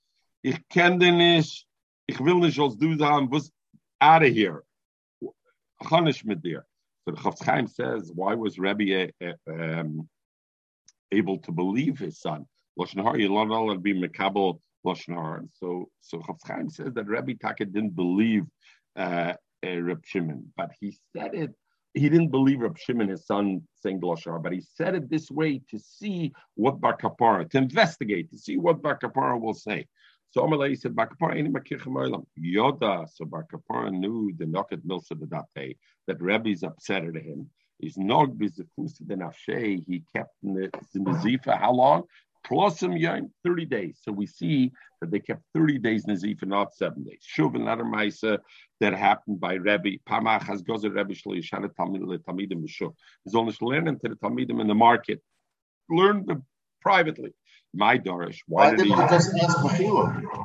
Ich 0.42 0.59
kenne. 0.68 1.44
Ich 2.09 2.18
will 2.18 2.40
nicht 2.40 2.57
du 2.57 2.96
was 3.30 3.53
out 4.00 4.24
of 4.24 4.34
here. 4.34 4.64
Punishment 5.83 6.41
there. 6.43 6.66
So 7.05 7.14
the 7.14 7.45
Chaim 7.45 7.66
says, 7.66 8.12
why 8.14 8.35
was 8.35 8.59
Rebbe 8.59 9.11
uh, 9.20 9.33
um, 9.51 10.09
able 11.11 11.39
to 11.39 11.53
believe 11.53 11.99
his 11.99 12.20
son? 12.20 12.47
So, 12.78 12.85
so 16.01 16.22
Chaim 16.45 16.70
says 16.70 16.95
that 16.95 17.07
Rebbe 17.07 17.35
Taka 17.35 17.64
didn't 17.64 17.97
believe 17.97 18.45
uh, 18.97 19.35
uh, 19.66 19.80
Reb 19.80 20.05
Shimon, 20.05 20.53
but 20.57 20.70
he 20.80 20.97
said 21.14 21.35
it. 21.35 21.55
He 21.95 22.09
didn't 22.09 22.30
believe 22.30 22.61
Reb 22.61 22.78
Shimon, 22.78 23.09
his 23.09 23.26
son, 23.26 23.62
saying 23.74 24.01
Lashon 24.01 24.43
but 24.43 24.53
he 24.53 24.62
said 24.62 24.95
it 24.95 25.11
this 25.11 25.30
way 25.30 25.61
to 25.70 25.78
see 25.78 26.33
what 26.55 26.80
Bar 26.80 26.97
Kapara, 26.97 27.49
to 27.51 27.59
investigate, 27.59 28.30
to 28.30 28.39
see 28.39 28.57
what 28.57 28.80
Bar 28.80 28.99
Kapara 28.99 29.39
will 29.39 29.55
say. 29.55 29.87
So 30.33 30.41
Amalei 30.43 30.78
said, 30.78 30.95
Bakapara 30.95 31.37
ain't 31.37 31.53
makirchem 31.53 32.24
Yoda. 32.43 33.07
So 33.12 33.26
Bakapara 33.26 33.93
knew 33.93 34.33
the 34.39 34.47
knocket 34.47 34.87
milsa 34.87 35.11
that 35.28 35.45
day 35.55 35.76
that 36.07 36.20
Rebbe's 36.22 36.62
upset 36.62 37.05
at 37.05 37.14
him. 37.14 37.51
He's 37.78 37.99
nog 37.99 38.39
bizakusa 38.39 39.07
the 39.07 39.14
nafshe. 39.14 39.85
He 39.87 40.05
kept 40.16 40.35
in 40.43 40.55
the, 40.55 40.70
in 40.95 41.05
the 41.05 41.11
zifa. 41.11 41.59
How 41.59 41.72
long? 41.72 42.05
Some 42.74 42.97
young 42.97 43.30
30 43.45 43.66
days. 43.66 43.99
So 44.03 44.11
we 44.11 44.26
see 44.26 44.72
that 45.01 45.11
they 45.11 45.20
kept 45.20 45.43
30 45.55 45.78
days 45.78 46.07
in 46.07 46.14
the 46.14 46.20
zifa, 46.20 46.47
not 46.47 46.74
seven 46.74 47.05
days. 47.05 47.20
Shuv 47.37 47.55
another 47.55 47.85
ma'isa 47.85 48.39
that 48.80 48.95
happened 48.95 49.39
by 49.39 49.55
Rebbe. 49.55 49.99
Pamach 50.09 50.43
has 50.45 50.62
gozer 50.62 50.95
Rebbe 50.95 51.12
shlo 51.12 51.37
yishana 51.37 51.70
le 51.70 52.18
talmidim 52.18 52.64
b'shuv. 52.64 52.95
He's 53.24 53.35
only 53.35 53.55
learning 53.61 53.99
to 54.01 54.09
the 54.09 54.16
talmidim 54.16 54.61
in 54.62 54.66
the 54.66 54.74
market. 54.74 55.20
Learn 55.91 56.24
them 56.24 56.45
privately 56.80 57.33
my 57.74 57.98
Darish. 57.98 58.40
Why, 58.46 58.70
why 58.70 58.76
did 58.76 58.86
he 58.86 58.92
just 58.92 59.34
ask 59.42 59.58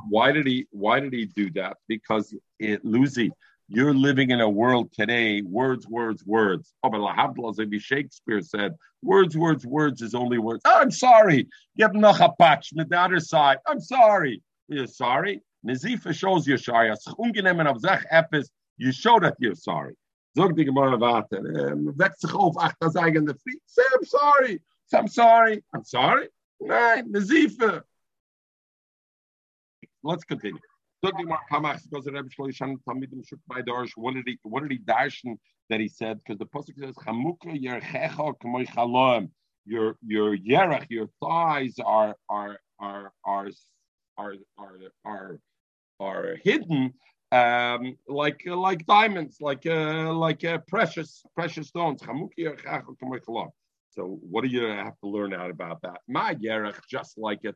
Why 0.10 0.32
did 0.32 0.48
he 0.48 0.66
why 0.72 1.00
did 1.00 1.14
he 1.14 1.26
do 1.26 1.50
that? 1.52 1.78
Because 1.88 2.34
it 2.60 2.84
Lucy, 2.86 3.32
you're 3.68 3.94
living 3.94 4.32
in 4.32 4.40
a 4.40 4.50
world 4.50 4.94
today, 4.94 5.42
words, 5.42 5.88
words, 5.88 6.26
words. 6.26 6.74
Oh, 6.84 6.90
but 6.90 7.80
Shakespeare 7.80 8.42
said, 8.42 8.76
words, 9.02 9.38
words, 9.38 9.66
words 9.66 10.02
is 10.02 10.16
only 10.16 10.38
words. 10.38 10.62
Oh, 10.66 10.80
I'm 10.80 10.92
sorry. 10.92 11.48
You 11.76 11.86
have 11.86 11.94
nachapach 11.94 12.64
the 12.74 13.00
other 13.00 13.20
side. 13.20 13.58
I'm 13.68 13.82
sorry. 13.82 14.42
You're 14.70 14.88
sorry. 14.88 15.42
Nazifa 15.66 16.14
shows 16.14 16.48
you're 16.48 16.58
sorry. 16.58 16.94
You 18.80 18.92
show 18.92 19.20
that 19.20 19.36
you're 19.40 19.56
sorry. 19.56 19.96
Zog 20.38 20.56
die 20.56 20.64
Gemara 20.64 21.00
weiter. 21.00 21.42
Weckt 21.98 22.16
eh, 22.24 22.28
sich 22.28 22.34
auf, 22.36 22.56
ach, 22.60 22.74
das 22.80 22.96
eigene 22.96 23.34
Fried. 23.34 23.60
Say, 23.66 23.82
I'm 23.96 24.06
sorry. 24.06 24.62
I'm 24.94 25.08
sorry. 25.08 25.64
I'm 25.74 25.84
sorry. 25.84 26.28
Right, 26.60 27.06
Nazifa. 27.06 27.84
Let's 30.04 30.24
continue. 30.24 30.60
What 31.02 31.16
did 31.18 31.28
he 34.26 34.40
what 34.44 34.64
did 34.64 34.72
he 34.72 34.80
darshan 34.80 35.38
that 35.70 35.80
he 35.80 35.88
said? 35.88 36.20
Because 36.24 36.40
the 36.40 36.46
pasuk 36.46 36.80
says 36.80 36.96
Chamuka 36.96 37.62
yerchecha 37.62 38.34
k'moy 38.40 38.68
chalom. 38.68 39.30
Your 39.66 39.98
your 40.06 40.36
yerech, 40.36 40.88
your 40.90 41.10
thighs 41.22 41.78
are 41.86 42.16
are 42.30 42.60
are 42.80 43.12
are 43.26 43.52
are 44.18 44.34
are 44.58 44.78
are, 45.06 45.40
are 46.00 46.36
hidden 46.44 46.94
um, 47.32 47.98
like 48.08 48.42
like 48.46 48.86
diamonds, 48.86 49.38
like 49.42 49.66
uh, 49.66 50.14
like 50.14 50.44
uh, 50.46 50.60
precious 50.68 51.24
precious 51.36 51.68
stones. 51.68 52.02
Chalom. 52.02 52.30
So 53.98 54.20
what 54.30 54.44
do 54.44 54.50
you 54.50 54.64
have 54.64 54.98
to 55.04 55.10
learn 55.10 55.34
out 55.34 55.50
about 55.50 55.82
that? 55.82 56.02
My 56.08 56.36
yerech, 56.36 56.80
just 56.88 57.18
like 57.18 57.42
a, 57.46 57.54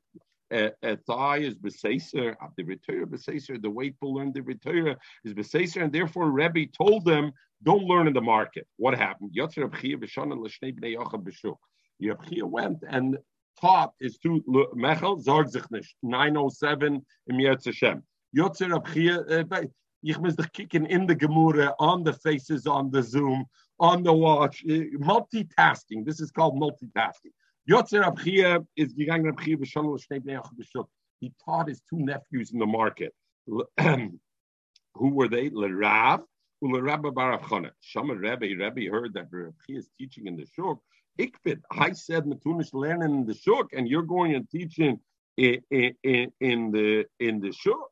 a, 0.52 0.72
a 0.82 0.98
is 1.40 1.56
besaser, 1.56 2.36
uh, 2.42 2.48
the 2.58 2.64
return 2.64 3.06
besaser, 3.06 3.62
the 3.62 3.70
way 3.70 3.92
to 3.92 4.08
learn 4.08 4.34
the 4.34 4.42
return 4.42 4.96
is 5.24 5.36
besaser, 5.36 5.84
and 5.84 5.94
therefore 5.94 6.32
Rebbe 6.32 6.66
told 6.76 7.06
them, 7.06 7.32
don't 7.62 7.84
learn 7.84 8.08
in 8.08 8.14
the 8.14 8.22
market. 8.22 8.66
What 8.78 8.98
happened? 8.98 9.34
Yotzer 9.38 9.70
went 12.50 12.84
and 12.90 13.18
taught 13.60 13.94
his 14.00 14.18
two 14.18 14.42
Mechel, 14.76 15.24
Zarg 15.24 15.86
907 16.02 17.06
in 17.28 17.36
Yetz 17.36 17.66
Hashem. 17.66 18.02
Yotzer 18.36 18.82
Abchia, 18.82 19.68
dich 20.04 20.18
uh, 20.18 20.44
kicken 20.56 20.88
in 20.88 21.06
the 21.06 21.16
Gemurah, 21.16 21.76
on 21.78 22.04
the 22.04 22.14
faces 22.14 22.66
on 22.66 22.90
the 22.90 23.04
Zoom, 23.04 23.46
on 23.82 24.04
the 24.04 24.14
watch, 24.14 24.64
uh, 24.70 24.74
multitasking. 25.00 26.06
This 26.06 26.22
is 26.22 26.32
called 26.32 26.56
multitasking. 26.56 27.34
Yotzer 27.70 28.04
Abchia 28.04 28.66
is 28.78 28.94
gegangen 28.94 29.34
Abchia 29.34 29.58
b'shon 29.58 30.86
He 31.20 31.34
taught 31.44 31.68
his 31.68 31.82
two 31.90 32.00
nephews 32.00 32.52
in 32.54 32.60
the 32.60 32.66
market. 32.66 33.14
Who 33.48 35.10
were 35.10 35.28
they? 35.28 35.50
Lerav 35.50 36.22
Ulerabba 36.64 37.14
Baruch 37.14 37.42
Chana. 37.42 37.72
Shama 37.82 38.16
Rebbe, 38.16 38.56
Rebbe 38.56 38.92
heard 38.92 39.14
that 39.16 39.32
Abchia 39.32 39.78
is 39.80 39.90
teaching 39.98 40.28
in 40.28 40.38
the 40.38 40.46
shuk. 40.56 40.78
Ikbit, 41.20 41.62
I 41.72 41.92
said 41.92 42.26
Matunish 42.26 42.74
learning 42.74 43.12
in 43.12 43.26
the 43.26 43.34
shuk, 43.34 43.74
and 43.74 43.88
you're 43.88 44.04
going 44.04 44.36
and 44.36 44.50
teaching 44.50 45.00
in, 45.38 45.62
in, 45.72 46.32
in 46.40 46.72
the 46.72 47.06
in 47.20 47.40
the 47.40 47.52
shuk. 47.52 47.90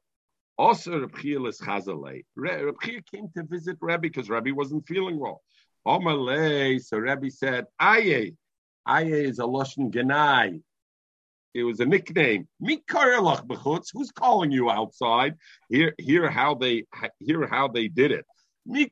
Also, 0.58 1.00
Reb 1.00 1.46
is 1.48 1.60
Chazalei. 1.60 2.26
Reb 2.36 2.76
came 2.82 3.30
to 3.36 3.44
visit 3.44 3.78
Rabbi 3.82 4.02
because 4.02 4.30
Rabbi 4.30 4.52
wasn't 4.52 4.86
feeling 4.86 5.18
well. 5.18 5.42
Omalei, 5.88 6.82
so 6.82 6.98
Rebbe 6.98 7.30
said, 7.32 7.66
Aye. 7.80 8.34
Aye 8.86 9.04
is 9.04 9.40
a 9.40 9.44
Lashon 9.44 9.92
Genai. 9.92 10.62
It 11.54 11.64
was 11.64 11.80
a 11.80 11.86
nickname. 11.86 12.48
Who's 12.60 14.12
calling 14.12 14.52
you 14.52 14.70
outside? 14.70 15.36
Here, 15.70 15.96
here 15.98 16.30
how 16.30 16.56
they 16.56 16.86
hear 17.20 17.48
how 17.48 17.68
they 17.68 17.88
did 17.88 18.12
it. 18.12 18.26
Why 18.66 18.84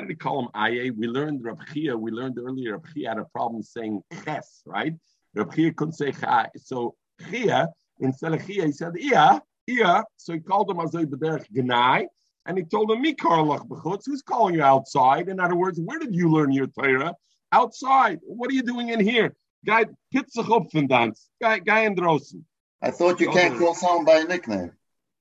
did 0.00 0.10
he 0.10 0.14
call 0.14 0.40
him 0.40 0.48
Aye? 0.54 0.90
We 0.96 1.08
learned 1.08 1.42
Rabchia, 1.42 1.98
we 1.98 2.12
learned 2.12 2.38
earlier 2.38 2.78
Rabchia 2.78 3.08
had 3.08 3.18
a 3.18 3.24
problem 3.24 3.62
saying 3.62 4.02
ches, 4.24 4.62
right? 4.64 4.94
Rabchia 5.36 5.74
couldn't 5.74 5.94
say 5.94 6.12
chai. 6.12 6.50
So 6.56 6.94
Chia 7.30 7.68
instead 8.00 8.34
of 8.34 8.46
Chia, 8.46 8.66
he 8.66 8.72
said, 8.72 8.92
yeah, 8.96 9.38
yeah. 9.66 10.02
So 10.16 10.32
he 10.34 10.40
called 10.40 10.70
him 10.70 10.76
Azay 10.76 11.04
B'derech 11.06 11.46
Gnai, 11.52 12.06
and 12.46 12.58
he 12.58 12.64
told 12.64 12.90
him, 12.90 13.00
Mi 13.00 13.14
Karlach 13.14 13.66
B'chutz, 13.66 14.02
who's 14.06 14.22
calling 14.22 14.54
you 14.54 14.62
outside? 14.62 15.28
In 15.28 15.40
other 15.40 15.56
words, 15.56 15.80
where 15.80 15.98
did 15.98 16.14
you 16.14 16.30
learn 16.30 16.52
your 16.52 16.66
Torah? 16.66 17.14
Outside. 17.52 18.20
What 18.22 18.50
are 18.50 18.54
you 18.54 18.62
doing 18.62 18.90
in 18.90 19.00
here? 19.00 19.34
Guy, 19.64 19.86
Pizza 20.12 20.42
dance. 20.86 21.28
Guy, 21.40 21.58
guy 21.60 21.80
in 21.80 21.94
Drossen. 21.94 22.42
I 22.82 22.90
thought 22.90 23.20
you 23.20 23.30
can't 23.30 23.58
call 23.58 23.74
someone 23.74 24.04
by 24.04 24.18
a 24.18 24.24
nickname. 24.24 24.72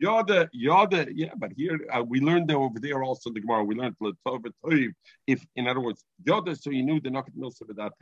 Yoda, 0.03 0.49
Yoda, 0.53 1.09
yeah, 1.15 1.31
but 1.37 1.53
here 1.55 1.79
uh, 1.89 2.03
we 2.03 2.19
learned 2.19 2.49
that 2.49 2.55
over 2.55 2.77
there 2.79 3.03
also 3.03 3.31
the 3.31 3.39
Gemara. 3.39 3.63
We 3.63 3.75
learned 3.75 3.95
if, 5.27 5.45
in 5.55 5.67
other 5.67 5.79
words, 5.79 6.03
Yoda, 6.27 6.59
so 6.59 6.71
you 6.71 6.83
knew 6.83 6.99
the 6.99 7.09
Nakat 7.09 7.37
Milsa 7.37 7.61
that 7.77 7.93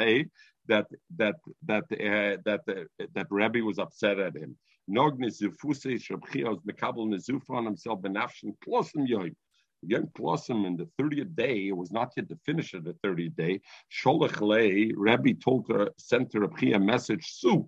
that 0.67 0.87
that 1.17 1.35
that 1.67 1.83
uh, 1.91 2.37
that 2.45 2.61
uh, 2.67 3.05
that 3.13 3.27
Rabbi 3.29 3.61
was 3.61 3.77
upset 3.77 4.17
at 4.17 4.35
him. 4.35 4.57
Nognis 4.89 5.41
Zufuse 5.41 5.99
Shabchios 5.99 6.61
Mekabel 6.65 7.07
Nezufa 7.07 7.51
on 7.51 7.65
himself 7.65 8.01
Benafshin 8.01 8.55
Klosim 8.65 9.07
Yoim. 9.07 9.35
Again, 9.83 10.09
Klosim 10.15 10.65
in 10.67 10.77
the 10.77 10.87
30th 10.99 11.35
day, 11.35 11.67
it 11.67 11.75
was 11.75 11.91
not 11.91 12.13
yet 12.15 12.29
the 12.29 12.37
finish 12.45 12.73
of 12.73 12.83
the 12.83 12.93
30th 13.05 13.35
day. 13.35 13.61
Sholach 13.91 14.39
Lei, 14.41 14.91
Rabbi 14.95 15.33
told 15.43 15.67
her, 15.69 15.89
sent 15.97 16.33
her 16.33 16.43
a 16.43 16.79
message, 16.79 17.31
Su. 17.31 17.67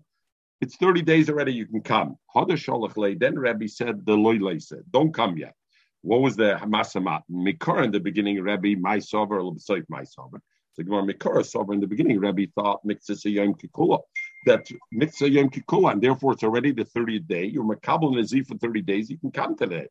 It's 0.61 0.75
30 0.77 1.01
days 1.01 1.29
already, 1.29 1.53
you 1.53 1.65
can 1.65 1.81
come. 1.81 2.17
Then 2.35 3.39
Rabbi 3.39 3.65
said, 3.65 4.05
the 4.05 4.15
Loile 4.15 4.61
said, 4.61 4.83
don't 4.91 5.13
come 5.13 5.37
yet. 5.37 5.55
What 6.01 6.21
was 6.21 6.35
the 6.35 6.57
Hamasamat? 6.61 7.23
Mikor 7.31 7.83
in 7.83 7.91
the 7.91 7.99
beginning, 7.99 8.41
Rabbi, 8.41 8.75
my 8.79 8.97
sover, 8.97 9.41
my 9.89 10.03
sover. 10.03 10.39
So 10.73 10.83
Gemara 10.83 11.03
Mikor 11.03 11.43
sover 11.43 11.73
in 11.73 11.79
the 11.79 11.87
beginning, 11.87 12.19
Rabbi 12.19 12.45
thought 12.55 12.85
Mitzvah 12.85 13.29
Yom 13.29 13.55
Kikula. 13.55 13.99
That 14.45 14.67
Mitzvah 14.91 15.29
Yom 15.29 15.49
Kikula, 15.49 15.93
and 15.93 16.01
therefore 16.01 16.33
it's 16.33 16.43
already 16.43 16.71
the 16.71 16.85
30th 16.85 17.27
day. 17.27 17.45
You're 17.45 17.63
Makabal 17.63 18.15
Nazi 18.15 18.43
for 18.43 18.57
30 18.57 18.81
days, 18.81 19.09
you 19.09 19.17
can 19.17 19.31
come 19.31 19.55
today. 19.55 19.87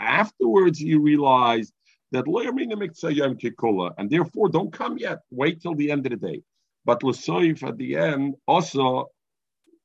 Afterwards 0.00 0.80
you 0.80 1.00
realize 1.00 1.72
that 2.12 2.24
Loyamina 2.24 2.78
Mitzvah 2.78 3.14
Yom 3.14 3.36
Kikula, 3.36 3.92
and 3.98 4.10
therefore 4.10 4.48
don't 4.48 4.72
come 4.72 4.98
yet. 4.98 5.18
Wait 5.30 5.60
till 5.60 5.74
the 5.74 5.90
end 5.90 6.06
of 6.06 6.18
the 6.18 6.28
day. 6.28 6.42
But 6.84 7.02
Lasoif 7.02 7.62
at 7.62 7.76
the 7.76 7.96
end 7.96 8.34
also 8.46 9.08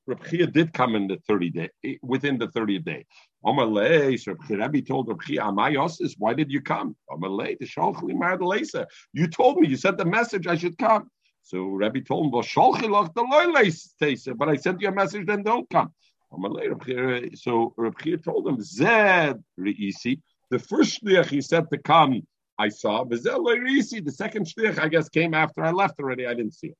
Rabchia 0.09 0.51
did 0.51 0.73
come 0.73 0.95
in 0.95 1.07
the 1.07 1.17
30 1.27 1.49
day 1.49 1.69
eh, 1.85 1.95
within 2.01 2.37
the 2.37 2.47
30th 2.47 2.85
day. 2.85 3.05
Amalei, 3.45 4.19
so 4.19 4.35
Rabbi 4.49 4.81
told 4.81 5.07
Rabchia, 5.07 5.39
Amayosis, 5.39 6.15
why 6.17 6.33
did 6.33 6.51
you 6.51 6.61
come? 6.61 6.95
Amalei, 7.09 7.57
the 7.57 7.65
Shalchli 7.65 8.13
Mardalesa. 8.13 8.85
You 9.13 9.27
told 9.27 9.57
me, 9.57 9.67
you 9.67 9.77
sent 9.77 9.97
the 9.97 10.05
message 10.05 10.47
I 10.47 10.55
should 10.55 10.77
come. 10.77 11.09
So 11.43 11.65
Rabbi 11.65 11.99
told 11.99 12.25
him, 12.25 12.31
Well, 12.31 12.41
the 12.41 14.33
but 14.37 14.49
I 14.49 14.55
sent 14.55 14.81
you 14.81 14.87
a 14.87 14.91
message, 14.91 15.27
then 15.27 15.43
don't 15.43 15.69
come. 15.69 15.93
So 16.31 17.73
Rabchia 17.77 18.23
told 18.23 18.47
him, 18.47 18.61
Zed 18.61 19.43
Reisi, 19.59 20.21
the 20.49 20.57
first 20.57 21.03
shliach 21.03 21.27
he 21.27 21.41
said 21.41 21.69
to 21.69 21.77
come, 21.77 22.21
I 22.57 22.69
saw. 22.69 23.03
The 23.03 24.13
second 24.15 24.47
shliach, 24.47 24.79
I 24.79 24.87
guess, 24.87 25.09
came 25.09 25.33
after 25.33 25.63
I 25.63 25.71
left 25.71 25.99
already. 25.99 26.25
I 26.25 26.33
didn't 26.33 26.53
see 26.53 26.67
it. 26.67 26.77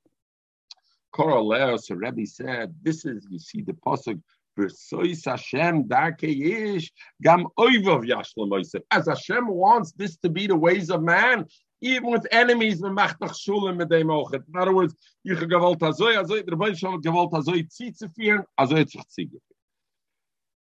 Koroleo, 1.14 1.78
so 1.78 1.94
Rabbi 1.94 2.24
said, 2.24 2.74
this 2.82 3.04
is, 3.04 3.26
you 3.30 3.38
see 3.38 3.62
the 3.62 3.74
pasuk, 3.74 4.20
gam 7.22 7.46
As 8.90 9.06
Hashem 9.06 9.48
wants 9.48 9.92
this 9.92 10.16
to 10.16 10.28
be 10.28 10.46
the 10.46 10.56
ways 10.56 10.90
of 10.90 11.02
man, 11.02 11.44
even 11.84 12.10
with 12.10 12.26
enemies, 12.30 12.82
in 12.82 12.98
other 12.98 14.72
words, 14.72 14.96
you 15.22 15.36
can 15.36 15.50
gewalt 15.50 15.80
azoy, 15.80 16.16
azoy, 16.16 16.42
der 16.42 16.56
Bein 16.56 16.74
schon 16.74 17.02
gewalt 17.02 17.32
azoy 17.32 17.68
zieht 17.68 17.98
zu 17.98 18.08
führen, 18.08 18.44
azoy 18.58 18.88
sich 18.88 19.06
ziehen. 19.08 19.40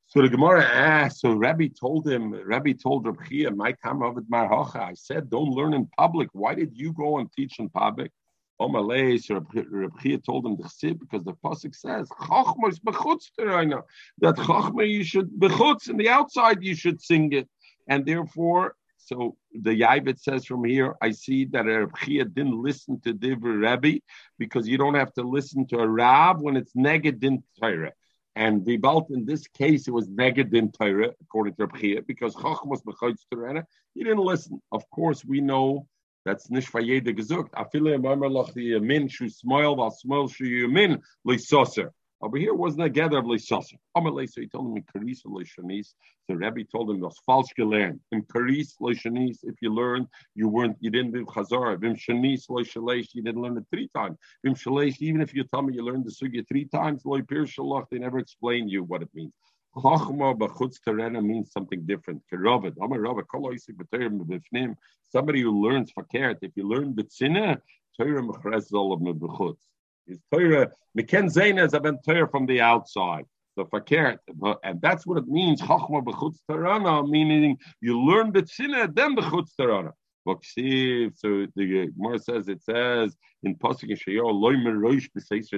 So 0.07 0.21
the 0.23 0.29
Gemara 0.29 0.63
asked, 0.63 1.19
so 1.19 1.33
Rabbi 1.33 1.67
told 1.79 2.07
him, 2.07 2.33
Rabbi 2.33 2.73
told 2.73 3.05
Rabbi 3.05 3.23
Chia, 3.29 3.51
my 3.51 3.73
time 3.83 4.01
of 4.01 4.17
it, 4.17 4.23
I 4.33 4.93
said, 4.95 5.29
don't 5.29 5.51
learn 5.51 5.73
in 5.73 5.87
public. 5.95 6.29
Why 6.33 6.55
did 6.55 6.71
you 6.73 6.91
go 6.91 7.19
and 7.19 7.31
teach 7.31 7.59
in 7.59 7.69
public? 7.69 8.11
Omalei, 8.59 9.21
so 9.21 9.45
Reb 9.53 10.23
told 10.25 10.45
him 10.47 10.57
to 10.57 10.67
sit 10.69 10.99
because 10.99 11.23
the 11.23 11.33
pasuk 11.33 11.75
says 11.75 12.09
Chachma 12.09 12.69
is 12.69 12.79
bechutz 12.79 13.29
that 13.37 14.35
Chachma 14.35 14.89
you 14.89 15.03
should 15.03 15.29
bechutz 15.31 15.87
in 15.89 15.97
the 15.97 16.09
outside 16.09 16.63
you 16.63 16.75
should 16.75 16.99
sing 16.99 17.31
it, 17.31 17.47
and 17.87 18.05
therefore. 18.05 18.75
So 19.11 19.35
the 19.53 19.71
Yavit 19.71 20.19
says 20.19 20.45
from 20.45 20.63
here, 20.63 20.95
I 21.01 21.11
see 21.11 21.43
that 21.45 21.65
Reb 21.65 22.33
didn't 22.33 22.61
listen 22.61 23.01
to 23.01 23.13
Divrei 23.13 23.81
Rebbe 23.83 23.99
because 24.39 24.69
you 24.69 24.77
don't 24.77 24.93
have 24.93 25.13
to 25.15 25.23
listen 25.23 25.67
to 25.67 25.79
a 25.79 25.87
Rab 25.87 26.41
when 26.41 26.55
it's 26.55 26.73
neged 26.73 27.43
Torah. 27.59 27.91
And 28.37 28.61
Vibalt, 28.61 29.11
in 29.11 29.25
this 29.25 29.47
case, 29.47 29.89
it 29.89 29.91
was 29.91 30.07
neged 30.07 30.73
Torah, 30.77 31.11
according 31.21 31.55
to 31.55 31.65
Reb 31.65 32.07
because 32.07 32.35
Chachma 32.35 32.67
was 32.67 32.83
Torah. 33.29 33.65
He 33.93 34.03
didn't 34.05 34.19
listen. 34.19 34.61
Of 34.71 34.89
course, 34.89 35.25
we 35.25 35.41
know 35.41 35.87
that's 36.23 36.47
jede 36.47 37.13
gesucht. 37.17 37.49
Afile 37.51 37.97
Maimer 37.97 38.31
loch 38.31 38.53
the 38.53 38.79
min 38.79 39.09
shu 39.09 39.27
smile 39.27 39.75
while 39.75 39.91
smile 39.91 40.29
shu 40.29 40.45
yamin 40.45 41.01
leisoser. 41.27 41.89
Over 42.23 42.37
here 42.37 42.53
wasn't 42.53 42.83
a 42.83 42.89
gather 42.89 43.17
of 43.17 43.25
leisoser. 43.25 43.77
Amalei, 43.97 44.29
so 44.29 44.41
he 44.41 44.47
told 44.47 44.67
him 44.67 44.77
in 44.77 44.83
Karis 44.83 45.25
leishanis. 45.25 45.95
So 46.27 46.35
Rabbi 46.35 46.61
told 46.71 46.91
him 46.91 46.97
it 46.97 47.05
was 47.05 47.17
false 47.25 47.49
gelernt. 47.57 47.99
In 48.11 48.21
Karis 48.21 48.73
leishanis, 48.79 49.39
if 49.41 49.55
you 49.59 49.73
learned, 49.73 50.05
you 50.35 50.47
weren't, 50.47 50.77
you 50.81 50.91
didn't 50.91 51.13
do 51.13 51.25
chazar. 51.25 51.79
Vim 51.79 51.95
shanis 51.95 52.47
leishalesh, 52.47 53.07
you 53.13 53.23
didn't 53.23 53.41
learn 53.41 53.57
it 53.57 53.63
three 53.71 53.89
times. 53.95 54.17
Vim 54.45 54.53
shalesh, 54.53 55.01
even 55.01 55.19
if 55.19 55.33
you 55.33 55.43
tell 55.43 55.63
me 55.63 55.73
you 55.73 55.83
learned 55.83 56.05
the 56.05 56.11
sugya 56.11 56.47
three 56.47 56.65
times, 56.65 57.03
loy 57.05 57.23
pir 57.23 57.45
shalach, 57.45 57.87
they 57.89 57.97
never 57.97 58.19
explain 58.19 58.69
you 58.69 58.83
what 58.83 59.01
it 59.01 59.09
means. 59.15 59.33
Chachma 59.75 60.37
b'chutz 60.37 60.77
terena 60.85 61.25
means 61.25 61.51
something 61.51 61.81
different. 61.87 62.21
Kerovet, 62.31 62.75
Amar 62.79 62.99
Rava, 62.99 63.23
kol 63.23 63.49
oisik 63.49 63.77
b'terim 63.77 64.19
b'fnim. 64.19 64.75
Somebody 65.09 65.41
who 65.41 65.59
learns 65.59 65.91
fakert. 65.97 66.37
If 66.43 66.51
you 66.55 66.67
learn 66.67 66.93
b'tzina, 66.93 67.59
Torah 67.97 68.21
mechrez 68.21 68.71
zol 68.71 68.93
of 68.93 68.99
b'chutz. 68.99 69.70
Is 70.07 70.19
Torah 70.33 70.71
meken 70.97 71.25
zayna 71.25 71.65
is 71.65 71.79
ben 71.79 71.97
Torah 72.05 72.27
from 72.29 72.45
the 72.45 72.61
outside. 72.61 73.25
So 73.55 73.65
fakert, 73.65 74.17
and 74.63 74.81
that's 74.81 75.05
what 75.05 75.17
it 75.17 75.27
means. 75.27 75.61
Chachma 75.61 76.03
b'chutz 76.03 76.39
terena, 76.49 77.07
meaning 77.07 77.57
you 77.81 77.99
learn 78.01 78.31
the 78.31 78.43
b'tzina, 78.43 78.93
then 78.95 79.15
b'chutz 79.15 79.51
terena. 79.59 79.91
So 80.23 81.47
the 81.55 81.91
Gemara 81.95 82.19
says 82.19 82.47
it 82.47 82.61
says 82.61 83.17
in 83.41 83.55
Pasuk 83.55 83.89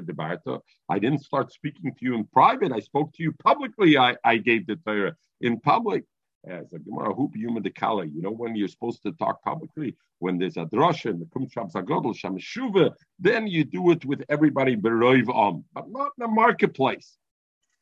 Debarta. 0.05 0.59
I 0.87 0.99
didn't 0.99 1.19
start 1.23 1.51
speaking 1.51 1.91
to 1.91 1.99
you 1.99 2.15
in 2.15 2.23
private. 2.23 2.71
I 2.71 2.79
spoke 2.79 3.11
to 3.15 3.23
you 3.23 3.33
publicly. 3.43 3.97
I, 3.97 4.15
I 4.23 4.37
gave 4.37 4.65
the 4.65 4.77
Torah 4.77 5.15
in 5.41 5.59
public. 5.59 6.05
As 6.45 6.73
a 6.73 6.79
Gemara 6.79 7.13
hoop 7.13 7.35
human 7.35 7.63
kala. 7.73 8.05
You 8.05 8.21
know 8.21 8.31
when 8.31 8.55
you're 8.55 8.67
supposed 8.67 9.01
to 9.03 9.13
talk 9.13 9.41
publicly 9.43 9.95
when 10.23 10.37
there's 10.37 10.55
a 10.55 10.65
drasha 10.65 11.11
in 11.11 11.19
the 11.19 11.25
Kumshab 11.25 11.71
Zagodl 11.73 12.15
Shameshuva, 12.15 12.93
then 13.19 13.45
you 13.45 13.65
do 13.65 13.91
it 13.91 14.05
with 14.05 14.23
everybody 14.29 14.75
beroiv 14.77 15.27
on, 15.27 15.65
but 15.73 15.89
not 15.89 16.11
in 16.17 16.19
the 16.19 16.27
marketplace. 16.29 17.17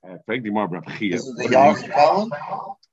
Uh, 0.03 0.18
thank 0.28 0.43
you, 0.43 0.51
Rabbi 0.51 0.97
This 0.97 1.24
is 1.24 1.36
the 1.36 1.49
Yom 1.49 2.32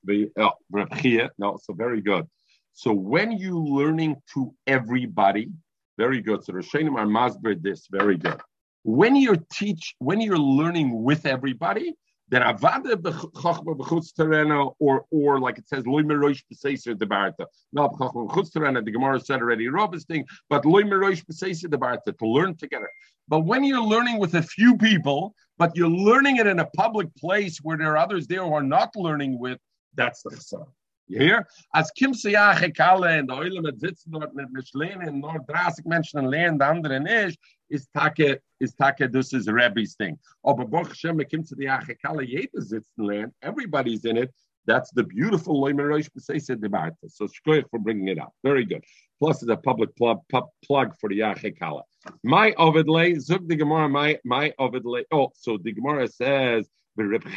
The 0.03 0.29
oh, 0.37 0.51
Rabbi 0.71 1.27
No, 1.39 1.57
so 1.63 1.73
very 1.73 2.01
good. 2.01 2.27
So 2.73 2.93
when 2.93 3.31
you 3.31 3.59
learning 3.59 4.17
to 4.35 4.53
everybody, 4.67 5.49
very 5.97 6.21
good. 6.21 6.43
So 6.45 6.53
Rishonim 6.53 6.95
are 6.97 7.07
masber 7.07 7.59
this, 7.59 7.87
very 7.89 8.17
good. 8.17 8.39
When 8.83 9.15
you're 9.15 9.43
teach, 9.51 9.95
when 9.97 10.21
you're 10.21 10.37
learning 10.37 11.03
with 11.03 11.25
everybody, 11.25 11.95
then 12.29 12.41
avada 12.41 12.95
b'chachma 12.95 13.75
b'chutz 13.77 14.13
terena, 14.13 14.73
or 14.79 15.05
or 15.11 15.39
like 15.39 15.57
it 15.57 15.67
says 15.67 15.85
loy 15.85 16.01
meroish 16.01 16.43
b'seiser 16.51 16.95
debarta. 16.95 17.45
No 17.73 17.89
b'chachma 17.89 18.29
b'chutz 18.29 18.51
terena. 18.51 18.83
The 18.83 18.91
Gemara 18.91 19.19
said 19.19 19.41
already 19.41 19.67
Robb's 19.67 20.05
thing, 20.05 20.25
but 20.49 20.65
loy 20.65 20.83
meroish 20.83 21.25
b'seiser 21.25 21.65
debarta 21.65 22.17
to 22.17 22.27
learn 22.27 22.55
together. 22.55 22.89
But 23.27 23.41
when 23.41 23.63
you're 23.63 23.83
learning 23.83 24.19
with 24.19 24.35
a 24.35 24.41
few 24.41 24.77
people, 24.77 25.35
but 25.57 25.75
you're 25.75 25.87
learning 25.87 26.37
it 26.37 26.47
in 26.47 26.59
a 26.59 26.65
public 26.65 27.13
place 27.15 27.59
where 27.61 27.77
there 27.77 27.91
are 27.91 27.97
others 27.97 28.27
there 28.27 28.43
who 28.43 28.53
are 28.53 28.63
not 28.63 28.95
learning 28.95 29.37
with, 29.37 29.59
that's 29.93 30.23
the 30.23 30.31
chesed. 30.31 30.67
You 31.09 31.17
hear? 31.17 31.47
Als 31.71 31.91
kimst 31.91 32.23
du 32.23 32.29
ja 32.29 32.53
Kalle 32.53 33.17
in 33.17 33.27
der 33.27 33.37
Eule 33.37 33.73
sitzen 33.75 34.11
dort 34.11 34.35
mit 34.35 34.51
Mischlehen 34.51 35.01
in 35.01 35.19
nur 35.19 35.39
30 35.47 35.85
Menschen 35.85 36.23
lernen, 36.25 36.59
der 36.59 36.67
andere 36.67 36.99
nicht, 36.99 37.39
ist 37.67 37.91
Take, 37.91 38.41
ist 38.59 38.77
Take, 38.77 39.09
das 39.09 39.33
ist 39.33 39.49
Rebbe's 39.49 39.97
thing. 39.97 40.19
Aber 40.43 40.67
Baruch 40.67 40.89
Hashem, 40.89 41.17
kimst 41.27 41.51
du 41.51 41.63
ja 41.63 41.79
Kalle, 42.03 42.23
jeder 42.23 42.61
sitzen 42.61 43.05
lernen, 43.05 43.33
everybody's 43.41 44.05
in 44.05 44.17
it, 44.17 44.31
that's 44.67 44.91
the 44.91 45.03
beautiful 45.03 45.59
Loimerosh 45.59 46.09
B'Seiseh 46.11 46.57
Debarta. 46.57 47.09
So 47.09 47.25
shkoyach 47.25 47.67
for 47.71 47.79
bringing 47.79 48.09
it 48.09 48.19
up. 48.19 48.33
Very 48.43 48.65
good. 48.65 48.83
Plus, 49.19 49.41
it's 49.41 49.51
a 49.51 49.57
public 49.57 49.95
plug, 49.95 50.19
plug 50.63 50.95
for 50.99 51.09
the 51.09 51.19
Yachekala. 51.21 51.81
My 52.23 52.51
Ovidle, 52.51 53.19
Zug 53.19 53.47
the 53.47 53.55
Gemara, 53.55 53.89
my, 53.89 54.19
my 54.23 54.53
Ovidle. 54.59 55.03
Oh, 55.11 55.31
so 55.33 55.57
the 55.57 55.71
Gemara 55.71 56.07
says, 56.07 56.69
Reb 56.95 57.23
that 57.23 57.31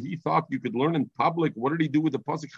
he 0.00 0.16
thought 0.16 0.46
you 0.50 0.60
could 0.60 0.74
learn 0.74 0.94
in 0.94 1.10
public. 1.16 1.52
What 1.54 1.70
did 1.70 1.80
he 1.80 1.88
do 1.88 2.00
with 2.00 2.12
the 2.12 2.18
pasuk 2.18 2.50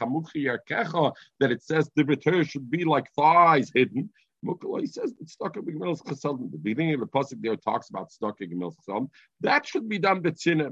that 1.40 1.50
it 1.50 1.62
says 1.62 1.90
the 1.94 2.04
return 2.04 2.44
should 2.44 2.70
be 2.70 2.84
like 2.84 3.10
thighs 3.14 3.70
hidden? 3.74 4.10
He 4.42 4.86
says 4.86 5.14
that 5.14 5.26
Staka 5.26 5.62
B'Gemilas 5.62 6.04
Chasadim. 6.04 6.52
The 6.52 6.58
beginning 6.58 6.94
of 6.94 7.00
the 7.00 7.06
pasuk 7.06 7.42
there 7.42 7.56
talks 7.56 7.90
about 7.90 8.10
Staka 8.10 8.42
B'Gemilas 8.42 8.76
Chasadim. 8.86 9.10
That 9.40 9.66
should 9.66 9.88
be 9.88 9.98
done 9.98 10.22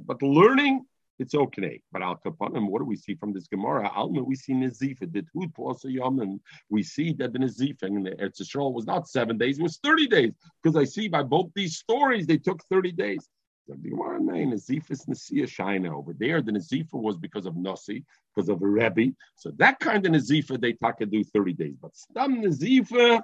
but 0.06 0.22
learning 0.22 0.86
it's 1.18 1.34
okay. 1.34 1.80
But 1.92 2.02
Al 2.02 2.20
Kapanim, 2.24 2.68
what 2.68 2.80
do 2.80 2.84
we 2.84 2.96
see 2.96 3.14
from 3.14 3.32
this 3.32 3.46
Gemara? 3.46 3.88
Alma, 3.88 4.22
we 4.22 4.36
see 4.36 4.52
Nazifa, 4.52 5.10
did 5.10 5.26
Hud 5.34 5.54
plus 5.54 5.84
a 5.84 5.90
Yom, 5.90 6.20
and 6.20 6.40
we 6.68 6.82
see 6.82 7.12
that 7.14 7.32
the 7.32 7.38
Nazifa 7.38 7.84
in 7.84 8.02
the 8.02 8.10
Eretz 8.10 8.40
Yisrael 8.40 8.72
was 8.72 8.86
not 8.86 9.08
seven 9.08 9.38
days, 9.38 9.58
it 9.58 9.62
was 9.62 9.78
30 9.78 10.06
days. 10.08 10.32
Because 10.62 10.76
I 10.76 10.84
see 10.84 11.08
by 11.08 11.22
both 11.22 11.50
these 11.54 11.76
stories, 11.76 12.26
they 12.26 12.38
took 12.38 12.62
30 12.70 12.92
days. 12.92 13.28
The 13.68 13.76
Gemara 13.76 14.20
name 14.20 14.52
Nazifa 14.52 14.92
is 14.92 15.06
Nasiya 15.06 15.44
Shaina 15.44 15.90
over 15.90 16.12
there. 16.12 16.40
The 16.40 16.52
Nazifa 16.52 16.94
was 16.94 17.16
because 17.16 17.46
of 17.46 17.56
Nasi, 17.56 18.04
because 18.34 18.48
of 18.48 18.62
a 18.62 18.66
Rebbe. 18.66 19.12
So 19.34 19.50
that 19.56 19.80
kind 19.80 20.06
of 20.06 20.12
Nazifa, 20.12 20.60
they 20.60 20.74
taka 20.74 21.06
do 21.06 21.24
30 21.24 21.52
days. 21.54 21.74
But 21.80 21.96
Stam 21.96 22.42
Nazifa 22.42 23.22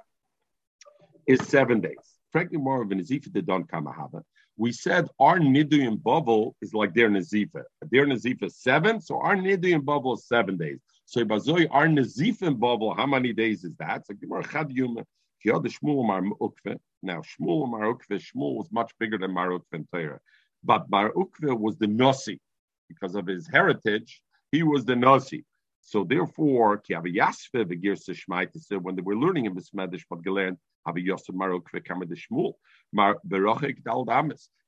is 1.27 1.39
seven 1.47 1.79
days. 1.79 1.95
Frankly, 2.31 2.57
more 2.57 2.81
of 2.81 2.91
a 2.91 2.95
Nazifa 2.95 3.31
did 3.31 3.45
Don 3.45 3.63
Kamahava 3.63 4.23
we 4.57 4.71
said 4.71 5.07
our 5.19 5.39
Niduyim 5.39 6.01
bubble 6.01 6.55
is 6.61 6.73
like 6.73 6.93
their 6.93 7.09
Nazifa. 7.09 7.63
Their 7.89 8.05
Nazifa 8.05 8.43
is 8.43 8.57
seven, 8.57 9.01
so 9.01 9.19
our 9.19 9.35
Niduyim 9.35 9.83
bubble 9.83 10.13
is 10.13 10.27
seven 10.27 10.57
days. 10.57 10.79
So 11.05 11.23
Bazoi, 11.25 11.67
our 11.71 11.87
Nazifim 11.87 12.59
bubble, 12.59 12.93
how 12.93 13.05
many 13.05 13.33
days 13.33 13.63
is 13.63 13.75
that? 13.77 14.07
So 14.07 14.13
Gemara 14.13 14.47
Chad 14.47 14.71
Yuma, 14.71 15.05
Shmuel 15.45 16.05
Mar 16.05 16.21
Ukve. 16.41 16.77
Now 17.01 17.21
Shmuel 17.21 17.69
Mar 17.69 17.93
Ukve, 17.93 18.19
Shmuel 18.19 18.55
was 18.55 18.71
much 18.71 18.91
bigger 18.99 19.17
than 19.17 19.31
Mar 19.31 19.49
Ukve 19.49 19.73
and 19.73 19.87
Torah. 19.93 20.19
But 20.63 20.89
Mar 20.89 21.11
Ukve 21.11 21.57
was 21.57 21.77
the 21.77 21.87
Nasi. 21.87 22.39
Because 22.87 23.15
of 23.15 23.27
his 23.27 23.47
heritage, 23.47 24.21
he 24.51 24.63
was 24.63 24.85
the 24.85 24.95
Nasi. 24.95 25.45
So 25.85 26.05
therefore, 26.05 26.81
when 26.89 27.03
they 28.95 29.01
were 29.01 29.15
learning 29.17 29.45
in 29.45 29.53
Bismedish, 29.53 30.05
but 30.09 30.23
gelernt, 30.23 30.57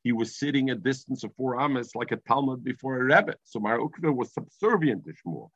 he 0.03 0.11
was 0.11 0.38
sitting 0.38 0.70
a 0.70 0.76
distance 0.76 1.24
of 1.24 1.34
four 1.36 1.59
amas 1.59 1.95
like 1.95 2.11
a 2.11 2.18
Talmud 2.18 2.63
before 2.63 2.97
a 2.97 3.03
Rebbe. 3.03 3.36
So 3.43 3.59
Mar 3.59 3.80
Ukve 3.80 4.16
was 4.16 4.34
subservient 4.34 5.03
to 5.05 5.13
Shmuel. 5.13 5.49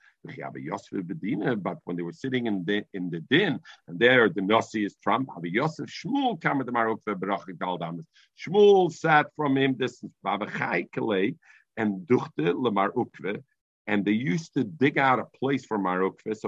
But 1.64 1.78
when 1.84 1.96
they 1.96 2.04
were 2.04 2.12
sitting 2.12 2.48
in 2.48 2.66
the 2.66 2.84
in 2.94 3.10
the 3.10 3.20
din, 3.22 3.60
and 3.88 4.00
there 4.00 4.28
the 4.28 4.42
Nasi 4.42 4.86
is 4.86 4.96
Trump, 5.04 5.30
Yosef 5.44 5.88
Shmuel 5.90 6.42
came 6.42 6.66
to 6.66 6.72
Mar 6.72 6.88
Ukve 6.88 7.16
Berachik 7.16 7.58
Daldamas. 7.58 8.06
Shmuel 8.38 8.92
sat 8.92 9.28
from 9.36 9.58
him 9.58 9.76
distance, 9.76 10.14
and 10.26 12.08
duchte 12.08 12.54
Ukve 12.96 13.44
and 13.90 14.06
they 14.06 14.12
used 14.12 14.54
to 14.54 14.64
dig 14.64 15.00
out 15.00 15.18
a 15.18 15.26
place 15.40 15.66
for 15.66 15.80
Marukva. 15.80 16.38
So 16.38 16.48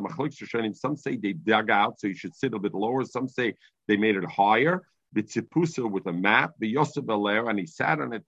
some 0.75 0.95
say 0.95 1.17
they 1.17 1.33
dug 1.33 1.71
out, 1.71 1.99
so 1.99 2.05
you 2.05 2.13
should 2.13 2.35
sit 2.35 2.53
a 2.53 2.59
bit 2.59 2.75
lower. 2.75 3.03
Some 3.03 3.27
say 3.27 3.55
they 3.87 3.97
made 3.97 4.15
it 4.15 4.29
higher. 4.29 4.83
Bitzipusa 5.15 5.89
with 5.89 6.05
a 6.05 6.13
mat, 6.13 6.51
Yosef 6.61 7.03
and 7.09 7.59
he 7.59 7.65
sat 7.65 7.99
on 7.99 8.13
it, 8.13 8.23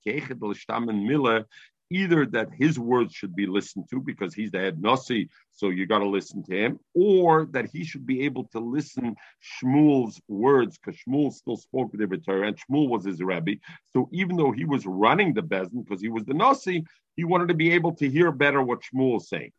and 0.89 1.03
Miller, 1.05 1.45
either 1.89 2.25
that 2.25 2.49
his 2.53 2.79
words 2.79 3.13
should 3.13 3.35
be 3.35 3.45
listened 3.45 3.85
to 3.89 3.99
because 3.99 4.33
he's 4.33 4.51
the 4.51 4.59
head 4.59 4.81
nasi, 4.81 5.29
so 5.51 5.69
you 5.69 5.85
got 5.85 5.99
to 5.99 6.07
listen 6.07 6.43
to 6.43 6.55
him, 6.55 6.79
or 6.93 7.45
that 7.51 7.69
he 7.71 7.83
should 7.83 8.05
be 8.05 8.21
able 8.21 8.45
to 8.45 8.59
listen 8.59 9.15
Shmuel's 9.41 10.19
words 10.27 10.77
because 10.77 10.99
Shmuel 11.01 11.31
still 11.31 11.57
spoke 11.57 11.91
with 11.91 12.09
the 12.09 12.17
Torah 12.17 12.47
and 12.47 12.57
Shmuel 12.57 12.89
was 12.89 13.05
his 13.05 13.21
rabbi. 13.21 13.55
So 13.91 14.09
even 14.11 14.35
though 14.35 14.51
he 14.51 14.65
was 14.65 14.85
running 14.85 15.33
the 15.33 15.43
bezin 15.43 15.83
because 15.83 16.01
he 16.01 16.09
was 16.09 16.25
the 16.25 16.33
nasi, 16.33 16.83
he 17.15 17.23
wanted 17.25 17.47
to 17.49 17.53
be 17.53 17.71
able 17.71 17.93
to 17.95 18.09
hear 18.09 18.31
better 18.31 18.63
what 18.63 18.81
Shmuel 18.81 19.17
is 19.17 19.29
saying. 19.29 19.51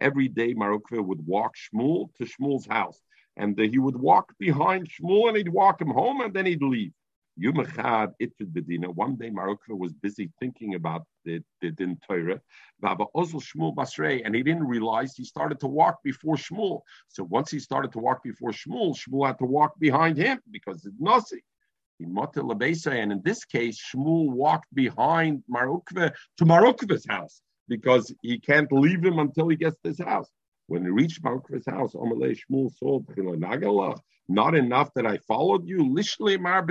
Every 0.00 0.28
day 0.28 0.54
Marukva 0.54 1.04
would 1.04 1.26
walk 1.26 1.54
Shmuel 1.56 2.14
to 2.16 2.24
Shmuel's 2.24 2.66
house. 2.66 3.00
And 3.36 3.58
he 3.58 3.78
would 3.78 3.96
walk 3.96 4.32
behind 4.38 4.88
Shmuel 4.88 5.28
and 5.28 5.36
he'd 5.36 5.48
walk 5.48 5.80
him 5.80 5.88
home 5.88 6.20
and 6.20 6.32
then 6.32 6.46
he'd 6.46 6.62
leave. 6.62 6.92
Yumachad 7.40 8.12
Itfid 8.22 8.52
Bedina. 8.52 8.94
One 8.94 9.16
day 9.16 9.30
Marukva 9.30 9.76
was 9.76 9.92
busy 9.92 10.30
thinking 10.38 10.74
about 10.74 11.04
the, 11.24 11.42
the 11.60 11.70
Din 11.70 11.98
Torah. 12.06 12.40
Baba 12.80 13.06
Ozel 13.14 13.42
Shmuel 13.42 13.74
Basrei, 13.74 14.22
and 14.24 14.34
he 14.34 14.42
didn't 14.42 14.66
realize 14.66 15.14
he 15.14 15.24
started 15.24 15.58
to 15.60 15.66
walk 15.66 15.98
before 16.04 16.36
Shmuel. 16.36 16.80
So 17.08 17.24
once 17.24 17.50
he 17.50 17.58
started 17.58 17.92
to 17.92 17.98
walk 17.98 18.22
before 18.22 18.50
Shmuel, 18.50 18.96
Shmuel 18.96 19.26
had 19.26 19.38
to 19.38 19.46
walk 19.46 19.78
behind 19.78 20.16
him 20.16 20.40
because 20.50 20.84
it's 20.84 21.00
Nasi. 21.00 21.42
And 22.00 23.12
in 23.12 23.22
this 23.24 23.44
case, 23.44 23.80
Shmuel 23.80 24.30
walked 24.30 24.74
behind 24.74 25.42
Marukva 25.50 26.12
to 26.38 26.44
Marukva's 26.44 27.06
house 27.08 27.40
because 27.68 28.12
he 28.20 28.38
can't 28.38 28.70
leave 28.72 29.04
him 29.04 29.18
until 29.18 29.48
he 29.48 29.56
gets 29.56 29.76
to 29.82 29.88
his 29.90 30.00
house. 30.00 30.30
When 30.66 30.82
he 30.82 30.90
reached 30.90 31.22
Marukva's 31.22 31.66
house, 31.66 31.94
Amalei 31.94 32.38
Shmuel 32.38 32.70
saw 32.78 33.00
not 34.28 34.54
enough 34.54 34.90
that 34.94 35.06
I 35.06 35.18
followed 35.18 35.68
you, 35.68 35.78
Lishle 35.78 36.40
Mar 36.40 36.66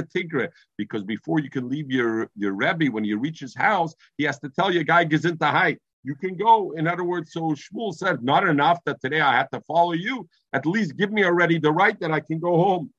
because 0.77 1.03
before 1.03 1.39
you 1.39 1.49
can 1.49 1.69
leave 1.69 1.91
your, 1.91 2.29
your 2.35 2.53
Rebbe, 2.53 2.91
when 2.91 3.03
you 3.03 3.19
reach 3.19 3.39
his 3.39 3.55
house, 3.55 3.93
he 4.17 4.23
has 4.23 4.39
to 4.39 4.49
tell 4.49 4.73
you, 4.73 4.83
guy 4.83 5.05
height. 5.05 5.79
You 6.05 6.15
can 6.15 6.35
go. 6.35 6.71
In 6.71 6.87
other 6.87 7.03
words, 7.03 7.31
so 7.31 7.53
Shmuel 7.53 7.93
said, 7.93 8.23
not 8.23 8.47
enough 8.47 8.79
that 8.85 8.99
today 8.99 9.21
I 9.21 9.37
have 9.37 9.49
to 9.51 9.61
follow 9.61 9.93
you. 9.93 10.27
At 10.51 10.65
least 10.65 10.97
give 10.97 11.11
me 11.11 11.23
already 11.23 11.59
the 11.59 11.71
right 11.71 11.97
that 11.99 12.11
I 12.11 12.19
can 12.19 12.39
go 12.39 12.57
home. 12.57 12.91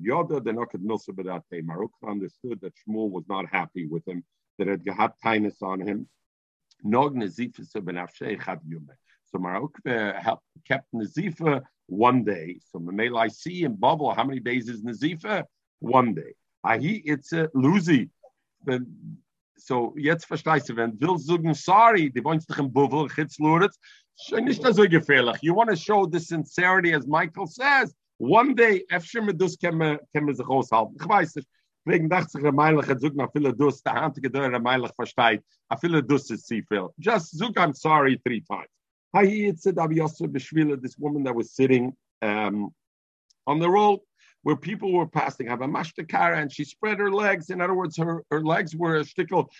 Yoda 0.00 0.44
the 0.44 0.52
Nokat 0.52 0.84
Milsa 0.84 1.10
Bedate. 1.10 1.64
Maruk 1.64 1.90
understood 2.06 2.60
that 2.60 2.74
Shmuel 2.86 3.10
was 3.10 3.24
not 3.28 3.46
happy 3.48 3.86
with 3.86 4.06
him, 4.06 4.22
that 4.58 4.68
had 4.68 4.84
tinus 5.24 5.62
on 5.62 5.80
him. 5.80 6.06
Nog 6.84 7.14
Nazifisa 7.14 7.76
Benafshe 7.76 8.44
Chad 8.44 8.60
Yume. 8.68 8.90
So 9.32 9.38
Maruk 9.38 9.74
uh, 9.86 10.36
kept 10.66 10.92
Nazifa 10.94 11.62
one 11.86 12.22
day. 12.22 12.60
So 12.70 12.78
Mamela 12.78 13.24
I 13.24 13.28
see 13.28 13.64
in 13.64 13.76
bubble, 13.76 14.14
how 14.14 14.24
many 14.24 14.40
days 14.40 14.68
is 14.68 14.82
Nazifa? 14.82 15.44
One 15.80 16.14
day. 16.14 16.34
Ahi, 16.64 17.02
it's 17.04 17.32
a 17.32 17.48
Luzi. 17.54 18.10
So 19.56 19.94
jetzt 19.96 20.26
verstehst 20.26 20.68
du, 20.68 20.76
wenn 20.76 21.00
will 21.00 21.18
sagen, 21.18 21.54
sorry, 21.54 22.10
die 22.10 22.22
wohnst 22.22 22.48
dich 22.48 23.14
Chitz 23.14 23.38
Luritz, 23.38 23.78
nicht 24.30 24.62
so 24.62 24.82
gefährlich. 24.88 25.38
You 25.42 25.54
want 25.54 25.70
to 25.70 25.76
show 25.76 26.06
the 26.06 26.20
sincerity, 26.20 26.92
as 26.92 27.06
Michael 27.06 27.46
says. 27.46 27.94
One 28.18 28.54
day, 28.54 28.84
efter 28.90 29.22
mit 29.22 29.40
dus 29.40 29.58
kann 29.58 29.78
man, 29.78 29.98
sich 30.12 30.46
aushalten. 30.46 30.96
Ich 31.00 31.08
weiß 31.08 31.36
nicht, 31.36 31.48
wegen 31.84 32.08
dachte 32.08 32.30
sich, 32.30 32.42
der 32.42 32.52
Meilig 32.52 32.86
hat 32.86 33.00
noch 33.14 33.32
viele 33.32 33.52
dus, 33.52 33.82
der 33.82 33.94
Handige 33.94 34.30
der 34.30 34.60
Meilig 34.60 34.92
versteht, 34.94 35.42
viele 35.80 36.02
dus 36.02 36.30
ist 36.30 36.46
sie 36.46 36.62
viel. 36.62 36.90
Just 36.98 37.36
zook, 37.36 37.56
I'm 37.56 37.74
sorry, 37.74 38.20
three 38.24 38.40
times. 38.40 38.68
This 39.14 40.98
woman 40.98 41.24
that 41.24 41.34
was 41.34 41.52
sitting 41.52 41.96
um, 42.22 42.74
on 43.46 43.58
the 43.58 43.70
road 43.70 44.00
where 44.42 44.56
people 44.56 44.92
were 44.92 45.06
passing. 45.06 45.46
Have 45.46 45.62
a 45.62 45.66
mashtakara, 45.66 46.38
and 46.40 46.52
she 46.52 46.64
spread 46.64 46.98
her 46.98 47.10
legs. 47.10 47.50
In 47.50 47.60
other 47.60 47.74
words, 47.74 47.96
her, 47.98 48.24
her 48.30 48.42
legs 48.42 48.74
were 48.74 48.96
a 48.96 49.04
stickle 49.04 49.50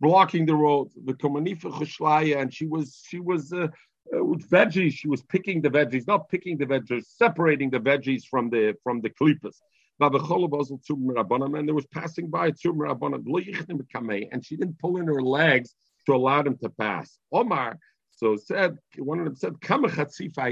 blocking 0.00 0.46
the 0.46 0.54
road. 0.54 0.90
The 1.04 1.14
komanifa 1.14 2.40
and 2.40 2.52
she 2.52 2.66
was 2.66 3.02
she 3.06 3.20
was 3.20 3.52
uh, 3.52 3.68
uh, 4.14 4.24
with 4.24 4.48
veggies. 4.48 4.92
She 4.92 5.08
was 5.08 5.22
picking 5.22 5.62
the 5.62 5.70
veggies, 5.70 6.06
not 6.06 6.28
picking 6.28 6.58
the 6.58 6.66
veggies, 6.66 7.04
separating 7.06 7.70
the 7.70 7.80
veggies 7.80 8.24
from 8.24 8.50
the 8.50 8.74
from 8.82 9.00
the 9.00 9.10
klipas. 9.10 9.56
And 10.00 10.14
there 11.68 11.74
was 11.74 11.86
passing 11.86 12.28
by 12.28 12.46
and 12.46 12.56
she 14.44 14.56
didn't 14.56 14.78
pull 14.80 14.96
in 14.96 15.06
her 15.06 15.22
legs 15.22 15.74
to 16.06 16.14
allow 16.14 16.42
them 16.42 16.58
to 16.58 16.68
pass. 16.70 17.18
Omar, 17.30 17.78
so 18.22 18.36
said 18.36 18.78
one 18.98 19.18
of 19.18 19.24
them 19.24 19.34
said, 19.34 19.60
"Kama 19.60 19.88
chatzifa 19.88 20.46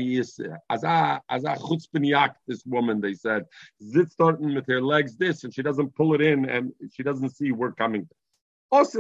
as 0.71 0.83
a 0.83 1.23
as 1.31 1.45
a 1.45 1.55
chutzpinyak." 1.55 2.35
This 2.49 2.65
woman, 2.67 3.01
they 3.01 3.15
said, 3.15 3.45
zit 3.81 4.11
starting 4.11 4.57
with 4.57 4.67
her 4.67 4.83
legs 4.83 5.17
this, 5.17 5.45
and 5.45 5.55
she 5.55 5.63
doesn't 5.63 5.95
pull 5.95 6.15
it 6.15 6.21
in, 6.21 6.47
and 6.47 6.73
she 6.93 7.05
doesn't 7.05 7.31
see 7.31 7.53
we're 7.53 7.71
coming. 7.71 8.09
Also, 8.73 8.99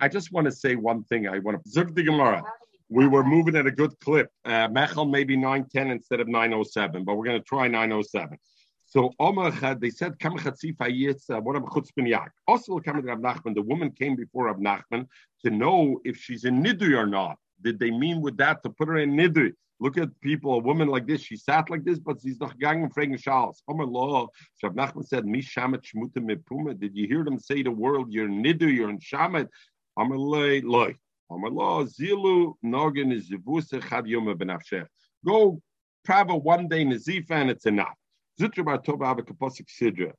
I 0.00 0.08
just 0.08 0.30
want 0.30 0.44
to 0.44 0.52
say 0.52 0.76
one 0.76 1.02
thing. 1.04 1.26
I 1.26 1.40
want 1.40 1.60
to 1.60 1.68
zuk 1.68 1.92
the 1.92 2.04
Gemara. 2.04 2.44
We 2.88 3.08
were 3.08 3.24
moving 3.24 3.56
at 3.56 3.66
a 3.66 3.72
good 3.72 3.98
clip. 3.98 4.28
Uh, 4.44 4.68
Mechel 4.68 5.10
maybe 5.10 5.34
910 5.36 5.90
instead 5.90 6.20
of 6.20 6.28
907, 6.28 7.02
but 7.04 7.16
we're 7.16 7.24
going 7.24 7.40
to 7.40 7.44
try 7.44 7.66
907. 7.66 8.38
So 8.86 9.10
Omar 9.18 9.50
they 9.74 9.90
said 9.90 10.20
Kam 10.20 10.34
what 10.34 11.56
of 11.56 11.62
Chutzpin 11.64 12.28
Also 12.46 12.78
the 12.78 13.62
woman 13.62 13.90
came 13.90 14.14
before 14.14 14.44
Rav 14.44 14.58
Nachman 14.58 15.08
to 15.44 15.50
know 15.50 15.98
if 16.04 16.16
she's 16.18 16.44
in 16.44 16.62
Nidri 16.62 16.96
or 16.96 17.06
not. 17.06 17.38
Did 17.62 17.78
they 17.78 17.90
mean 17.90 18.20
with 18.20 18.36
that 18.38 18.62
to 18.62 18.70
put 18.70 18.88
her 18.88 18.98
in 18.98 19.12
nidri? 19.12 19.52
Look 19.80 19.98
at 19.98 20.08
people, 20.20 20.54
a 20.54 20.58
woman 20.58 20.86
like 20.86 21.06
this, 21.08 21.22
she 21.22 21.36
sat 21.36 21.68
like 21.68 21.82
this, 21.82 21.98
but 21.98 22.20
she's 22.22 22.38
not 22.38 22.58
going 22.60 22.84
and 22.84 22.94
fragen 22.94 23.20
shals. 23.20 23.56
Omer 23.68 23.84
law, 23.84 24.28
Shav 24.62 24.74
Nachman 24.74 25.04
said, 25.04 25.26
Mi 25.26 25.42
shamet 25.42 25.82
shmuta 25.82 26.18
mipuma. 26.18 26.78
Did 26.78 26.94
you 26.94 27.08
hear 27.08 27.24
them 27.24 27.38
say 27.38 27.62
the 27.64 27.70
world, 27.72 28.12
you're 28.12 28.28
nidri, 28.28 28.74
you're 28.76 28.90
in 28.90 29.00
shamet? 29.00 29.48
Omer 29.96 30.18
loy, 30.18 30.60
loy. 30.62 30.94
Omer 31.30 31.50
law, 31.50 31.82
zilu 31.84 32.54
nogan 32.62 33.12
is 33.12 33.30
zivusa 33.30 33.82
chad 33.88 34.04
yoma 34.04 34.36
benafshech. 34.36 34.86
Go 35.26 35.60
travel 36.04 36.40
one 36.40 36.68
day 36.68 36.82
in 36.82 36.90
Nazifa 36.90 37.30
and 37.30 37.50
it's 37.50 37.66
enough. 37.66 37.96
Zutra 38.40 38.64
bar 38.64 38.78
tova 38.78 39.16
sidra. 39.16 40.12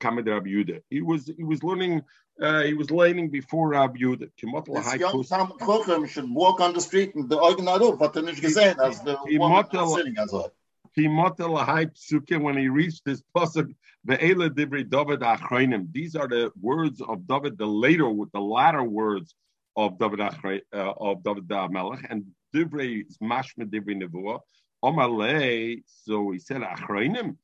Kamed 0.00 0.26
Rab 0.26 0.46
Yuda. 0.46 0.82
He 0.90 1.02
was 1.02 1.30
he 1.36 1.44
was 1.44 1.62
learning 1.62 2.02
uh, 2.40 2.62
he 2.62 2.74
was 2.74 2.90
learning 2.90 3.30
before 3.30 3.68
Rab 3.68 3.96
Yuda. 3.96 4.30
This 4.40 4.94
young 4.96 5.22
Sam 5.22 5.52
Chochem 5.60 6.08
should 6.08 6.30
walk 6.30 6.60
on 6.60 6.72
the 6.72 6.80
street 6.80 7.14
and 7.14 7.28
the 7.28 7.36
Eugen 7.36 7.66
Aruf 7.66 8.00
hat 8.00 8.16
er 8.16 8.22
nicht 8.22 8.42
gesehen, 8.42 8.78
als 8.78 9.00
der 9.04 9.18
woman 9.26 9.66
sitting 9.96 10.16
as 10.18 10.32
well. 10.32 10.50
when 10.94 12.56
he 12.56 12.68
reached 12.68 13.04
this 13.04 13.22
pasuk, 13.36 13.74
ve'ela 14.06 14.48
divri 14.48 14.88
David 14.88 15.20
achreinim. 15.20 15.92
These 15.92 16.16
are 16.16 16.28
the 16.28 16.50
words 16.60 17.00
of 17.00 17.26
David, 17.26 17.58
the 17.58 17.66
later, 17.66 18.08
with 18.08 18.32
the 18.32 18.40
latter 18.40 18.82
words 18.82 19.34
of 19.76 19.98
David 19.98 20.20
uh, 20.20 20.32
of 20.72 21.22
David 21.22 21.48
Melech, 21.48 22.06
and 22.08 22.24
divrei 22.54 23.06
is 23.06 23.18
mashma 23.18 23.66
divri 23.66 24.02
nevuah. 24.02 24.40
Omalei, 24.82 25.82
so 25.86 26.30
he 26.30 26.38
said 26.38 26.62
achreinim. 26.62 27.36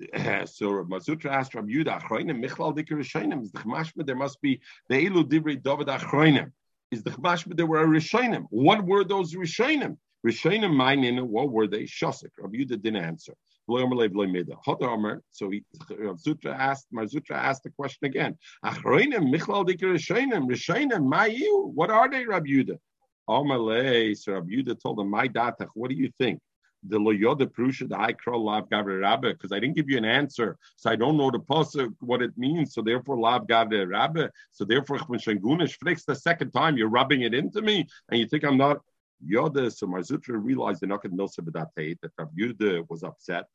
So 0.46 0.84
Mazutra 0.84 1.30
asked 1.30 1.54
Rabbi 1.54 1.68
Yudah, 1.68 2.02
Achroinim, 2.02 2.44
Michlal 2.44 2.76
Dikir 2.76 2.98
Rishonim, 2.98 3.42
is 3.42 3.52
the 3.52 3.60
Chmashma, 3.60 4.04
there 4.06 4.16
must 4.16 4.40
be 4.40 4.60
the 4.88 5.06
Elu 5.06 5.24
Divrei 5.24 5.62
David 5.62 5.86
Achroinim. 5.88 6.52
Is 6.90 7.02
the 7.02 7.10
Chmashma, 7.10 7.56
there 7.56 7.66
were 7.66 7.82
a 7.82 7.86
Rishonim. 7.86 8.44
What 8.50 8.84
were 8.84 9.04
those 9.04 9.34
Rishonim? 9.34 9.96
Rishonim 10.26 10.72
Mainin, 10.72 11.22
what 11.22 11.50
were 11.50 11.66
they? 11.66 11.84
Shosik. 11.84 12.30
Rabbi 12.38 12.58
Yudah 12.58 12.82
didn't 12.82 12.96
answer. 12.96 13.34
So 13.68 13.78
he, 15.50 15.64
Zutra 15.90 16.56
asked, 16.56 16.86
Marzutra 16.94 17.32
asked 17.32 17.64
the 17.64 17.70
question 17.70 18.06
again. 18.06 18.38
Achroinim, 18.64 19.34
Michlal 19.34 19.66
Dikir 19.66 19.94
Rishonim, 19.94 20.48
Rishonim, 20.48 21.10
Mayu, 21.10 21.72
what 21.72 21.90
are 21.90 22.08
they, 22.08 22.24
Rabbi 22.26 22.48
Yudah? 22.48 22.78
Amalei, 23.28 24.16
so 24.16 24.34
Rabbi 24.34 24.52
Yudah 24.52 24.80
told 24.80 25.00
him, 25.00 25.10
My 25.10 25.26
datach, 25.26 25.68
what 25.74 25.90
do 25.90 25.96
you 25.96 26.10
think? 26.18 26.40
The 26.88 26.98
loyoda 26.98 27.46
prusha 27.46 27.88
the 27.88 27.96
high 27.96 28.12
crow 28.12 28.40
lav 28.40 28.68
gavre 28.68 29.00
rabbe 29.00 29.32
because 29.32 29.52
I 29.52 29.60
didn't 29.60 29.76
give 29.76 29.90
you 29.90 29.98
an 29.98 30.04
answer, 30.04 30.58
so 30.76 30.90
I 30.90 30.96
don't 30.96 31.16
know 31.16 31.30
the 31.30 31.38
pasuk 31.38 31.94
what 32.00 32.22
it 32.22 32.32
means. 32.36 32.74
So 32.74 32.82
therefore 32.82 33.18
lav 33.18 33.46
gavre 33.46 33.86
rabbe. 33.88 34.28
So 34.52 34.64
therefore 34.64 34.98
when 35.06 35.20
shengunish 35.20 35.78
flicks 35.78 36.04
the 36.04 36.14
second 36.14 36.52
time, 36.52 36.76
you're 36.76 36.88
rubbing 36.88 37.22
it 37.22 37.34
into 37.34 37.62
me, 37.62 37.86
and 38.10 38.20
you 38.20 38.26
think 38.26 38.44
I'm 38.44 38.56
not 38.56 38.78
yoda. 39.24 39.72
So 39.72 39.86
Marzutra 39.86 40.42
realized 40.42 40.80
the 40.80 40.86
naked 40.86 41.12
milsa 41.12 41.40
b'dateit 41.40 41.98
that 42.02 42.12
Rav 42.18 42.30
Yuda 42.38 42.88
was 42.88 43.02
upset. 43.02 43.46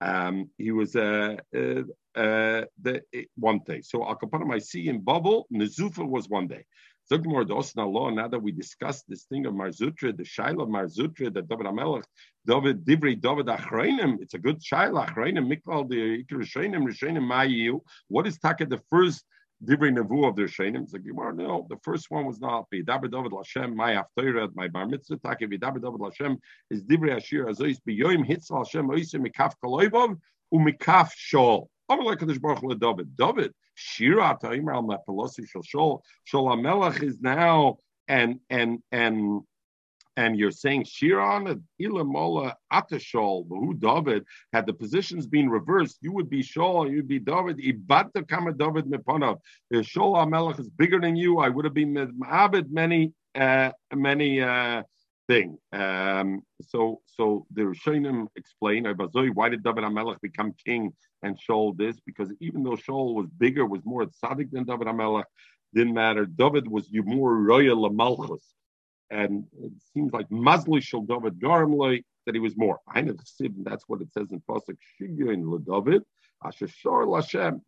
Um, 0.00 0.50
he 0.58 0.70
was 0.70 0.94
uh, 0.94 1.36
uh, 1.54 1.82
uh, 2.14 2.64
the 2.80 3.02
one 3.36 3.60
day. 3.66 3.80
So 3.82 4.00
Akapanam 4.00 4.54
I 4.54 4.58
see 4.58 4.88
in 4.88 5.00
bubble, 5.00 5.46
Nezufa 5.52 6.08
was 6.08 6.28
one 6.28 6.46
day. 6.46 6.64
Zogmor 7.10 7.46
Dosna 7.48 7.90
law, 7.90 8.10
now 8.10 8.28
that 8.28 8.42
we 8.42 8.52
discussed 8.52 9.04
this 9.08 9.24
thing 9.24 9.46
of 9.46 9.54
Marzutra, 9.54 10.14
the 10.14 10.24
Shaila 10.24 10.64
of 10.64 10.68
Marzutra, 10.68 11.32
that 11.32 11.48
David 11.48 11.66
Amelech, 11.66 12.04
David 12.46 12.84
Divrei 12.84 13.18
David 13.18 13.46
Achreinim, 13.46 14.20
it's 14.20 14.34
a 14.34 14.38
good 14.38 14.60
Shaila, 14.60 15.08
Achreinim, 15.08 15.50
Mikval, 15.50 15.88
the 15.88 16.22
Ikr 16.22 16.32
Rishonim, 16.32 16.84
Rishonim 16.84 17.26
Mayu. 17.26 17.80
What 18.08 18.26
is 18.26 18.38
Taka, 18.38 18.66
the 18.66 18.82
first 18.90 19.24
Divrei 19.64 19.90
Nevu 19.96 20.28
of 20.28 20.36
the 20.36 20.42
Rishonim? 20.42 20.82
It's 20.82 20.92
like, 20.92 21.02
no, 21.04 21.66
the 21.70 21.78
first 21.82 22.10
one 22.10 22.26
was 22.26 22.40
not 22.40 22.66
David 22.70 22.86
David 22.86 23.32
Lashem, 23.32 23.74
my 23.74 23.94
Haftorah, 23.94 24.54
my 24.54 24.68
Bar 24.68 24.86
Mitzvah, 24.86 25.16
Taka, 25.16 25.46
David 25.46 25.60
David 25.60 25.82
Lashem, 25.82 26.36
is 26.70 26.84
Divrei 26.84 27.16
Ashir, 27.16 27.46
Azois, 27.46 27.78
Biyoim, 27.88 28.26
Hitzal 28.28 28.58
Hashem, 28.58 28.86
Oisim, 28.86 29.26
Mikaf 29.26 29.54
Kaloibov, 29.64 30.18
Umikaf 30.52 31.10
Shol. 31.16 31.68
David. 31.88 33.16
David, 33.16 33.54
Shira 33.74 34.38
Taimar 34.42 34.74
al 34.74 34.82
Mapalosi 34.82 35.46
Shol 35.46 36.00
Shol 36.30 36.60
Melech 36.60 37.02
is 37.02 37.20
now 37.20 37.78
and 38.08 38.40
and 38.50 38.82
and 38.92 39.42
and 40.16 40.36
you're 40.36 40.50
saying 40.50 40.82
Shiran 40.82 41.62
Ilamola 41.80 42.54
Atashol, 42.72 43.46
who 43.48 43.74
David 43.74 44.24
had 44.52 44.66
the 44.66 44.72
positions 44.72 45.28
been 45.28 45.48
reversed, 45.48 45.98
you 46.00 46.10
would 46.10 46.28
be 46.28 46.42
Shol, 46.42 46.90
you'd 46.90 47.06
be 47.06 47.20
David. 47.20 47.58
Ibata 47.58 48.26
Kama 48.26 48.52
David 48.52 48.86
Meponov. 48.86 49.38
If 49.70 49.86
Shol 49.86 50.16
Amelech 50.16 50.58
is 50.58 50.68
bigger 50.70 51.00
than 51.00 51.14
you, 51.14 51.38
I 51.38 51.48
would 51.48 51.64
have 51.64 51.74
been 51.74 51.94
Ma'abed 51.94 52.68
many 52.70 53.12
uh, 53.36 53.70
many 53.94 54.40
uh, 54.40 54.82
thing. 55.28 55.58
Um, 55.72 56.42
so 56.62 57.00
so 57.06 57.46
the 57.52 57.62
Rishonim 57.62 58.26
explain 58.34 58.86
why 59.30 59.48
did 59.48 59.62
David 59.62 59.84
Amelech 59.84 60.20
become 60.20 60.54
king 60.64 60.92
and 61.22 61.38
Shaul 61.38 61.76
this? 61.76 62.00
Because 62.04 62.32
even 62.40 62.64
though 62.64 62.76
Shaul 62.76 63.14
was 63.14 63.28
bigger, 63.38 63.64
was 63.66 63.84
more 63.84 64.06
tzaddik 64.06 64.50
than 64.50 64.64
David 64.64 64.88
Amelech, 64.88 65.24
didn't 65.74 65.94
matter. 65.94 66.26
David 66.26 66.66
was 66.66 66.88
more 66.92 67.36
royal 67.36 67.86
Malchus. 67.94 68.42
And 69.10 69.44
it 69.62 69.72
seems 69.94 70.12
like 70.12 70.28
Mazli 70.28 70.82
Shal 70.82 71.02
David 71.02 71.38
Garamloi 71.38 72.02
that 72.26 72.34
he 72.34 72.40
was 72.40 72.56
more. 72.56 72.78
I 72.92 73.00
know 73.00 73.14
that's 73.64 73.84
what 73.86 74.02
it 74.02 74.12
says 74.12 74.32
in 74.32 74.42
Pasuk 74.48 74.76
Shigyoin 75.00 75.44
David. 75.58 76.02
Asher 76.44 76.68
Shor 76.68 77.06
Lashem. 77.06 77.60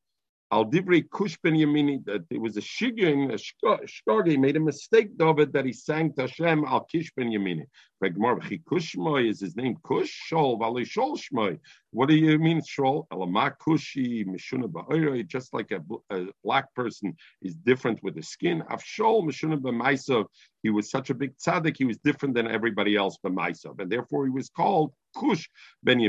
Al 0.53 0.64
Divrei 0.64 1.09
Kush 1.09 1.38
Ben 1.42 1.55
Yamini, 1.55 2.05
that 2.07 2.24
it 2.28 2.40
was 2.40 2.57
a 2.57 2.61
Shigin, 2.61 3.32
a 3.32 3.86
Shkagi, 3.86 4.36
made 4.36 4.57
a 4.57 4.61
mistake, 4.61 5.16
David, 5.16 5.53
that 5.53 5.64
he 5.64 5.72
sang 5.72 6.12
to 6.14 6.22
Hashem 6.22 6.64
Al 6.64 6.84
Kish 6.84 7.12
Ben 7.16 7.30
Yamini. 7.30 7.66
Kushmoy 8.03 9.28
is 9.28 9.40
his 9.40 9.57
name 9.57 9.76
Kush, 9.84 10.12
Shol, 10.30 10.59
Vali 10.59 10.84
Shol 10.84 11.16
Shmoy. 11.16 11.59
What 11.93 12.09
do 12.09 12.14
you 12.14 12.38
mean, 12.38 12.61
Shol? 12.61 13.07
Alama 13.12 13.53
Kushi, 13.61 14.24
Mishuna 14.24 14.68
Ba'oiroi, 14.70 15.26
just 15.26 15.53
like 15.53 15.72
a, 15.72 15.82
a, 16.11 16.26
black 16.45 16.72
person 16.74 17.16
is 17.43 17.57
different 17.57 18.01
with 18.05 18.14
the 18.14 18.22
skin. 18.22 18.62
Av 18.70 18.80
Shol, 18.80 19.24
Mishuna 19.24 19.59
Ba'maisov, 19.59 20.26
he 20.62 20.70
was 20.70 20.88
such 20.88 21.11
a 21.11 21.14
big 21.14 21.36
tzaddik, 21.36 21.76
he 21.76 21.84
was 21.84 21.99
different 21.99 22.36
than 22.36 22.47
everybody 22.47 22.95
else 22.95 23.18
Ba'maisov, 23.26 23.80
and 23.80 23.91
therefore 23.91 24.24
he 24.24 24.30
was 24.30 24.49
called 24.51 24.93
Kush 25.16 25.49
Ben. 25.82 25.99
You 25.99 26.07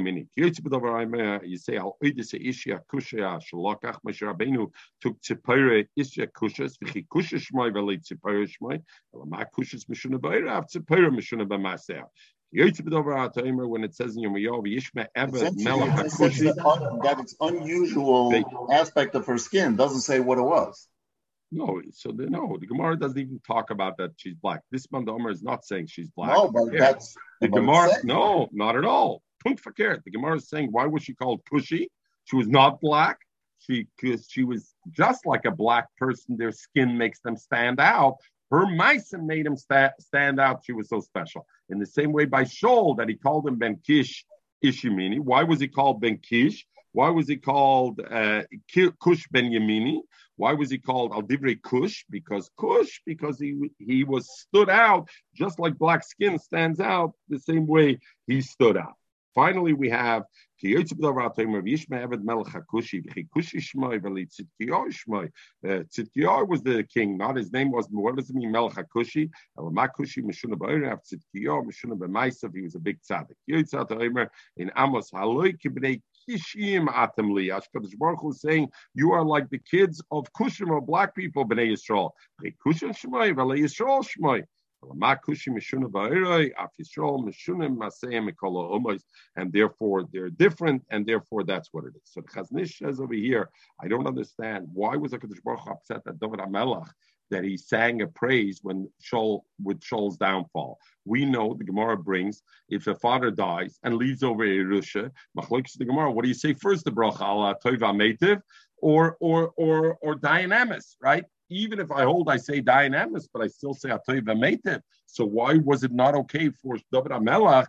say, 1.58 1.78
Al 1.78 1.98
Oidise 2.04 2.40
Ishia 2.40 2.82
Kushya, 2.94 3.42
Shalokach, 3.42 3.98
Moshe 4.08 4.72
took 5.02 5.20
Tzipore 5.20 5.88
Ishia 5.98 6.28
Kushas, 6.28 6.76
V'chi 6.84 7.08
Kusha 7.08 7.42
Shmoy, 7.42 7.72
V'li 7.72 8.84
Alama 9.16 9.48
Kushas 9.58 9.86
Mishuna 9.90 10.20
Ba'oiroi, 10.20 10.64
Tzipore 10.72 11.10
Mishuna 11.10 11.48
Ba'maisov. 11.48 12.04
When 12.54 13.84
it 13.84 13.96
says 13.96 14.18
in 14.18 14.24
Yirmiyahu, 14.24 14.68
Yishma 14.68 15.08
Eved 15.16 15.58
Melech 15.64 15.96
that 17.04 17.20
it's 17.20 17.36
unusual 17.40 18.68
aspect 18.72 19.16
of 19.16 19.26
her 19.26 19.38
skin 19.38 19.76
doesn't 19.78 20.02
say 20.02 20.20
what 20.20 20.38
it 20.38 20.44
was. 20.44 20.88
No, 21.54 21.82
so 21.92 22.12
the, 22.12 22.30
no, 22.30 22.58
the 22.60 22.66
Gemara 22.66 22.98
doesn't 22.98 23.18
even 23.18 23.42
talk 23.46 23.72
about 23.72 23.98
that 23.98 24.12
she's 24.16 24.36
black. 24.36 24.62
This 24.72 24.88
Mandomer 24.88 25.32
is 25.32 25.44
not 25.44 25.66
saying 25.66 25.88
she's 25.88 26.10
black. 26.10 26.30
No, 26.30 26.50
but 26.50 26.72
yeah. 26.72 26.80
that's 26.80 27.14
the 27.42 27.50
Gemara. 27.50 27.90
No, 28.04 28.48
not 28.54 28.78
at 28.78 28.86
all. 28.86 29.22
Punt 29.44 29.60
fakir. 29.60 30.02
The 30.06 30.12
Gemara 30.12 30.38
is 30.38 30.48
saying 30.48 30.70
why 30.72 30.86
was 30.86 31.04
she 31.04 31.14
called 31.14 31.42
Kushi? 31.52 31.88
She 32.26 32.36
was 32.36 32.48
not 32.48 32.80
black. 32.80 33.20
She 33.60 33.88
because 34.00 34.28
she 34.30 34.44
was 34.44 34.74
just 34.92 35.26
like 35.26 35.44
a 35.46 35.52
black 35.52 35.88
person. 35.98 36.38
Their 36.38 36.54
skin 36.54 36.98
makes 36.98 37.20
them 37.20 37.36
stand 37.36 37.82
out. 37.82 38.16
Her 38.52 38.68
mice 38.68 39.14
made 39.14 39.46
him 39.46 39.56
sta- 39.56 39.94
stand 40.00 40.40
out. 40.40 40.64
She 40.66 40.74
was 40.74 40.90
so 40.90 41.00
special. 41.00 41.48
In 41.70 41.80
the 41.80 41.86
same 41.86 42.12
way 42.12 42.26
by 42.26 42.44
Shaul 42.44 42.98
that 42.98 43.08
he 43.08 43.16
called 43.16 43.48
him 43.48 43.56
Ben 43.58 43.80
Kish 43.88 44.26
Ishimini. 44.64 45.20
Why 45.20 45.44
was 45.44 45.60
he 45.60 45.70
called 45.70 46.02
Ben 46.02 46.18
Kish? 46.18 46.68
Why 46.94 47.10
was 47.10 47.28
he 47.28 47.38
called 47.38 48.02
uh, 48.02 48.44
Kush 49.00 49.28
Ben 49.32 49.50
Yamini? 49.50 50.02
Why 50.36 50.54
was 50.54 50.70
he 50.70 50.78
called 50.78 51.12
Aldivre 51.12 51.62
Kush? 51.62 52.04
Because 52.10 52.50
Kush, 52.58 53.00
because 53.06 53.40
he 53.40 53.72
he 53.80 54.04
was 54.04 54.28
stood 54.40 54.70
out 54.70 55.08
just 55.34 55.58
like 55.58 55.78
black 55.78 56.04
skin 56.04 56.38
stands 56.38 56.82
out 56.82 57.14
the 57.30 57.40
same 57.40 57.66
way 57.66 58.00
he 58.28 58.42
stood 58.42 58.76
out. 58.76 58.96
Finally, 59.34 59.72
we 59.74 59.90
have 59.90 60.24
Tzidkiyahu 65.64 66.42
uh, 66.42 66.46
was 66.46 66.62
the 66.62 66.84
king, 66.84 67.18
not 67.18 67.36
his 67.36 67.52
name 67.52 67.72
was, 67.72 67.88
what 67.90 68.16
does 68.16 68.30
it 68.30 68.36
mean, 68.36 68.52
Melech 68.52 68.74
HaKushi? 68.74 69.30
Elamakushi, 69.58 70.24
Meshuna 70.24 70.56
Ba'irav, 70.56 71.00
Tzidkiyahu, 71.02 71.66
Meshuna 71.66 71.98
Ba'maisav, 71.98 72.56
he 72.56 72.62
was 72.62 72.76
a 72.76 72.80
big 72.80 73.00
tzaddik. 73.02 74.30
In 74.58 74.72
Amos, 74.78 75.12
Haloi 75.12 75.58
Kibnei 75.60 76.02
Kishim 76.30 76.88
Atamli. 76.88 77.50
Ashkadosh 77.50 77.98
Baruch 77.98 78.20
Hu 78.22 78.34
saying, 78.34 78.70
You 78.94 79.12
are 79.12 79.24
like 79.24 79.50
the 79.50 79.60
kids 79.60 80.02
of 80.12 80.32
Kushim 80.34 80.70
or 80.70 80.82
black 80.82 81.16
people, 81.16 81.48
Bnei 81.48 81.72
Yisrael. 81.72 82.12
Kushim 82.66 82.96
Shmoi, 82.96 83.34
V'le 83.34 83.60
Yisrael 83.60 84.06
Shmoi. 84.06 84.44
And 89.36 89.54
therefore 89.54 90.06
they're 90.12 90.30
different, 90.30 90.84
and 90.90 91.06
therefore 91.06 91.44
that's 91.44 91.70
what 91.72 91.86
it 91.86 91.94
is. 91.96 92.02
So 92.06 92.22
the 92.22 92.28
Chaznish 92.28 92.78
says 92.78 93.00
over 93.00 93.14
here, 93.14 93.50
I 93.80 93.88
don't 93.88 94.08
understand 94.08 94.68
why 94.74 94.96
was 94.96 95.12
HaKadosh 95.12 95.44
Baruch 95.44 95.62
Hu 95.62 95.72
upset 95.72 96.04
that 96.06 96.20
David 96.20 96.40
HaMelech 96.40 96.88
that 97.32 97.44
he 97.46 97.58
sang 97.58 98.02
a 98.02 98.08
praise 98.08 98.60
when 98.62 98.90
Shaul 99.02 99.42
with 99.64 99.80
Shaul's 99.80 100.18
downfall. 100.18 100.78
We 101.06 101.26
know 101.26 101.56
the 101.56 101.64
Gemara 101.64 101.98
brings 101.98 102.44
if 102.70 102.86
a 102.88 102.96
father 102.96 103.32
dies 103.32 103.80
and 103.84 103.96
leaves 103.96 104.22
over 104.22 104.46
Yerusha, 104.46 105.10
the 105.34 105.86
Gemara, 105.86 106.12
what 106.12 106.24
do 106.24 106.28
you 106.28 106.36
say 106.36 106.54
first, 106.54 106.86
the 106.86 106.92
bracha 106.92 107.22
ala 107.22 107.56
toiva 107.64 107.96
metiv 107.96 108.42
or 108.78 109.18
or 109.20 109.54
or 109.56 109.98
or 110.02 110.16
dynamis, 110.16 110.96
right? 111.02 111.24
Even 111.52 111.80
if 111.80 111.92
I 111.92 112.04
hold, 112.04 112.30
I 112.30 112.38
say 112.38 112.62
dynamis, 112.62 113.28
but 113.32 113.42
I 113.44 113.48
still 113.48 113.74
say 113.74 113.90
Atoiva 113.90 114.34
Meitiv. 114.36 114.82
So 115.06 115.26
why 115.26 115.58
was 115.58 115.84
it 115.84 115.92
not 115.92 116.16
okay 116.16 116.50
for 116.50 116.78
David 116.92 117.12
Amelach, 117.12 117.68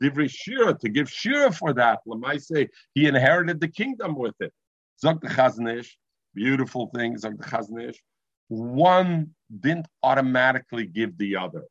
Divri 0.00 0.30
Shira, 0.30 0.72
to 0.78 0.88
give 0.88 1.10
Shira 1.10 1.50
for 1.52 1.72
that? 1.74 1.98
Lamai 2.06 2.40
say 2.40 2.68
he 2.94 3.06
inherited 3.06 3.60
the 3.60 3.68
kingdom 3.68 4.14
with 4.14 4.36
it. 4.40 4.52
Zog 5.00 5.20
the 5.20 5.28
Chaznish, 5.28 5.90
beautiful 6.34 6.90
thing, 6.94 7.18
Zog 7.18 7.36
the 7.38 7.44
Chaznish. 7.44 7.96
One 8.48 9.34
didn't 9.60 9.86
automatically 10.02 10.86
give 10.86 11.18
the 11.18 11.36
other. 11.36 11.64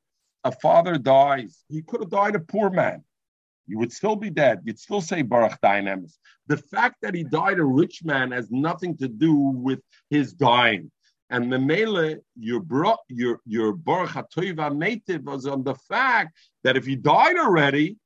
a 0.43 0.51
father 0.51 0.97
dies, 0.97 1.63
he 1.69 1.81
could 1.81 2.01
have 2.01 2.09
died 2.09 2.35
a 2.35 2.39
poor 2.39 2.69
man. 2.69 3.03
You 3.67 3.77
would 3.79 3.91
still 3.91 4.15
be 4.15 4.29
dead. 4.29 4.61
You'd 4.63 4.79
still 4.79 5.01
say 5.01 5.21
Baruch 5.21 5.59
Dynamis. 5.61 6.13
The 6.47 6.57
fact 6.57 6.97
that 7.01 7.13
he 7.13 7.23
died 7.23 7.59
a 7.59 7.65
rich 7.65 8.03
man 8.03 8.31
has 8.31 8.49
nothing 8.49 8.95
to 8.97 9.09
do 9.09 9.33
with 9.35 9.81
his 10.09 10.31
dying. 10.33 10.89
And 11.29 11.51
the 11.51 11.59
mele, 11.59 12.15
your 12.35 12.61
bro, 12.61 12.95
your 13.09 13.41
your 13.45 13.73
Baruch 13.73 14.11
HaToiva 14.11 14.75
native 14.75 15.23
was 15.23 15.45
on 15.45 15.63
the 15.63 15.75
fact 15.75 16.37
that 16.63 16.77
if 16.77 16.85
he 16.85 16.95
died 16.95 17.37
already, 17.37 17.97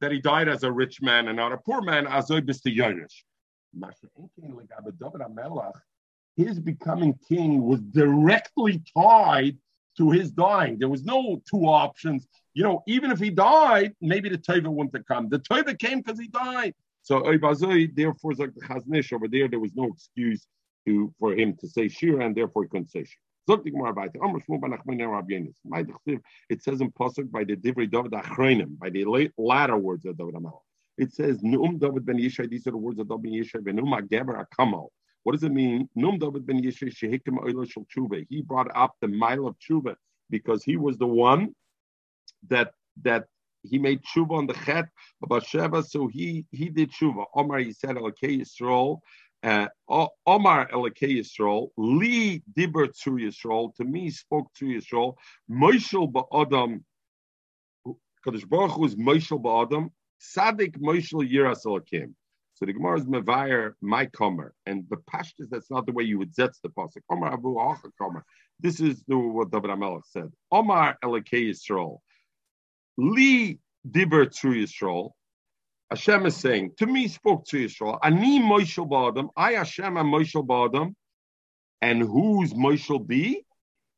that 0.00 0.10
he 0.10 0.20
died 0.20 0.48
as 0.48 0.64
a 0.64 0.72
rich 0.72 1.00
man 1.00 1.28
and 1.28 1.36
not 1.36 1.52
a 1.52 1.58
poor 1.58 1.80
man, 1.80 2.06
azoy 2.06 2.44
bis 2.44 2.60
the 2.62 2.76
Yonish. 2.76 3.22
His 6.36 6.58
becoming 6.58 7.18
king 7.28 7.62
was 7.62 7.80
directly 7.80 8.82
tied 8.96 9.56
to 9.96 10.10
his 10.10 10.32
dying. 10.32 10.78
There 10.78 10.88
was 10.88 11.04
no 11.04 11.40
two 11.48 11.66
options. 11.66 12.26
You 12.54 12.64
know, 12.64 12.82
even 12.88 13.12
if 13.12 13.20
he 13.20 13.30
died, 13.30 13.94
maybe 14.00 14.28
the 14.28 14.38
Teva 14.38 14.68
wouldn't 14.68 14.96
have 14.96 15.06
come. 15.06 15.28
The 15.28 15.38
Teva 15.38 15.78
came 15.78 16.00
because 16.00 16.18
he 16.18 16.26
died. 16.28 16.74
So 17.02 17.22
therefore, 17.22 18.32
over 19.12 19.28
there, 19.28 19.48
there 19.48 19.60
was 19.60 19.74
no 19.74 19.84
excuse 19.92 20.46
to 20.86 21.12
for 21.18 21.34
him 21.34 21.56
to 21.60 21.68
say 21.68 21.88
Shira, 21.88 22.26
and 22.26 22.36
therefore 22.36 22.64
he 22.64 22.68
couldn't 22.68 22.90
say 22.90 23.04
Shira. 23.04 23.18
It 23.46 23.62
says 26.62 26.80
in 26.80 26.90
Pasuk 26.92 27.30
by 27.30 27.44
the 27.44 27.56
Divrei 27.56 27.90
David 27.90 28.12
Achreinim, 28.12 28.78
by 28.78 28.88
the 28.88 29.04
latter 29.36 29.76
words 29.76 30.06
of 30.06 30.16
David 30.16 30.36
Amal. 30.36 30.64
It 30.96 31.12
says 31.12 31.42
Nu'um 31.42 31.78
David 31.78 32.06
ben 32.06 32.16
Yishai. 32.16 32.48
These 32.48 32.66
are 32.68 32.70
the 32.70 32.78
words 32.78 32.98
of 33.00 33.08
David 33.08 33.22
ben 33.22 33.32
Yishai. 33.32 33.60
Benum 33.60 33.92
Ageber 34.00 34.46
Akamal. 34.46 34.88
What 35.24 35.32
does 35.32 35.42
it 35.42 35.52
mean? 35.52 35.90
Num 35.94 36.18
David 36.18 36.46
ben 36.46 36.62
Yishai 36.62 36.90
Shehikim 36.94 37.38
Oila 37.38 37.70
Shel 37.70 37.84
Tshuva. 37.94 38.24
He 38.30 38.40
brought 38.40 38.74
up 38.74 38.96
the 39.02 39.08
mile 39.08 39.46
of 39.46 39.58
Tshuva 39.58 39.96
because 40.30 40.64
he 40.64 40.76
was 40.76 40.96
the 40.96 41.06
one 41.06 41.54
that 42.48 42.72
that 43.02 43.26
he 43.62 43.78
made 43.78 44.02
tshuva 44.02 44.32
on 44.32 44.46
the 44.46 44.52
chet 44.52 44.88
of 45.22 45.28
Sheva, 45.28 45.84
so 45.84 46.06
he 46.06 46.44
he 46.52 46.68
did 46.68 46.92
tshuva. 46.92 47.24
Omar 47.34 47.58
he 47.58 47.72
said 47.72 47.96
Elokei 47.96 48.40
Yisrael, 48.40 49.00
Uh, 49.44 49.68
Omar 50.26 50.70
Elokei 50.70 51.18
Yisrael, 51.18 51.68
Li 51.76 52.42
Diber 52.56 52.90
Tzu 52.90 53.18
Yisrael. 53.18 53.74
To 53.76 53.84
me, 53.84 54.08
spoke 54.08 54.50
to 54.54 54.64
Yisrael. 54.64 55.16
Moshel 55.50 56.10
ba'adam. 56.10 56.82
Kadosh 58.26 58.48
Baruch 58.48 58.72
Hu 58.72 58.86
is 58.86 58.96
Moshel 58.96 59.42
ba'adam. 59.42 59.90
Sadik 60.18 60.78
Moshel 60.78 61.30
Yiras 61.30 61.66
Elokim. 61.66 62.14
So 62.54 62.64
the 62.64 62.72
Gemara 62.72 63.00
is 63.00 63.04
Mevire, 63.04 63.74
my 63.82 64.06
comer. 64.06 64.54
And 64.64 64.84
the 64.88 64.96
Pashtas, 64.96 65.50
that's 65.50 65.70
not 65.70 65.84
the 65.84 65.92
way 65.92 66.04
you 66.04 66.18
would 66.18 66.34
zetz 66.34 66.60
the 66.62 66.70
Pasuk. 66.70 67.02
Omar 67.10 67.34
Abu 67.34 67.56
Acha 67.56 67.90
comer. 68.00 68.24
This 68.60 68.80
is 68.80 69.02
the, 69.06 69.18
what 69.18 69.50
David 69.50 69.70
Amelech 69.70 70.06
said. 70.06 70.32
Omar 70.52 70.96
Elokei 71.04 71.50
Yisrael. 71.50 71.98
Li 72.96 73.58
Diber 73.86 74.30
Tzu 74.30 74.54
Yisrael. 74.54 75.10
Hashem 75.94 76.26
is 76.26 76.36
saying, 76.36 76.72
to 76.78 76.86
me 76.86 77.06
spoke 77.06 77.46
to 77.46 77.56
Yisrael, 77.56 78.00
Ani 78.02 78.40
Moishel 78.40 78.88
Ba'adam, 78.88 79.28
I 79.36 79.52
Hashem 79.52 79.96
am 79.96 80.06
Moishel 80.06 80.44
Ba'adam, 80.44 80.92
and 81.80 82.02
who's 82.02 82.52
Moishel 82.52 83.06
be? 83.06 83.44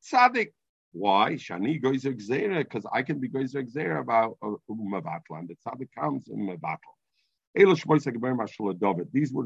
Tzaddik. 0.05 0.53
Why? 0.92 1.36
Shani 1.36 1.80
goes 1.80 2.05
Gzera, 2.05 2.59
because 2.59 2.84
I 2.92 3.01
can 3.01 3.18
be 3.18 3.28
goes 3.28 3.55
Gzera 3.55 4.01
about 4.01 4.36
uh, 4.42 4.57
and 4.68 5.49
the 5.49 5.57
Tzaddik 5.66 5.88
comes 5.99 6.28
in 6.28 6.47
Mavatla. 6.47 6.76
These 7.55 7.86
were 7.86 7.97
the 7.97 8.11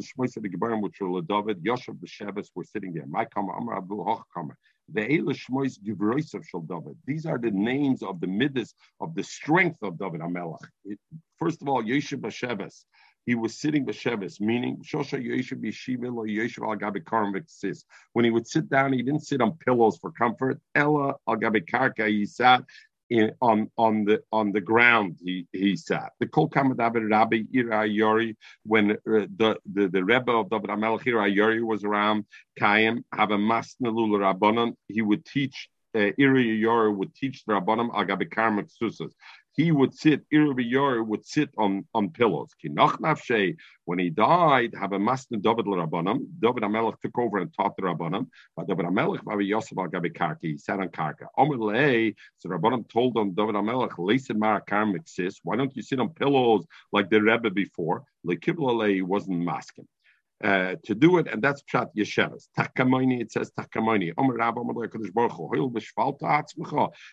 Shmois 0.03 0.37
of 0.37 0.43
the 0.43 0.77
which 0.81 1.01
were 1.01 1.23
David. 1.23 1.63
Yoshev 1.63 2.01
B'Sheves 2.01 2.49
were 2.57 2.65
sitting 2.65 2.93
there. 2.93 3.07
My 3.07 3.27
Kama 3.27 3.53
Abu 3.77 4.05
Hochkama. 4.05 4.55
The 4.80 4.80
These 4.93 5.07
are 7.27 7.39
the 7.39 7.51
names 7.53 8.03
of 8.03 8.21
the 8.21 8.27
midas 8.27 8.75
of 9.01 9.15
the 9.15 9.23
strength 9.23 9.79
of 9.83 9.99
David 9.99 10.21
Amelach. 10.21 10.59
First 11.39 11.63
of 11.63 11.69
all, 11.69 11.83
Yoshev 11.83 12.21
Basheves. 12.21 12.85
He 13.27 13.35
was 13.35 13.61
sitting 13.61 13.85
Basheves, 13.87 14.41
meaning 14.41 14.79
Shosha 14.83 15.23
Yoshev 15.23 15.63
Yeshivim 15.63 16.17
or 16.17 16.27
Yoshev 16.27 16.67
Al 16.67 16.77
Gabi 16.77 17.85
When 18.15 18.25
he 18.25 18.31
would 18.31 18.49
sit 18.49 18.69
down, 18.69 18.93
he 18.93 19.03
didn't 19.03 19.27
sit 19.27 19.41
on 19.41 19.59
pillows 19.59 19.99
for 19.99 20.11
comfort. 20.11 20.61
Ella 20.75 21.15
Al 21.29 21.37
Gabi 21.37 22.09
he 22.09 22.27
sat 22.27 22.65
in, 23.11 23.33
on 23.41 23.71
on 23.77 24.05
the 24.05 24.23
on 24.33 24.53
the 24.53 24.61
ground 24.61 25.19
he 25.23 25.47
he 25.53 25.77
sat. 25.77 26.13
The 26.21 26.27
Kol 26.27 26.49
Kamadavid 26.49 27.11
Rabbi 27.11 27.43
Ira 27.55 27.87
Yori, 27.87 28.37
when 28.65 28.93
uh, 28.93 28.95
the, 29.05 29.59
the 29.71 29.89
the 29.89 30.05
Rebbe 30.05 30.33
of 30.33 30.49
David 30.49 30.71
Amelch 30.71 31.07
Ira 31.07 31.29
Yori 31.29 31.63
was 31.63 31.85
around, 31.85 32.25
Kayim 32.59 33.03
have 33.13 33.33
a 33.33 33.37
masnelul 33.37 34.19
Rabbanon. 34.19 34.75
He 34.89 35.03
would 35.03 35.25
teach. 35.25 35.69
Uh, 35.93 36.13
Ira 36.21 36.41
Yori 36.41 36.93
would 36.93 37.13
teach 37.17 37.45
the 37.45 37.55
Rabbanim 37.55 37.91
Agabi 37.93 38.29
Karmak 38.33 38.71
Susas 38.81 39.11
he 39.53 39.73
would 39.73 39.95
sit, 39.95 40.29
Irabiyor 40.31 41.05
would 41.07 41.27
sit 41.27 41.51
on, 41.59 41.87
on 41.95 42.11
pillows. 42.11 42.51
When 43.85 43.99
he 43.99 44.11
died, 44.11 44.75
have 44.79 44.93
a 44.93 44.99
master 44.99 45.37
David 45.37 45.67
Rabbanam. 45.67 46.27
David 46.41 46.63
Amelech 46.63 47.01
took 47.01 47.19
over 47.19 47.39
and 47.39 47.53
taught 47.53 47.77
the 47.77 47.83
Rabbanam. 47.83 48.29
But 48.57 48.69
David 48.69 48.87
Amelech, 48.87 49.25
Babi 49.25 49.47
Yosef 49.47 49.77
al 49.79 49.89
Gabi 49.89 50.13
Karki, 50.15 50.53
he 50.53 50.59
sat 50.59 50.79
on 50.79 50.89
Karka. 50.89 51.27
Omerlei, 51.39 52.15
so 52.39 52.49
Rabbanam 52.49 52.89
told 52.89 53.17
him, 53.17 53.33
David 53.33 53.57
Amelech, 53.57 53.99
Lesin 53.99 54.39
Marakar 54.39 54.95
Mixis, 54.95 55.41
why 55.43 55.57
don't 55.57 55.75
you 55.75 55.83
sit 55.83 56.01
on 56.01 56.11
pillows 56.11 56.65
like 56.93 57.11
the 57.11 57.21
Rebbe 57.21 57.51
before? 57.51 58.05
Lekiblalei 58.27 59.03
wasn't 59.03 59.41
masking 59.41 59.89
uh, 60.43 60.77
to 60.85 60.95
do 60.95 61.19
it, 61.19 61.27
and 61.27 61.43
that's 61.43 61.63
Pshat 61.63 61.89
Yeshevas. 61.97 62.49
Takamoni, 62.59 63.21
it 63.21 63.33
says 63.33 63.51
Takamoni. 63.59 64.13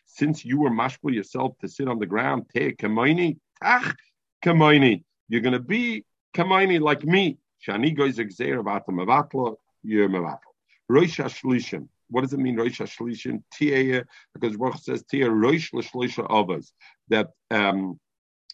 Since 0.06 0.46
you 0.46 0.60
were 0.60 0.70
mashpul 0.70 1.14
yourself 1.14 1.58
to 1.60 1.68
sit 1.68 1.88
on 1.88 2.00
the 2.00 2.06
ground, 2.06 2.46
Te 2.54 2.72
Kamoni, 2.74 3.38
Tach 3.62 3.98
Kamoni. 4.44 5.04
You're 5.28 5.42
going 5.42 5.54
to 5.54 5.60
be 5.60 6.06
Kamoni 6.36 6.80
like 6.80 7.04
me. 7.04 7.38
Shani 7.66 7.96
goes 7.96 8.18
exer 8.18 8.60
about 8.60 8.86
the 8.86 8.94
Mavatla, 8.94 9.56
you're 9.84 10.08
Mavatla. 10.08 10.40
Rosh 10.88 11.20
Hashlishim. 11.20 11.88
What 12.10 12.22
does 12.22 12.32
it 12.32 12.40
mean, 12.40 12.56
Rosh 12.56 12.80
Hashlishim? 12.80 13.44
Tia, 13.52 14.06
because 14.34 14.56
Baruch 14.56 14.80
says 14.80 15.04
Tia 15.04 15.30
Rosh 15.30 15.72
Lashlisha 15.74 16.30
Avas, 16.30 16.72
that 17.10 17.32
um, 17.52 18.00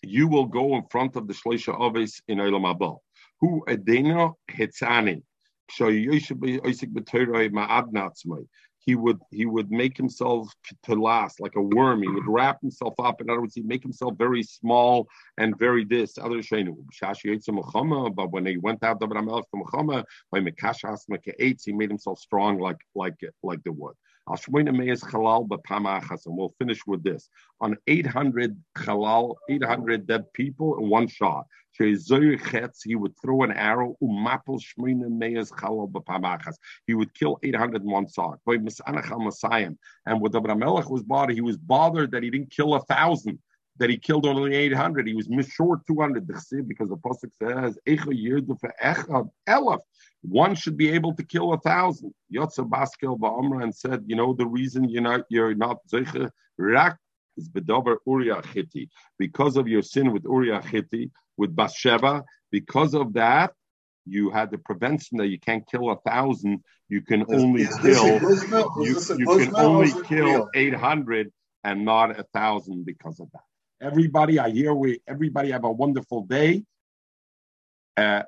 you 0.02 0.28
will 0.28 0.46
go 0.46 0.76
in 0.76 0.86
front 0.90 1.16
of 1.16 1.28
the 1.28 1.34
Shlisha 1.34 1.78
Avas 1.80 2.22
in 2.28 2.40
Olam 2.40 2.70
Abel. 2.70 3.04
Hu. 3.44 3.62
So 5.70 5.90
he 8.86 8.96
would 8.96 9.20
he 9.32 9.46
would 9.46 9.72
make 9.72 9.98
himself 9.98 10.54
to 10.84 10.96
last 10.96 11.40
like 11.40 11.56
a 11.56 11.62
worm. 11.62 12.04
He 12.04 12.10
would 12.10 12.28
wrap 12.28 12.62
himself 12.62 12.94
up. 13.00 13.22
In 13.22 13.30
other 13.30 13.42
words, 13.42 13.56
he'd 13.56 13.66
make 13.66 13.84
himself 13.84 14.14
very 14.18 14.44
small 14.44 15.08
and 15.38 15.58
very 15.58 15.86
this. 15.86 16.18
Other 16.18 16.42
but 18.16 18.32
when 18.32 18.46
he 18.46 18.58
went 18.58 18.84
out 18.84 19.00
of 19.54 19.60
Muhammad 19.60 20.06
by 20.32 20.40
he 21.66 21.74
made 21.74 21.90
himself 21.90 22.20
strong 22.20 22.60
like 22.60 22.80
like 22.96 23.16
like 23.42 23.64
the 23.64 23.72
wood. 23.72 23.96
And 24.26 24.40
we'll 26.26 26.56
finish 26.58 26.80
with 26.88 27.04
this. 27.04 27.30
On 27.60 27.76
800 27.88 28.58
halal, 28.78 29.36
800 29.50 30.08
dead 30.08 30.32
people 30.34 30.80
in 30.80 30.90
one 30.90 31.08
shot. 31.08 31.46
He 31.78 31.98
would 32.96 33.14
throw 33.22 33.44
an 33.44 33.52
arrow. 33.52 33.98
He 34.00 34.08
would 36.94 37.14
kill 37.14 37.38
801 37.44 38.08
sod. 38.08 38.40
And 38.46 40.22
with 40.22 40.36
Abraham 40.36 40.60
Melech 40.60 40.90
was 40.90 41.04
bothered, 41.04 41.36
he 41.36 41.42
was 41.42 41.58
bothered 41.58 42.12
that 42.12 42.24
he 42.24 42.30
didn't 42.30 42.52
kill 42.52 42.76
a 42.76 42.80
thousand 42.82 43.40
that 43.78 43.90
he 43.90 43.98
killed 43.98 44.26
only 44.26 44.56
800. 44.56 45.08
He 45.08 45.14
was 45.14 45.28
short 45.48 45.86
200 45.88 46.28
because 46.68 46.90
the 46.90 46.98
Pasuk 46.98 47.32
says, 47.42 47.78
one 50.22 50.56
should 50.56 50.78
be 50.78 50.92
able 50.92 51.14
to 51.16 51.24
kill 51.24 51.54
a 51.54 51.60
thousand. 51.60 52.14
Yotza 52.34 52.70
Baskel 52.70 53.20
Ba'amra 53.20 53.64
and 53.64 53.76
said, 53.76 54.04
you 54.08 54.16
know, 54.16 54.34
the 54.34 54.46
reason 54.46 54.88
you're 54.90 55.02
not, 55.02 55.22
you're 55.30 55.56
not 55.56 55.80
Zeiche 55.92 56.30
Rak 56.58 56.98
is 57.36 57.50
Bedover 57.50 57.98
Uriah 58.06 58.42
Chiti. 58.42 58.90
Because 59.18 59.58
of 59.58 59.68
your 59.68 59.82
sin 59.82 60.14
with 60.14 60.24
Uriah 60.24 60.62
Chiti, 60.62 61.10
with 61.36 61.56
Bathsheba, 61.56 62.24
because 62.52 62.94
of 62.94 63.14
that, 63.14 63.54
you 64.06 64.30
had 64.30 64.52
the 64.52 64.58
prevention 64.58 65.18
that 65.18 65.28
you 65.28 65.40
can't 65.40 65.66
kill 65.70 65.90
a 65.90 65.96
thousand, 65.98 66.64
you 66.90 67.02
can 67.02 67.26
only 67.34 67.66
kill 67.82 68.20
you, 68.82 69.00
you 69.18 69.26
can 69.26 69.56
only 69.56 69.92
kill 70.04 70.50
800 70.54 71.32
and 71.64 71.86
not 71.86 72.20
a 72.20 72.24
thousand 72.34 72.86
because 72.86 73.20
of 73.20 73.32
that. 73.32 73.42
Everybody, 73.84 74.40
I 74.40 74.50
hear 74.50 74.74
we 74.74 75.02
everybody 75.06 75.52
have 75.52 75.66
a 75.66 75.72
wonderful 75.72 76.22
day. 76.24 76.64
Uh, 77.98 78.22